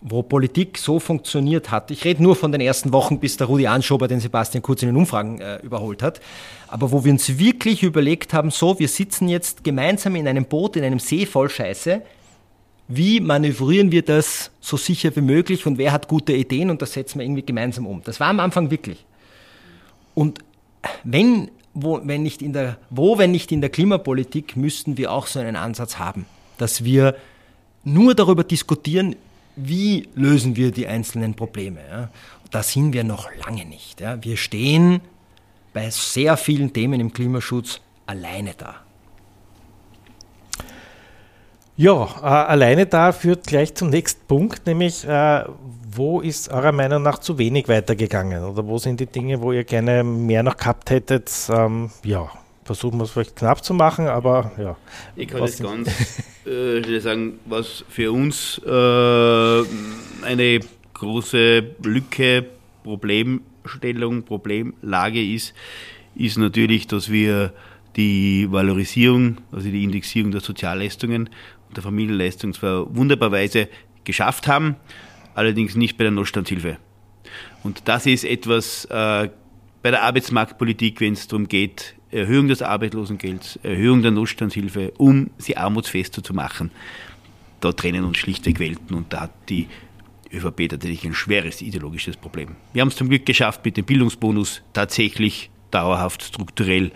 [0.00, 1.90] wo Politik so funktioniert hat.
[1.90, 4.88] Ich rede nur von den ersten Wochen, bis der Rudi Anschober den Sebastian Kurz in
[4.88, 6.20] den Umfragen äh, überholt hat.
[6.68, 10.76] Aber wo wir uns wirklich überlegt haben, so, wir sitzen jetzt gemeinsam in einem Boot,
[10.76, 12.02] in einem See voll Scheiße.
[12.86, 16.92] Wie manövrieren wir das so sicher wie möglich und wer hat gute Ideen und das
[16.92, 18.02] setzen wir irgendwie gemeinsam um.
[18.04, 19.04] Das war am Anfang wirklich.
[20.14, 20.40] Und
[21.04, 25.26] wenn, wo, wenn nicht in der, wo, wenn nicht in der Klimapolitik, müssten wir auch
[25.26, 26.26] so einen Ansatz haben,
[26.58, 27.16] dass wir
[27.84, 29.16] nur darüber diskutieren,
[29.56, 31.80] wie lösen wir die einzelnen Probleme.
[31.90, 32.10] Ja.
[32.50, 34.00] Da sind wir noch lange nicht.
[34.00, 34.22] Ja.
[34.22, 35.00] Wir stehen
[35.72, 38.76] bei sehr vielen Themen im Klimaschutz alleine da.
[41.76, 45.44] Ja, äh, alleine da führt gleich zum nächsten Punkt, nämlich äh,
[45.92, 48.44] wo ist eurer Meinung nach zu wenig weitergegangen?
[48.44, 51.30] Oder wo sind die Dinge, wo ihr gerne mehr noch gehabt hättet?
[51.50, 52.30] Ähm, ja,
[52.64, 54.76] versuchen wir es vielleicht knapp zu machen, aber ja.
[55.16, 55.88] Ich kann jetzt ganz
[56.46, 59.62] äh, sagen, was für uns äh,
[60.26, 60.60] eine
[60.94, 62.46] große Lücke,
[62.84, 65.54] Problemstellung, Problemlage ist,
[66.14, 67.52] ist natürlich, dass wir
[67.96, 71.28] die Valorisierung, also die Indexierung der Sozialleistungen
[71.68, 73.68] und der Familienleistung zwar wunderbarweise
[74.04, 74.76] geschafft haben,
[75.34, 76.78] allerdings nicht bei der Notstandshilfe.
[77.62, 79.28] Und das ist etwas äh,
[79.82, 85.56] bei der Arbeitsmarktpolitik, wenn es darum geht, Erhöhung des Arbeitslosengelds, Erhöhung der Notstandshilfe, um sie
[85.56, 86.70] armutsfester zu machen.
[87.60, 89.68] Da trennen uns schlichtweg Welten und da hat die
[90.32, 92.56] ÖVP tatsächlich ein schweres ideologisches Problem.
[92.72, 96.92] Wir haben es zum Glück geschafft, mit dem Bildungsbonus tatsächlich dauerhaft strukturell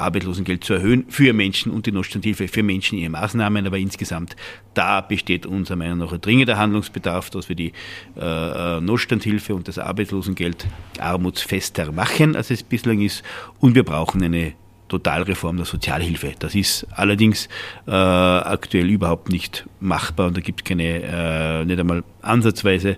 [0.00, 3.66] Arbeitslosengeld zu erhöhen für Menschen und die Notstandhilfe für Menschen in ihren Maßnahmen.
[3.66, 4.36] Aber insgesamt,
[4.74, 7.72] da besteht unserer Meinung nach ein dringender Handlungsbedarf, dass wir die
[8.18, 10.66] äh, Notstandhilfe und das Arbeitslosengeld
[10.98, 13.22] armutsfester machen, als es bislang ist.
[13.60, 14.52] Und wir brauchen eine
[14.88, 16.34] Totalreform der Sozialhilfe.
[16.38, 17.48] Das ist allerdings
[17.86, 22.96] äh, aktuell überhaupt nicht machbar und da gibt es keine, äh, nicht einmal ansatzweise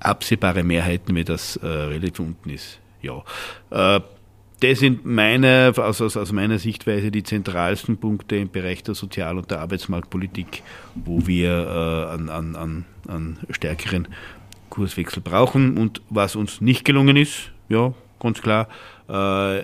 [0.00, 2.78] absehbare Mehrheiten, wie das äh, relativ unten ist.
[3.02, 3.22] Ja.
[4.60, 9.38] Das sind meine, aus, aus, aus meiner Sichtweise die zentralsten Punkte im Bereich der Sozial-
[9.38, 10.64] und der Arbeitsmarktpolitik,
[10.96, 14.08] wo wir äh, an, an, an, an stärkeren
[14.68, 15.78] Kurswechsel brauchen.
[15.78, 18.68] Und was uns nicht gelungen ist, ja, ganz klar,
[19.08, 19.60] äh,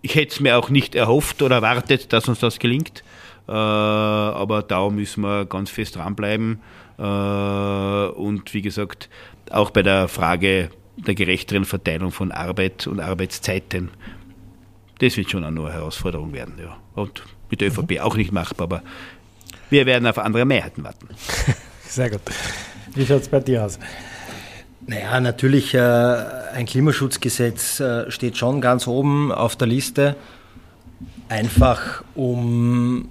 [0.00, 3.04] ich hätte es mir auch nicht erhofft oder erwartet, dass uns das gelingt.
[3.46, 6.60] Äh, aber da müssen wir ganz fest dranbleiben.
[6.98, 9.10] Äh, und wie gesagt,
[9.50, 13.90] auch bei der Frage der gerechteren Verteilung von Arbeit und Arbeitszeiten.
[14.98, 16.54] Das wird schon eine neue Herausforderung werden.
[16.58, 16.76] Ja.
[16.94, 17.98] Und mit der ÖVP mhm.
[17.98, 18.82] auch nicht machbar, aber
[19.70, 21.08] wir werden auf andere Mehrheiten warten.
[21.88, 22.20] Sehr gut.
[22.94, 23.78] Wie schaut es bei dir aus?
[24.86, 30.16] Naja, natürlich, äh, ein Klimaschutzgesetz äh, steht schon ganz oben auf der Liste,
[31.28, 33.08] einfach um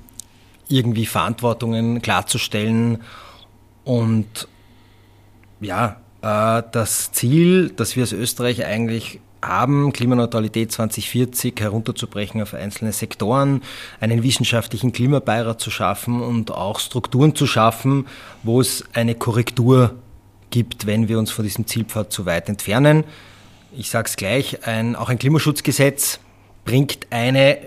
[0.68, 3.02] irgendwie Verantwortungen klarzustellen
[3.84, 4.48] und
[5.62, 13.62] ja, das Ziel, das wir als Österreich eigentlich haben, Klimaneutralität 2040 herunterzubrechen auf einzelne Sektoren,
[14.00, 18.08] einen wissenschaftlichen Klimabeirat zu schaffen und auch Strukturen zu schaffen,
[18.42, 19.96] wo es eine Korrektur
[20.50, 23.04] gibt, wenn wir uns von diesem Zielpfad zu weit entfernen.
[23.76, 26.22] Ich sage es gleich, ein, auch ein Klimaschutzgesetz
[26.64, 27.58] bringt eine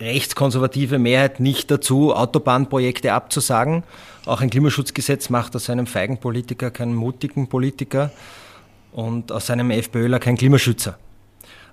[0.00, 3.84] rechtskonservative Mehrheit nicht dazu, Autobahnprojekte abzusagen.
[4.24, 8.10] Auch ein Klimaschutzgesetz macht aus einem feigen Politiker keinen mutigen Politiker
[8.92, 10.96] und aus einem FPÖler keinen Klimaschützer.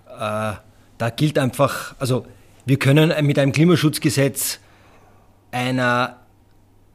[0.08, 0.54] Äh,
[0.98, 2.26] da gilt einfach, also
[2.66, 4.60] wir können mit einem Klimaschutzgesetz
[5.52, 6.18] einer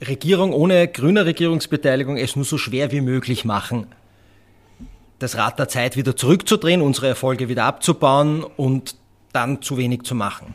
[0.01, 3.87] Regierung ohne grüne Regierungsbeteiligung es nur so schwer wie möglich machen,
[5.21, 8.97] das Rad der Zeit wieder zurückzudrehen, unsere Erfolge wieder abzubauen und
[9.33, 10.55] dann zu wenig zu machen.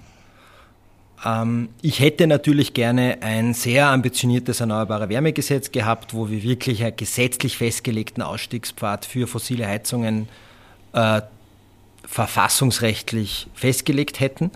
[1.26, 6.96] Ähm, ich hätte natürlich gerne ein sehr ambitioniertes Erneuerbare Wärmegesetz gehabt, wo wir wirklich einen
[6.96, 10.30] gesetzlich festgelegten Ausstiegspfad für fossile Heizungen
[10.94, 11.22] äh,
[12.06, 14.52] verfassungsrechtlich festgelegt hätten.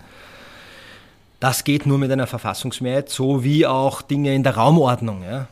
[1.40, 5.22] Das geht nur mit einer Verfassungsmehrheit, so wie auch Dinge in der Raumordnung.
[5.22, 5.48] Ja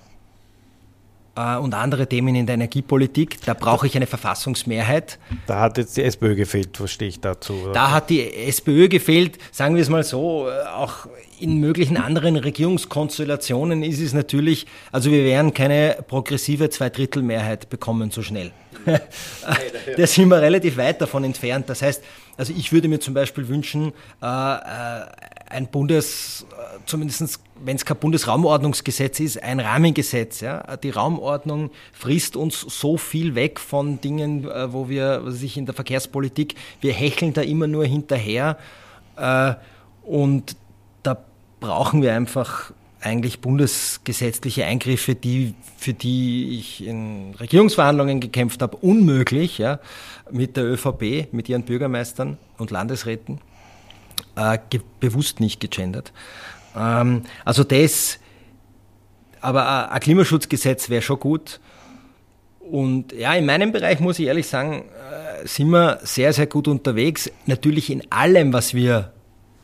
[1.34, 3.38] und andere Themen in der Energiepolitik.
[3.46, 5.18] Da brauche ich eine Verfassungsmehrheit.
[5.46, 7.54] Da hat jetzt die SPÖ gefehlt, verstehe ich dazu.
[7.54, 7.72] Oder?
[7.72, 11.06] Da hat die SPÖ gefehlt, sagen wir es mal so, äh, auch
[11.40, 18.22] in möglichen anderen Regierungskonstellationen ist es natürlich, also wir werden keine progressive Zweidrittelmehrheit bekommen so
[18.22, 18.52] schnell.
[19.96, 21.68] da sind wir relativ weit davon entfernt.
[21.68, 22.02] Das heißt,
[22.36, 23.92] also ich würde mir zum Beispiel wünschen,
[24.22, 25.06] äh, äh
[25.52, 30.40] ein Bundes, äh, zumindest wenn es kein Bundesraumordnungsgesetz ist, ein Rahmengesetz.
[30.40, 30.76] Ja?
[30.76, 35.66] Die Raumordnung frisst uns so viel weg von Dingen, äh, wo wir, was sich in
[35.66, 38.58] der Verkehrspolitik, wir hecheln da immer nur hinterher
[39.16, 39.54] äh,
[40.02, 40.56] und
[41.02, 41.22] da
[41.60, 49.58] brauchen wir einfach eigentlich bundesgesetzliche Eingriffe, die, für die ich in Regierungsverhandlungen gekämpft habe, unmöglich,
[49.58, 49.80] ja,
[50.30, 53.40] mit der ÖVP, mit ihren Bürgermeistern und Landesräten,
[54.36, 54.58] äh,
[55.00, 56.12] bewusst nicht gegendert.
[56.76, 58.18] Ähm, also das,
[59.40, 61.60] aber ein Klimaschutzgesetz wäre schon gut.
[62.60, 66.68] Und ja, in meinem Bereich muss ich ehrlich sagen, äh, sind wir sehr, sehr gut
[66.68, 67.30] unterwegs.
[67.46, 69.12] Natürlich in allem, was wir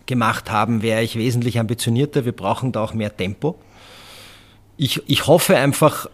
[0.07, 2.25] gemacht haben, wäre ich wesentlich ambitionierter.
[2.25, 3.59] Wir brauchen da auch mehr Tempo.
[4.77, 6.09] Ich, ich hoffe einfach,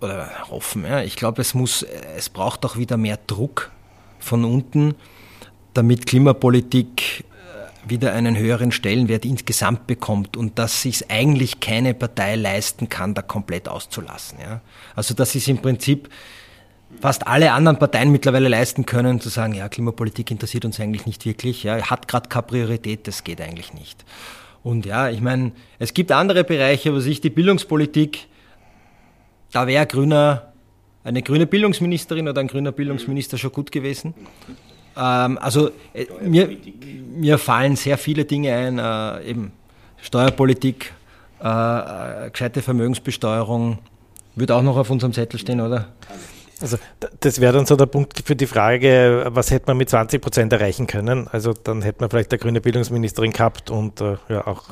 [0.00, 1.82] oder hoffen, ja, ich glaube, es muss,
[2.16, 3.70] es braucht auch wieder mehr Druck
[4.18, 4.94] von unten,
[5.74, 7.29] damit Klimapolitik äh,
[7.86, 13.22] wieder einen höheren Stellenwert insgesamt bekommt und dass sich eigentlich keine Partei leisten kann, da
[13.22, 14.38] komplett auszulassen.
[14.40, 14.60] Ja.
[14.94, 16.08] Also das ist im Prinzip
[17.00, 21.24] fast alle anderen Parteien mittlerweile leisten können, zu sagen, ja, Klimapolitik interessiert uns eigentlich nicht
[21.24, 24.04] wirklich, ja, hat gerade keine Priorität, das geht eigentlich nicht.
[24.62, 28.26] Und ja, ich meine, es gibt andere Bereiche, wo sich die Bildungspolitik,
[29.52, 30.52] da wäre grüner,
[31.02, 34.14] eine grüne Bildungsministerin oder ein grüner Bildungsminister schon gut gewesen.
[34.96, 36.56] Ähm, also äh, mir,
[37.14, 39.52] mir fallen sehr viele Dinge ein, äh, eben
[40.02, 40.92] Steuerpolitik,
[41.42, 43.78] äh, äh gescheite Vermögensbesteuerung,
[44.34, 45.88] wird auch noch auf unserem Zettel stehen, oder?
[46.60, 46.76] Also
[47.20, 50.52] das wäre dann so der Punkt für die Frage, was hätte man mit 20 Prozent
[50.52, 51.26] erreichen können?
[51.28, 54.64] Also dann hätte man vielleicht eine grüne Bildungsministerin gehabt und äh, ja auch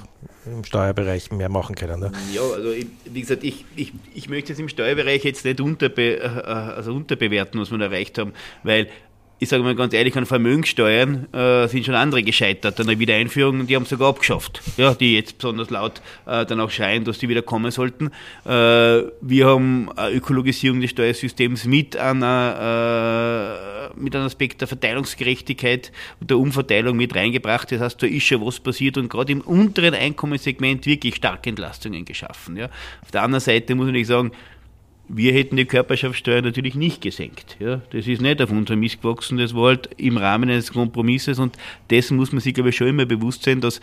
[0.44, 2.00] im Steuerbereich mehr machen können.
[2.00, 2.12] Ne?
[2.32, 6.18] Ja, also ich, wie gesagt, ich, ich, ich möchte es im Steuerbereich jetzt nicht unterbe,
[6.18, 8.88] äh, äh, also unterbewerten, was wir erreicht haben, weil
[9.40, 13.66] ich sage mal ganz ehrlich, an Vermögenssteuern äh, sind schon andere gescheitert an der Wiedereinführung
[13.66, 14.60] die haben sogar abgeschafft.
[14.77, 18.10] Ja, die jetzt besonders laut äh, dann auch schreien, dass die wieder kommen sollten.
[18.44, 25.93] Äh, wir haben eine Ökologisierung des Steuersystems mit einer, äh, mit einem Aspekt der Verteilungsgerechtigkeit
[26.20, 27.70] und der Umverteilung mit reingebracht.
[27.70, 32.05] Das heißt, da ist schon was passiert und gerade im unteren Einkommenssegment wirklich starke Entlastungen
[32.05, 32.56] geschaffen.
[32.56, 32.70] Ja.
[33.02, 34.32] Auf der anderen Seite muss ich sagen,
[35.09, 37.56] wir hätten die Körperschaftssteuer natürlich nicht gesenkt.
[37.59, 41.39] Ja, das ist nicht auf unserem Mist gewachsen, das war halt im Rahmen eines Kompromisses
[41.39, 41.56] und
[41.90, 43.80] dessen muss man sich, glaube ich, schon immer bewusst sein, dass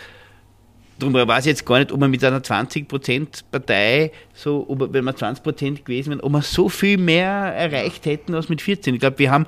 [0.98, 5.14] Darum weiß ich jetzt gar nicht, ob man mit einer 20%-Partei, so, ob, wenn wir
[5.14, 8.94] 20% gewesen wären, ob wir so viel mehr erreicht hätten als mit 14.
[8.94, 9.46] Ich glaube, wir haben,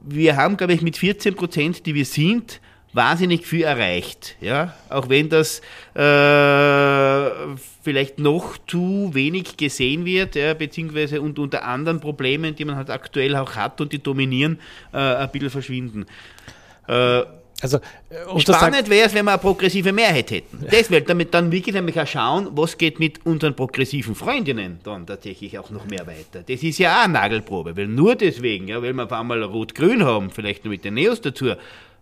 [0.00, 2.60] wir haben, glaube ich, mit 14%, die wir sind,
[2.92, 4.36] wahnsinnig viel erreicht.
[4.40, 4.74] Ja?
[4.88, 5.60] Auch wenn das
[5.94, 12.76] äh, vielleicht noch zu wenig gesehen wird, ja, beziehungsweise und unter anderen Problemen, die man
[12.76, 14.58] halt aktuell auch hat und die dominieren,
[14.92, 16.06] äh, ein bisschen verschwinden.
[16.86, 17.22] Äh,
[17.60, 17.78] also,
[18.08, 20.64] äh, Spannend wäre es, wenn wir eine progressive Mehrheit hätten.
[20.70, 25.06] Das wäre damit dann wirklich nämlich auch schauen, was geht mit unseren progressiven Freundinnen dann
[25.06, 26.44] tatsächlich auch noch mehr weiter.
[26.46, 30.04] Das ist ja auch eine Nagelprobe, weil nur deswegen, ja, weil wir auf einmal Rot-Grün
[30.04, 31.54] haben, vielleicht nur mit den Neos dazu,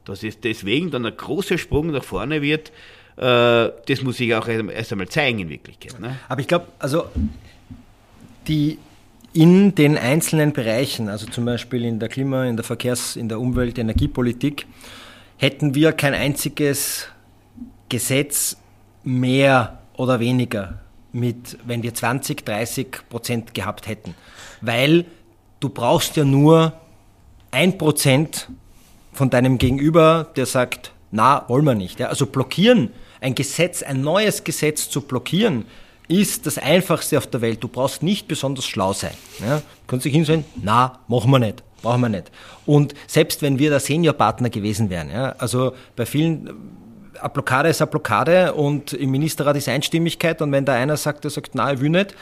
[0.07, 2.71] dass es deswegen dann ein großer Sprung nach vorne wird,
[3.17, 6.01] äh, das muss sich auch erst einmal zeigen in Wirklichkeit.
[6.01, 6.19] Ne?
[6.29, 7.07] Aber ich glaube, also
[8.49, 8.79] die
[9.33, 13.39] in den einzelnen Bereichen, also zum Beispiel in der Klima-, in der Verkehrs-, in der
[13.39, 14.67] Umwelt-, Energiepolitik,
[15.37, 17.09] hätten wir kein einziges
[17.89, 18.57] Gesetz
[19.05, 20.81] mehr oder weniger
[21.13, 24.15] mit, wenn wir 20, 30 Prozent gehabt hätten.
[24.61, 25.05] Weil
[25.61, 26.73] du brauchst ja nur
[27.51, 28.49] ein Prozent
[29.17, 32.01] von deinem Gegenüber, der sagt, na, wollen wir nicht.
[32.01, 32.09] Ja?
[32.09, 32.91] Also blockieren,
[33.21, 35.65] ein Gesetz, ein neues Gesetz zu blockieren,
[36.09, 37.63] ist das einfachste auf der Welt.
[37.63, 39.15] Du brauchst nicht besonders schlau sein.
[39.41, 39.59] Ja?
[39.59, 42.31] Du kannst dich hinsehen, na, machen wir nicht, brauchen wir nicht.
[42.65, 46.51] Und selbst wenn wir der Seniorpartner gewesen wären, ja, also bei vielen,
[47.21, 51.25] eine Blockade ist eine Blockade und im Ministerrat ist Einstimmigkeit und wenn da einer sagt,
[51.25, 52.15] der sagt, na, ich will nicht,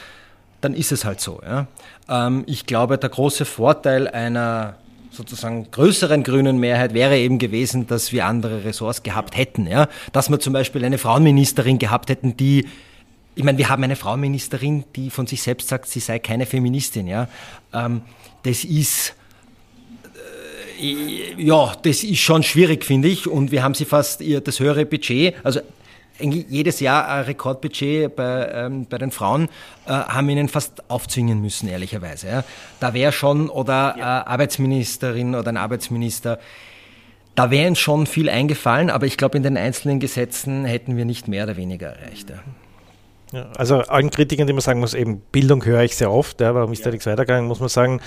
[0.61, 1.41] dann ist es halt so.
[1.45, 1.67] Ja?
[2.09, 4.75] Ähm, ich glaube, der große Vorteil einer
[5.15, 9.67] sozusagen größeren grünen Mehrheit wäre eben gewesen, dass wir andere Ressorts gehabt hätten.
[9.67, 9.87] Ja?
[10.11, 12.67] Dass wir zum Beispiel eine Frauenministerin gehabt hätten, die
[13.37, 17.07] ich meine, wir haben eine Frauenministerin, die von sich selbst sagt, sie sei keine Feministin.
[17.07, 17.27] Ja?
[17.73, 18.01] Ähm,
[18.43, 19.13] das ist
[20.79, 23.27] äh, ja, das ist schon schwierig, finde ich.
[23.27, 25.59] Und wir haben sie fast ihr das höhere Budget, also
[26.19, 29.49] jedes Jahr ein Rekordbudget bei, ähm, bei den Frauen,
[29.85, 32.27] äh, haben ihnen fast aufzwingen müssen, ehrlicherweise.
[32.27, 32.43] Ja.
[32.79, 34.21] Da wäre schon, oder ja.
[34.21, 36.39] äh, Arbeitsministerin oder ein Arbeitsminister,
[37.35, 41.03] da wäre ihnen schon viel eingefallen, aber ich glaube, in den einzelnen Gesetzen hätten wir
[41.03, 42.29] nicht mehr oder weniger erreicht.
[42.29, 42.37] Ja.
[43.31, 46.55] Ja, also allen Kritikern, die man sagen muss, eben Bildung höre ich sehr oft, ja,
[46.55, 46.85] warum ist ja.
[46.85, 47.99] da nichts weitergegangen, muss man sagen,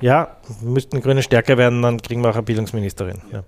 [0.00, 3.20] ja, müssten Grüne stärker werden, dann kriegen wir auch eine Bildungsministerin.
[3.32, 3.44] Ja.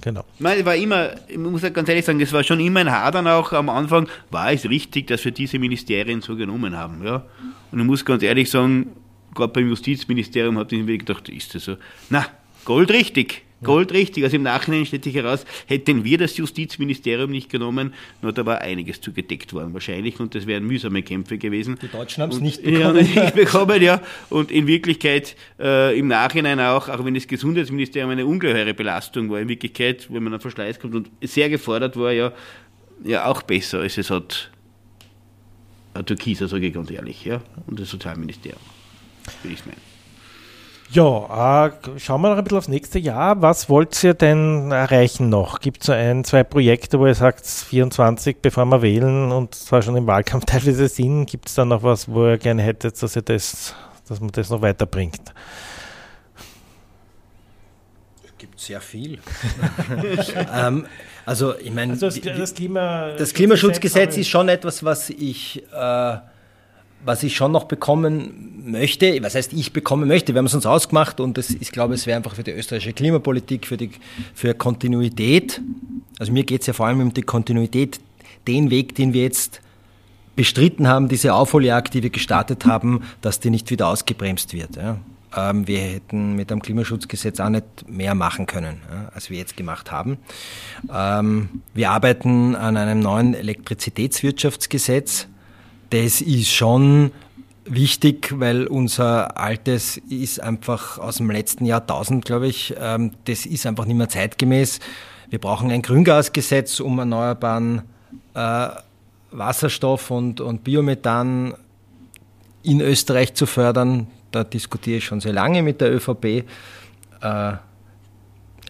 [0.00, 0.24] Genau.
[0.38, 3.52] Ich war immer, ich muss ganz ehrlich sagen, es war schon immer ein Hadern auch
[3.52, 7.04] am Anfang, war es richtig, dass wir diese Ministerien so genommen haben.
[7.04, 7.24] Ja?
[7.70, 8.92] Und ich muss ganz ehrlich sagen,
[9.34, 11.76] gerade beim Justizministerium habe ich mir gedacht, ist das so?
[12.10, 12.26] Na,
[12.64, 13.43] goldrichtig.
[13.62, 14.24] Goldrichtig.
[14.24, 18.60] Also im Nachhinein stellt sich heraus, hätten wir das Justizministerium nicht genommen, nur da war
[18.60, 21.78] einiges zugedeckt worden wahrscheinlich und das wären mühsame Kämpfe gewesen.
[21.80, 22.80] Die Deutschen haben es nicht bekommen.
[22.80, 24.00] Ja, nicht bekommen, ja.
[24.30, 29.40] Und in Wirklichkeit äh, im Nachhinein auch, auch wenn das Gesundheitsministerium eine ungeheure Belastung war,
[29.40, 32.32] in Wirklichkeit, wenn man an Verschleiß kommt und sehr gefordert war, ja,
[33.04, 34.50] ja auch besser, als es hat
[35.94, 38.60] ein Türkiser, sage ich ganz ehrlich, ja, und das Sozialministerium,
[39.42, 39.93] würde ich meinen.
[40.90, 43.40] Ja, äh, schauen wir noch ein bisschen aufs nächste Jahr.
[43.42, 45.60] Was wollt ihr denn erreichen noch?
[45.60, 49.82] Gibt es so ein, zwei Projekte, wo ihr sagt, 24, bevor wir wählen und zwar
[49.82, 53.16] schon im Wahlkampf teilweise sind, gibt es da noch was, wo ihr gerne hättet, dass
[53.16, 53.74] ihr das,
[54.08, 55.32] dass man das noch weiterbringt?
[58.24, 59.18] Es gibt sehr viel.
[60.54, 60.86] ähm,
[61.24, 66.16] also ich meine, also das, das, Klima das Klimaschutzgesetz ist schon etwas, was ich äh,
[67.04, 70.66] was ich schon noch bekommen möchte, was heißt ich bekommen möchte, wir haben es uns
[70.66, 73.90] ausgemacht und das, ich glaube, es wäre einfach für die österreichische Klimapolitik, für, die,
[74.34, 75.60] für Kontinuität,
[76.18, 78.00] also mir geht es ja vor allem um die Kontinuität,
[78.46, 79.60] den Weg, den wir jetzt
[80.36, 84.76] bestritten haben, diese Aufholjagd, die wir gestartet haben, dass die nicht wieder ausgebremst wird.
[84.76, 84.98] Ja.
[85.36, 89.56] Ähm, wir hätten mit dem Klimaschutzgesetz auch nicht mehr machen können, ja, als wir jetzt
[89.56, 90.18] gemacht haben.
[90.92, 95.28] Ähm, wir arbeiten an einem neuen Elektrizitätswirtschaftsgesetz,
[95.90, 97.12] das ist schon
[97.64, 103.66] wichtig, weil unser altes ist einfach aus dem letzten Jahrtausend, glaube ich, ähm, das ist
[103.66, 104.80] einfach nicht mehr zeitgemäß.
[105.30, 107.82] Wir brauchen ein Grüngasgesetz, um erneuerbaren
[108.34, 108.68] äh,
[109.30, 111.54] Wasserstoff und, und Biomethan
[112.62, 114.06] in Österreich zu fördern.
[114.30, 116.24] Da diskutiere ich schon sehr lange mit der ÖVP.
[116.24, 116.44] Äh,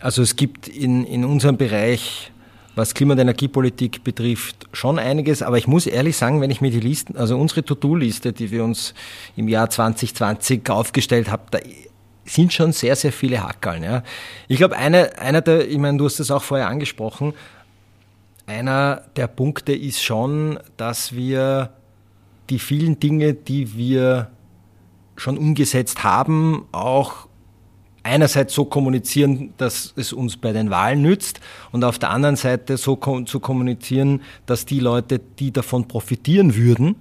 [0.00, 2.30] also es gibt in, in unserem Bereich
[2.74, 5.42] was Klima- und Energiepolitik betrifft, schon einiges.
[5.42, 8.64] Aber ich muss ehrlich sagen, wenn ich mir die Listen, also unsere To-Do-Liste, die wir
[8.64, 8.94] uns
[9.36, 11.58] im Jahr 2020 aufgestellt haben, da
[12.24, 13.82] sind schon sehr, sehr viele Hackeln.
[13.82, 14.02] Ja.
[14.48, 17.34] Ich glaube, einer, einer der, ich meine, du hast das auch vorher angesprochen,
[18.46, 21.70] einer der Punkte ist schon, dass wir
[22.50, 24.30] die vielen Dinge, die wir
[25.16, 27.28] schon umgesetzt haben, auch
[28.04, 31.40] einerseits so kommunizieren, dass es uns bei den Wahlen nützt
[31.72, 36.96] und auf der anderen Seite so zu kommunizieren, dass die Leute, die davon profitieren würden,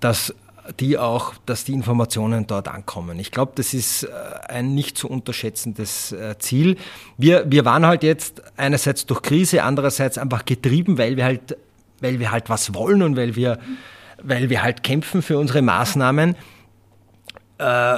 [0.00, 0.34] dass
[0.80, 3.18] die auch, dass die Informationen dort ankommen.
[3.18, 4.08] Ich glaube, das ist äh,
[4.48, 6.76] ein nicht zu unterschätzendes äh, Ziel.
[7.16, 11.56] Wir, wir waren halt jetzt einerseits durch Krise, andererseits einfach getrieben, weil wir halt,
[12.00, 13.58] weil wir halt was wollen und weil wir,
[14.22, 16.36] weil wir halt kämpfen für unsere Maßnahmen
[17.58, 17.94] äh,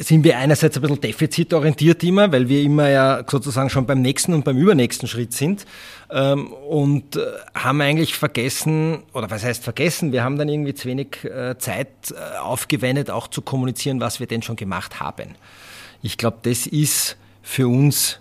[0.00, 4.32] sind wir einerseits ein bisschen defizitorientiert immer, weil wir immer ja sozusagen schon beim nächsten
[4.34, 5.66] und beim übernächsten Schritt sind
[6.10, 7.20] ähm, und äh,
[7.54, 11.88] haben eigentlich vergessen, oder was heißt vergessen, wir haben dann irgendwie zu wenig äh, Zeit
[12.10, 15.34] äh, aufgewendet, auch zu kommunizieren, was wir denn schon gemacht haben.
[16.02, 18.20] Ich glaube, das ist für uns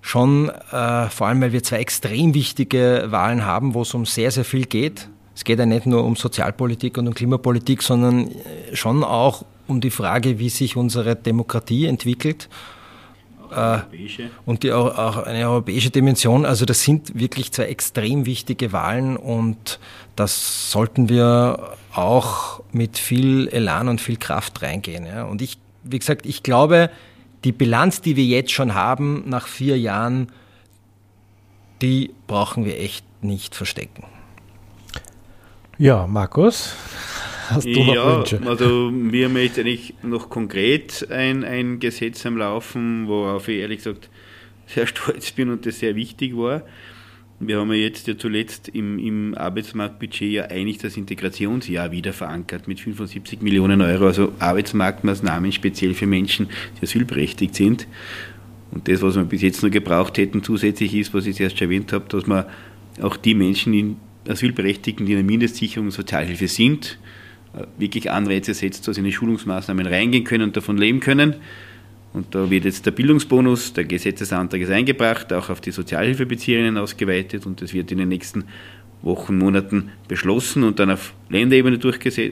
[0.00, 4.30] schon, äh, vor allem weil wir zwei extrem wichtige Wahlen haben, wo es um sehr,
[4.30, 5.08] sehr viel geht.
[5.34, 9.80] Es geht ja nicht nur um Sozialpolitik und um Klimapolitik, sondern äh, schon auch um
[9.80, 12.48] die Frage, wie sich unsere Demokratie entwickelt.
[13.54, 13.78] Äh,
[14.46, 16.44] und die, auch eine europäische Dimension.
[16.44, 19.78] Also das sind wirklich zwei extrem wichtige Wahlen und
[20.16, 25.06] das sollten wir auch mit viel Elan und viel Kraft reingehen.
[25.06, 25.24] Ja.
[25.24, 26.90] Und ich, wie gesagt, ich glaube,
[27.44, 30.28] die Bilanz, die wir jetzt schon haben nach vier Jahren,
[31.82, 34.04] die brauchen wir echt nicht verstecken.
[35.76, 36.74] Ja, Markus,
[37.50, 38.40] Hast du noch ja, Wünsche?
[38.46, 43.78] Also wir haben jetzt eigentlich noch konkret ein, ein Gesetz am Laufen, worauf ich ehrlich
[43.78, 44.08] gesagt
[44.66, 46.62] sehr stolz bin und das sehr wichtig war.
[47.40, 52.68] Wir haben ja jetzt ja zuletzt im, im Arbeitsmarktbudget ja eigentlich das Integrationsjahr wieder verankert
[52.68, 56.48] mit 75 Millionen Euro, also Arbeitsmarktmaßnahmen speziell für Menschen,
[56.78, 57.88] die asylberechtigt sind.
[58.70, 61.66] Und das, was wir bis jetzt nur gebraucht hätten, zusätzlich ist, was ich erst schon
[61.66, 62.46] erwähnt habe, dass man
[63.02, 63.96] auch die Menschen, in
[64.28, 66.98] Asylberechtigten, die in der Mindestsicherung und Sozialhilfe sind,
[67.78, 71.36] wirklich Anreize setzt, dass sie in die Schulungsmaßnahmen reingehen können und davon leben können.
[72.12, 77.44] Und da wird jetzt der Bildungsbonus, der Gesetzesantrag ist eingebracht, auch auf die Sozialhilfebezieherinnen ausgeweitet
[77.44, 78.44] und das wird in den nächsten
[79.02, 81.78] Wochen, Monaten beschlossen und dann auf Länderebene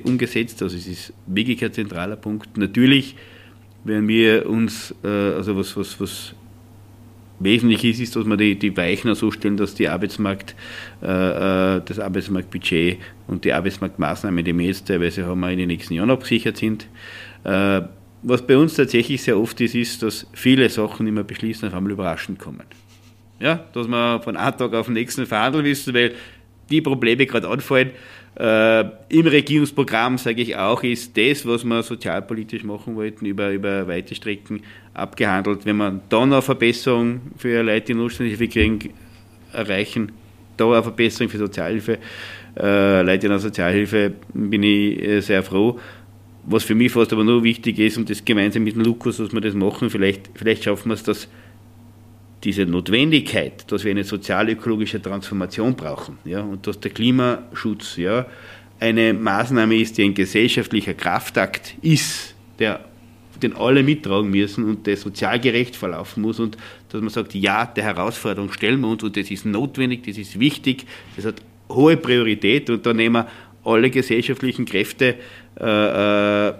[0.04, 0.62] umgesetzt.
[0.62, 2.56] Also es ist wirklich ein zentraler Punkt.
[2.56, 3.16] Natürlich
[3.84, 6.34] werden wir uns, äh, also was, was, was
[7.40, 10.54] wesentlich ist, ist, dass wir die, die Weichen so stellen, dass die Arbeitsmarkt,
[11.02, 12.98] äh, äh, das Arbeitsmarktbudget
[13.32, 16.86] und die Arbeitsmarktmaßnahmen, die wir jetzt teilweise haben, in den nächsten Jahren abgesichert sind.
[17.44, 17.82] Äh,
[18.22, 21.92] was bei uns tatsächlich sehr oft ist, ist, dass viele Sachen immer beschließen, auf einmal
[21.92, 22.62] überraschend kommen.
[23.40, 26.14] Ja, dass wir von einem Tag auf den nächsten verhandeln müssen, weil
[26.70, 27.90] die Probleme gerade anfallen.
[28.38, 33.88] Äh, Im Regierungsprogramm, sage ich auch, ist das, was wir sozialpolitisch machen wollten, über, über
[33.88, 34.62] weite Strecken
[34.94, 35.66] abgehandelt.
[35.66, 38.94] Wenn wir dann eine Verbesserung für Leute, die Notstandshilfe kriegen,
[39.52, 40.12] erreichen,
[40.56, 41.98] da eine Verbesserung für Sozialhilfe,
[42.56, 45.78] äh, Leute in der Sozialhilfe, bin ich äh, sehr froh.
[46.44, 49.32] Was für mich fast aber nur wichtig ist, und das gemeinsam mit dem Lukas, dass
[49.32, 51.28] wir das machen, vielleicht, vielleicht schaffen wir es, dass
[52.42, 58.26] diese Notwendigkeit, dass wir eine sozialökologische Transformation brauchen ja, und dass der Klimaschutz ja,
[58.80, 62.84] eine Maßnahme ist, die ein gesellschaftlicher Kraftakt ist, der
[63.42, 66.56] den alle mittragen müssen und der sozial gerecht verlaufen muss und
[66.90, 70.38] dass man sagt, ja, der Herausforderung stellen wir uns und das ist notwendig, das ist
[70.38, 71.42] wichtig, das hat
[71.74, 73.28] hohe Priorität und da nehmen wir
[73.64, 75.16] alle gesellschaftlichen Kräfte,
[75.60, 76.54] äh, äh,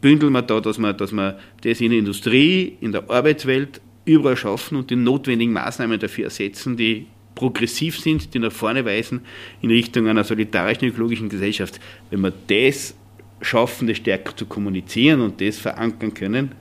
[0.00, 4.36] bündeln wir da, dass wir, dass wir das in der Industrie, in der Arbeitswelt überall
[4.36, 9.20] schaffen und die notwendigen Maßnahmen dafür ersetzen, die progressiv sind, die nach vorne weisen
[9.60, 11.78] in Richtung einer solidarischen ökologischen Gesellschaft.
[12.10, 12.94] Wenn wir das
[13.42, 16.52] schaffen, das stärker zu kommunizieren und das verankern können,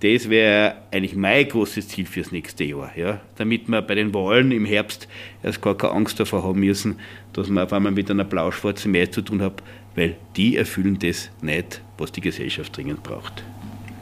[0.00, 2.90] das wäre eigentlich mein großes Ziel fürs nächste Jahr.
[2.96, 3.20] Ja?
[3.36, 5.08] Damit wir bei den Wahlen im Herbst
[5.42, 7.00] erst gar keine Angst davor haben müssen,
[7.32, 9.56] dass wir auf einmal mit einer blau-schwarzen Mehrheit zu tun haben,
[9.94, 13.42] weil die erfüllen das nicht, was die Gesellschaft dringend braucht.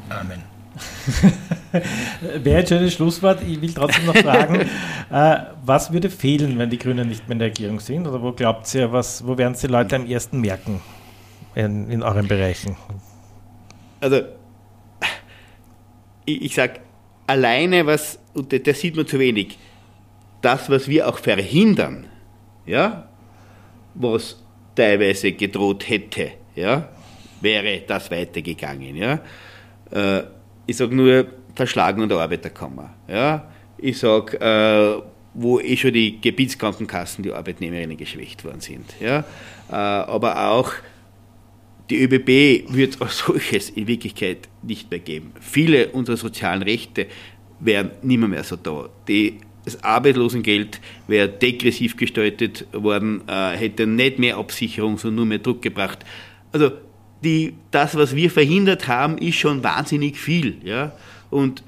[0.08, 0.42] Amen.
[2.42, 3.42] Wäre ein schönes Schlusswort.
[3.46, 4.68] Ich will trotzdem noch fragen,
[5.10, 8.08] äh, was würde fehlen, wenn die Grünen nicht mehr in der Regierung sind?
[8.08, 10.80] Oder wo glaubt ihr, was, wo werden es die Leute am ersten merken
[11.54, 12.76] in, in euren Bereichen?
[14.00, 14.22] Also,
[16.24, 16.80] ich, ich sage,
[17.26, 19.58] alleine was, und das sieht man zu wenig,
[20.40, 22.06] das, was wir auch verhindern,
[22.66, 23.08] ja,
[23.94, 24.42] was
[24.74, 26.88] teilweise gedroht hätte, ja,
[27.40, 29.20] wäre das weitergegangen, ja.
[29.90, 30.24] Äh,
[30.66, 33.50] ich sage nur Verschlagung der Arbeiterkammer, ja.
[33.78, 35.02] Ich sage, äh,
[35.34, 39.24] wo eh schon die Gebietskrankenkassen, die Arbeitnehmerinnen geschwächt worden sind, ja.
[39.70, 40.72] Äh, aber auch
[41.90, 45.32] die ÖBB wird solches in Wirklichkeit nicht mehr geben.
[45.40, 47.06] Viele unserer sozialen Rechte
[47.60, 48.88] wären nimmer mehr so da.
[49.08, 55.38] Die, das Arbeitslosengeld wäre degressiv gestaltet worden, äh, hätte nicht mehr Absicherung, sondern nur mehr
[55.38, 55.98] Druck gebracht.
[56.52, 56.72] Also
[57.22, 60.58] die, das, was wir verhindert haben, ist schon wahnsinnig viel.
[60.62, 60.92] Ja?
[61.30, 61.62] Und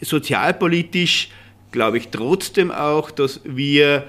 [0.00, 1.30] sozialpolitisch
[1.72, 4.08] glaube ich trotzdem auch, dass wir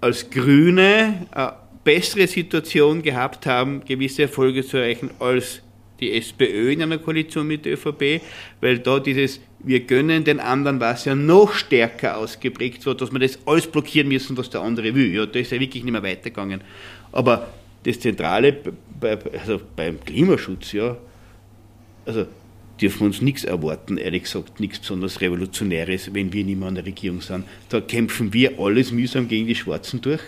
[0.00, 1.48] als Grüne äh,
[1.84, 5.60] bessere Situation gehabt haben, gewisse Erfolge zu erreichen als
[6.00, 8.20] die SPÖ in einer Koalition mit der ÖVP,
[8.60, 13.18] weil da dieses wir gönnen den anderen was ja noch stärker ausgeprägt war, dass wir
[13.18, 15.14] das alles blockieren müssen, was der andere will.
[15.14, 16.60] Ja, da ist ja wirklich nicht mehr weitergegangen.
[17.12, 17.48] Aber
[17.84, 18.56] das Zentrale
[19.00, 20.96] bei, also beim Klimaschutz, ja,
[22.04, 22.26] also
[22.80, 26.74] dürfen wir uns nichts erwarten, ehrlich gesagt, nichts besonders Revolutionäres, wenn wir nicht mehr an
[26.74, 27.44] der Regierung sind.
[27.70, 30.20] Da kämpfen wir alles mühsam gegen die Schwarzen durch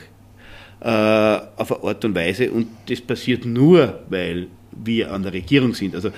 [0.81, 2.51] äh, auf eine Art und Weise.
[2.51, 5.95] Und das passiert nur, weil wir an der Regierung sind.
[5.95, 6.11] Also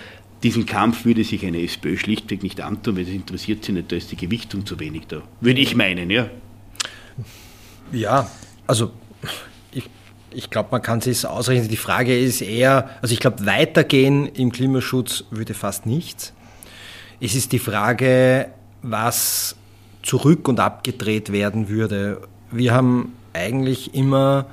[0.42, 3.96] diesen Kampf würde sich eine SPÖ schlichtweg nicht antun, weil das interessiert sie nicht, da
[3.96, 5.22] ist die Gewichtung zu wenig da.
[5.40, 6.28] Würde ich meinen, ja.
[7.92, 8.30] Ja,
[8.66, 8.92] also
[9.72, 9.88] ich,
[10.30, 11.68] ich glaube, man kann es ausrechnen.
[11.68, 16.32] Die Frage ist eher, also ich glaube, weitergehen im Klimaschutz würde fast nichts.
[17.20, 18.50] Es ist die Frage,
[18.82, 19.56] was
[20.02, 22.22] zurück und abgedreht werden würde.
[22.52, 24.46] Wir haben eigentlich immer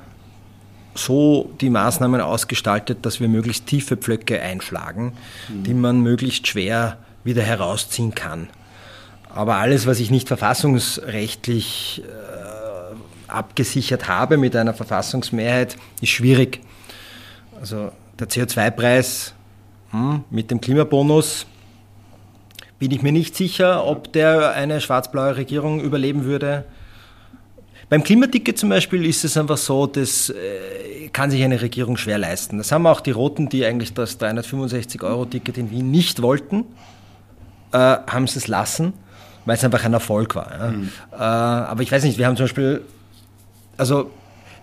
[0.94, 5.12] so die Maßnahmen ausgestaltet, dass wir möglichst tiefe Pflöcke einschlagen,
[5.48, 5.62] mhm.
[5.64, 8.48] die man möglichst schwer wieder herausziehen kann.
[9.28, 16.60] Aber alles, was ich nicht verfassungsrechtlich äh, abgesichert habe mit einer Verfassungsmehrheit, ist schwierig.
[17.60, 19.34] Also der CO2-Preis
[19.90, 21.46] hm, mit dem Klimabonus
[22.78, 26.64] bin ich mir nicht sicher, ob der eine schwarz-blaue Regierung überleben würde.
[27.88, 32.18] Beim Klimaticket zum Beispiel ist es einfach so, das äh, kann sich eine Regierung schwer
[32.18, 32.58] leisten.
[32.58, 36.64] Das haben auch die Roten, die eigentlich das 365-Euro-Ticket in Wien nicht wollten,
[37.72, 38.92] äh, haben sie es lassen,
[39.44, 40.50] weil es einfach ein Erfolg war.
[40.50, 40.70] Ja.
[40.72, 40.90] Mhm.
[41.12, 42.82] Äh, aber ich weiß nicht, wir haben zum Beispiel,
[43.76, 44.10] also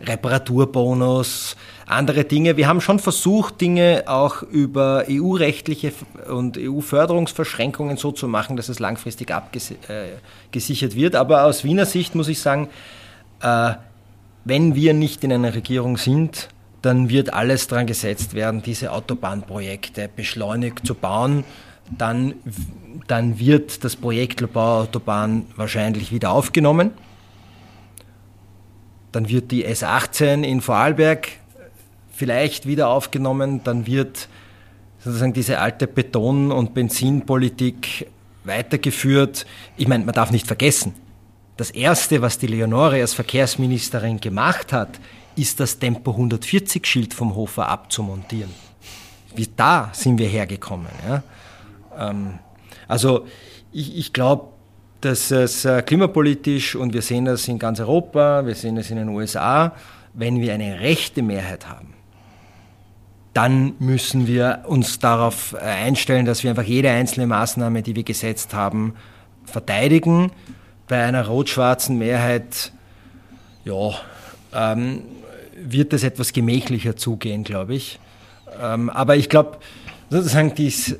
[0.01, 1.55] Reparaturbonus,
[1.85, 2.57] andere Dinge.
[2.57, 5.93] Wir haben schon versucht, Dinge auch über EU-rechtliche
[6.29, 11.15] und EU-Förderungsverschränkungen so zu machen, dass es langfristig abgesichert wird.
[11.15, 12.67] Aber aus Wiener Sicht muss ich sagen,
[13.44, 13.74] äh,
[14.45, 16.49] wenn wir nicht in einer Regierung sind,
[16.82, 21.45] dann wird alles daran gesetzt werden, diese Autobahnprojekte beschleunigt zu bauen.
[21.98, 22.34] Dann,
[23.07, 26.91] dann wird das Projekt Lobau-Autobahn wahrscheinlich wieder aufgenommen.
[29.14, 31.30] Dann wird die S18 in Vorarlberg
[32.11, 33.61] vielleicht wieder aufgenommen.
[33.64, 34.28] Dann wird
[34.99, 38.07] sozusagen diese alte Beton- und Benzinpolitik
[38.44, 39.45] weitergeführt.
[39.78, 40.94] Ich meine, man darf nicht vergessen,
[41.57, 44.99] das Erste, was die Leonore als Verkehrsministerin gemacht hat,
[45.35, 48.51] ist das Tempo 140-Schild vom Hofer abzumontieren.
[49.35, 50.88] Wie da sind wir hergekommen.
[51.07, 51.23] Ja?
[51.97, 52.39] Ähm,
[52.88, 53.25] also
[53.71, 54.47] ich, ich glaube,
[55.01, 58.97] dass es äh, klimapolitisch, und wir sehen das in ganz Europa, wir sehen es in
[58.97, 59.73] den USA,
[60.13, 61.93] wenn wir eine rechte Mehrheit haben,
[63.34, 68.03] dann müssen wir uns darauf äh, einstellen, dass wir einfach jede einzelne Maßnahme, die wir
[68.03, 68.93] gesetzt haben,
[69.45, 70.31] verteidigen
[70.94, 72.72] bei einer rot-schwarzen Mehrheit,
[73.65, 73.95] ja,
[74.53, 75.02] ähm,
[75.57, 77.99] wird es etwas gemächlicher zugehen, glaube ich.
[78.61, 79.57] Ähm, aber ich glaube,
[80.11, 80.95] sozusagen, dies,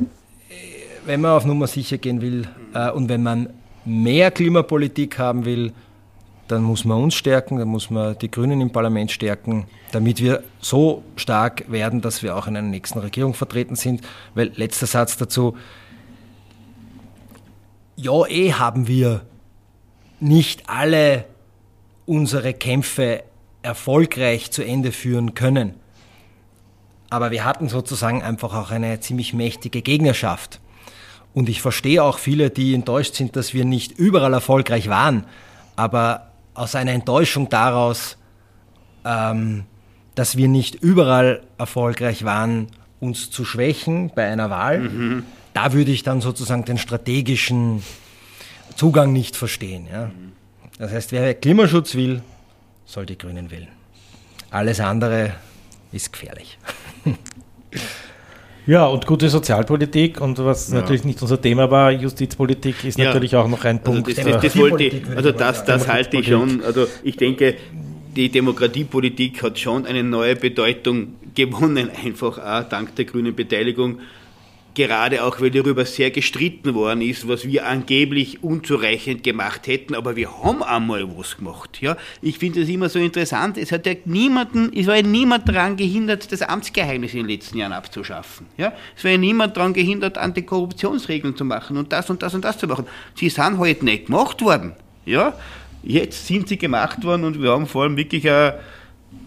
[1.06, 3.49] wenn man auf Nummer sicher gehen will äh, und wenn man
[3.86, 5.74] mehr Klimapolitik haben will,
[6.48, 10.41] dann muss man uns stärken, dann muss man die Grünen im Parlament stärken, damit wir
[10.60, 14.02] so stark werden, dass wir auch in einer nächsten Regierung vertreten sind.
[14.34, 15.56] Weil letzter Satz dazu,
[17.95, 19.22] ja, eh haben wir
[20.23, 21.25] nicht alle
[22.05, 23.23] unsere Kämpfe
[23.61, 25.75] erfolgreich zu Ende führen können.
[27.09, 30.59] Aber wir hatten sozusagen einfach auch eine ziemlich mächtige Gegnerschaft.
[31.33, 35.25] Und ich verstehe auch viele, die enttäuscht sind, dass wir nicht überall erfolgreich waren.
[35.75, 38.17] Aber aus einer Enttäuschung daraus,
[39.05, 39.63] ähm,
[40.15, 42.67] dass wir nicht überall erfolgreich waren,
[42.99, 45.23] uns zu schwächen bei einer Wahl, mhm.
[45.53, 47.83] da würde ich dann sozusagen den strategischen
[48.75, 49.87] Zugang nicht verstehen.
[49.91, 50.11] Ja.
[50.77, 52.21] Das heißt, wer Klimaschutz will,
[52.85, 53.69] soll die Grünen wählen.
[54.49, 55.35] Alles andere
[55.91, 56.57] ist gefährlich.
[58.65, 60.75] Ja, und gute Sozialpolitik und was ja.
[60.75, 63.05] natürlich nicht unser Thema war, Justizpolitik ist ja.
[63.05, 64.17] natürlich auch noch ein also Punkt.
[64.17, 67.55] Das, das, das wollte, also das, das halte ich schon, also ich denke,
[68.15, 73.99] die Demokratiepolitik hat schon eine neue Bedeutung gewonnen, einfach auch dank der grünen Beteiligung
[74.75, 80.15] gerade auch, weil darüber sehr gestritten worden ist, was wir angeblich unzureichend gemacht hätten, aber
[80.15, 81.81] wir haben einmal was gemacht.
[81.81, 81.97] Ja?
[82.21, 85.77] Ich finde das immer so interessant, es hat ja niemanden, es war ja niemand daran
[85.77, 88.47] gehindert, das Amtsgeheimnis in den letzten Jahren abzuschaffen.
[88.57, 88.73] Ja?
[88.95, 92.57] Es war ja niemand daran gehindert, Antikorruptionsregeln zu machen und das und das und das
[92.57, 92.85] zu machen.
[93.15, 94.73] Sie sind halt nicht gemacht worden.
[95.05, 95.33] Ja?
[95.83, 98.59] Jetzt sind sie gemacht worden und wir haben vor allem wirklich eine,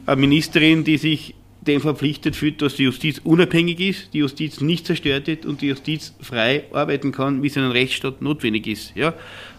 [0.07, 1.35] eine Ministerin, die sich
[1.67, 5.69] dem verpflichtet fühlt, dass die Justiz unabhängig ist, die Justiz nicht zerstört wird und die
[5.69, 8.93] Justiz frei arbeiten kann, wie es in einem Rechtsstaat notwendig ist.
[8.95, 9.15] Ja?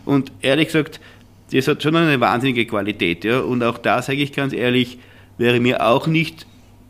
[0.05, 0.99] Und ehrlich gesagt,
[1.51, 3.23] das hat schon eine wahnsinnige Qualität.
[3.23, 3.39] Ja?
[3.39, 4.97] Und auch da sage ich ganz ehrlich,
[5.37, 6.45] wäre mir auch nicht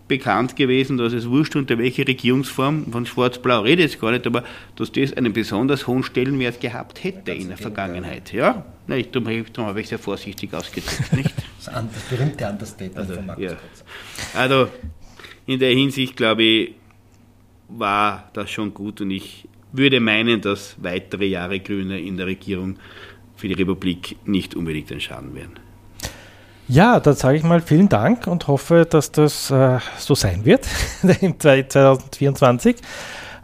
[0.08, 4.26] bekannt gewesen, dass es wurscht unter welche Regierungsform, von Schwarz-Blau rede ich jetzt gar nicht,
[4.26, 4.44] aber
[4.76, 8.32] dass das einen besonders hohen Stellenwert gehabt hätte in der Vergangenheit.
[8.32, 8.66] Ja?
[8.88, 9.28] Nein, ich darum
[9.68, 11.12] habe ich sehr vorsichtig ausgedrückt.
[11.14, 11.34] Nicht?
[11.64, 11.74] Das,
[12.10, 13.58] berühmte Understatement also, von Markus ja.
[14.34, 14.70] Also
[15.48, 16.74] in der Hinsicht, glaube ich,
[17.70, 22.78] war das schon gut und ich würde meinen, dass weitere Jahre Grüne in der Regierung
[23.36, 25.60] für die Republik nicht unbedingt ein Schaden wären.
[26.68, 30.68] Ja, dann sage ich mal vielen Dank und hoffe, dass das äh, so sein wird
[31.22, 32.78] im 2024.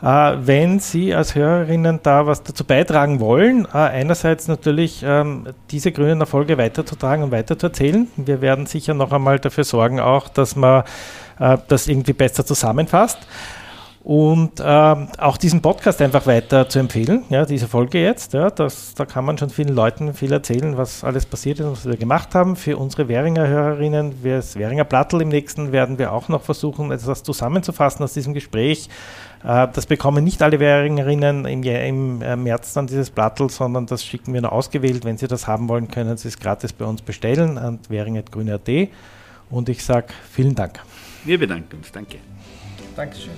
[0.01, 5.93] Äh, wenn Sie als Hörerinnen da was dazu beitragen wollen, äh, einerseits natürlich ähm, diese
[5.93, 8.09] grünen Erfolge weiterzutragen und weiterzuerzählen.
[8.17, 10.83] Wir werden sicher noch einmal dafür sorgen, auch, dass man
[11.39, 13.19] äh, das irgendwie besser zusammenfasst.
[14.03, 18.93] Und ähm, auch diesen Podcast einfach weiter zu empfehlen, ja, diese Folge jetzt, ja, das,
[18.95, 21.95] da kann man schon vielen Leuten viel erzählen, was alles passiert ist und was wir
[21.95, 22.57] gemacht haben.
[22.57, 27.23] Für unsere Währinger Hörerinnen, das Währinger Plattel im nächsten werden wir auch noch versuchen, etwas
[27.23, 28.89] zusammenzufassen aus diesem Gespräch.
[29.41, 34.03] Äh, das bekommen nicht alle Währingerinnen im, im äh, März dann dieses Plattel, sondern das
[34.03, 35.05] schicken wir nur ausgewählt.
[35.05, 38.89] Wenn Sie das haben wollen, können Sie es gratis bei uns bestellen an währing.grüne.at.
[39.49, 40.81] Und ich sage vielen Dank.
[41.25, 41.91] Wir bedanken uns.
[41.91, 42.19] Danke.
[42.95, 43.33] Dankeschön.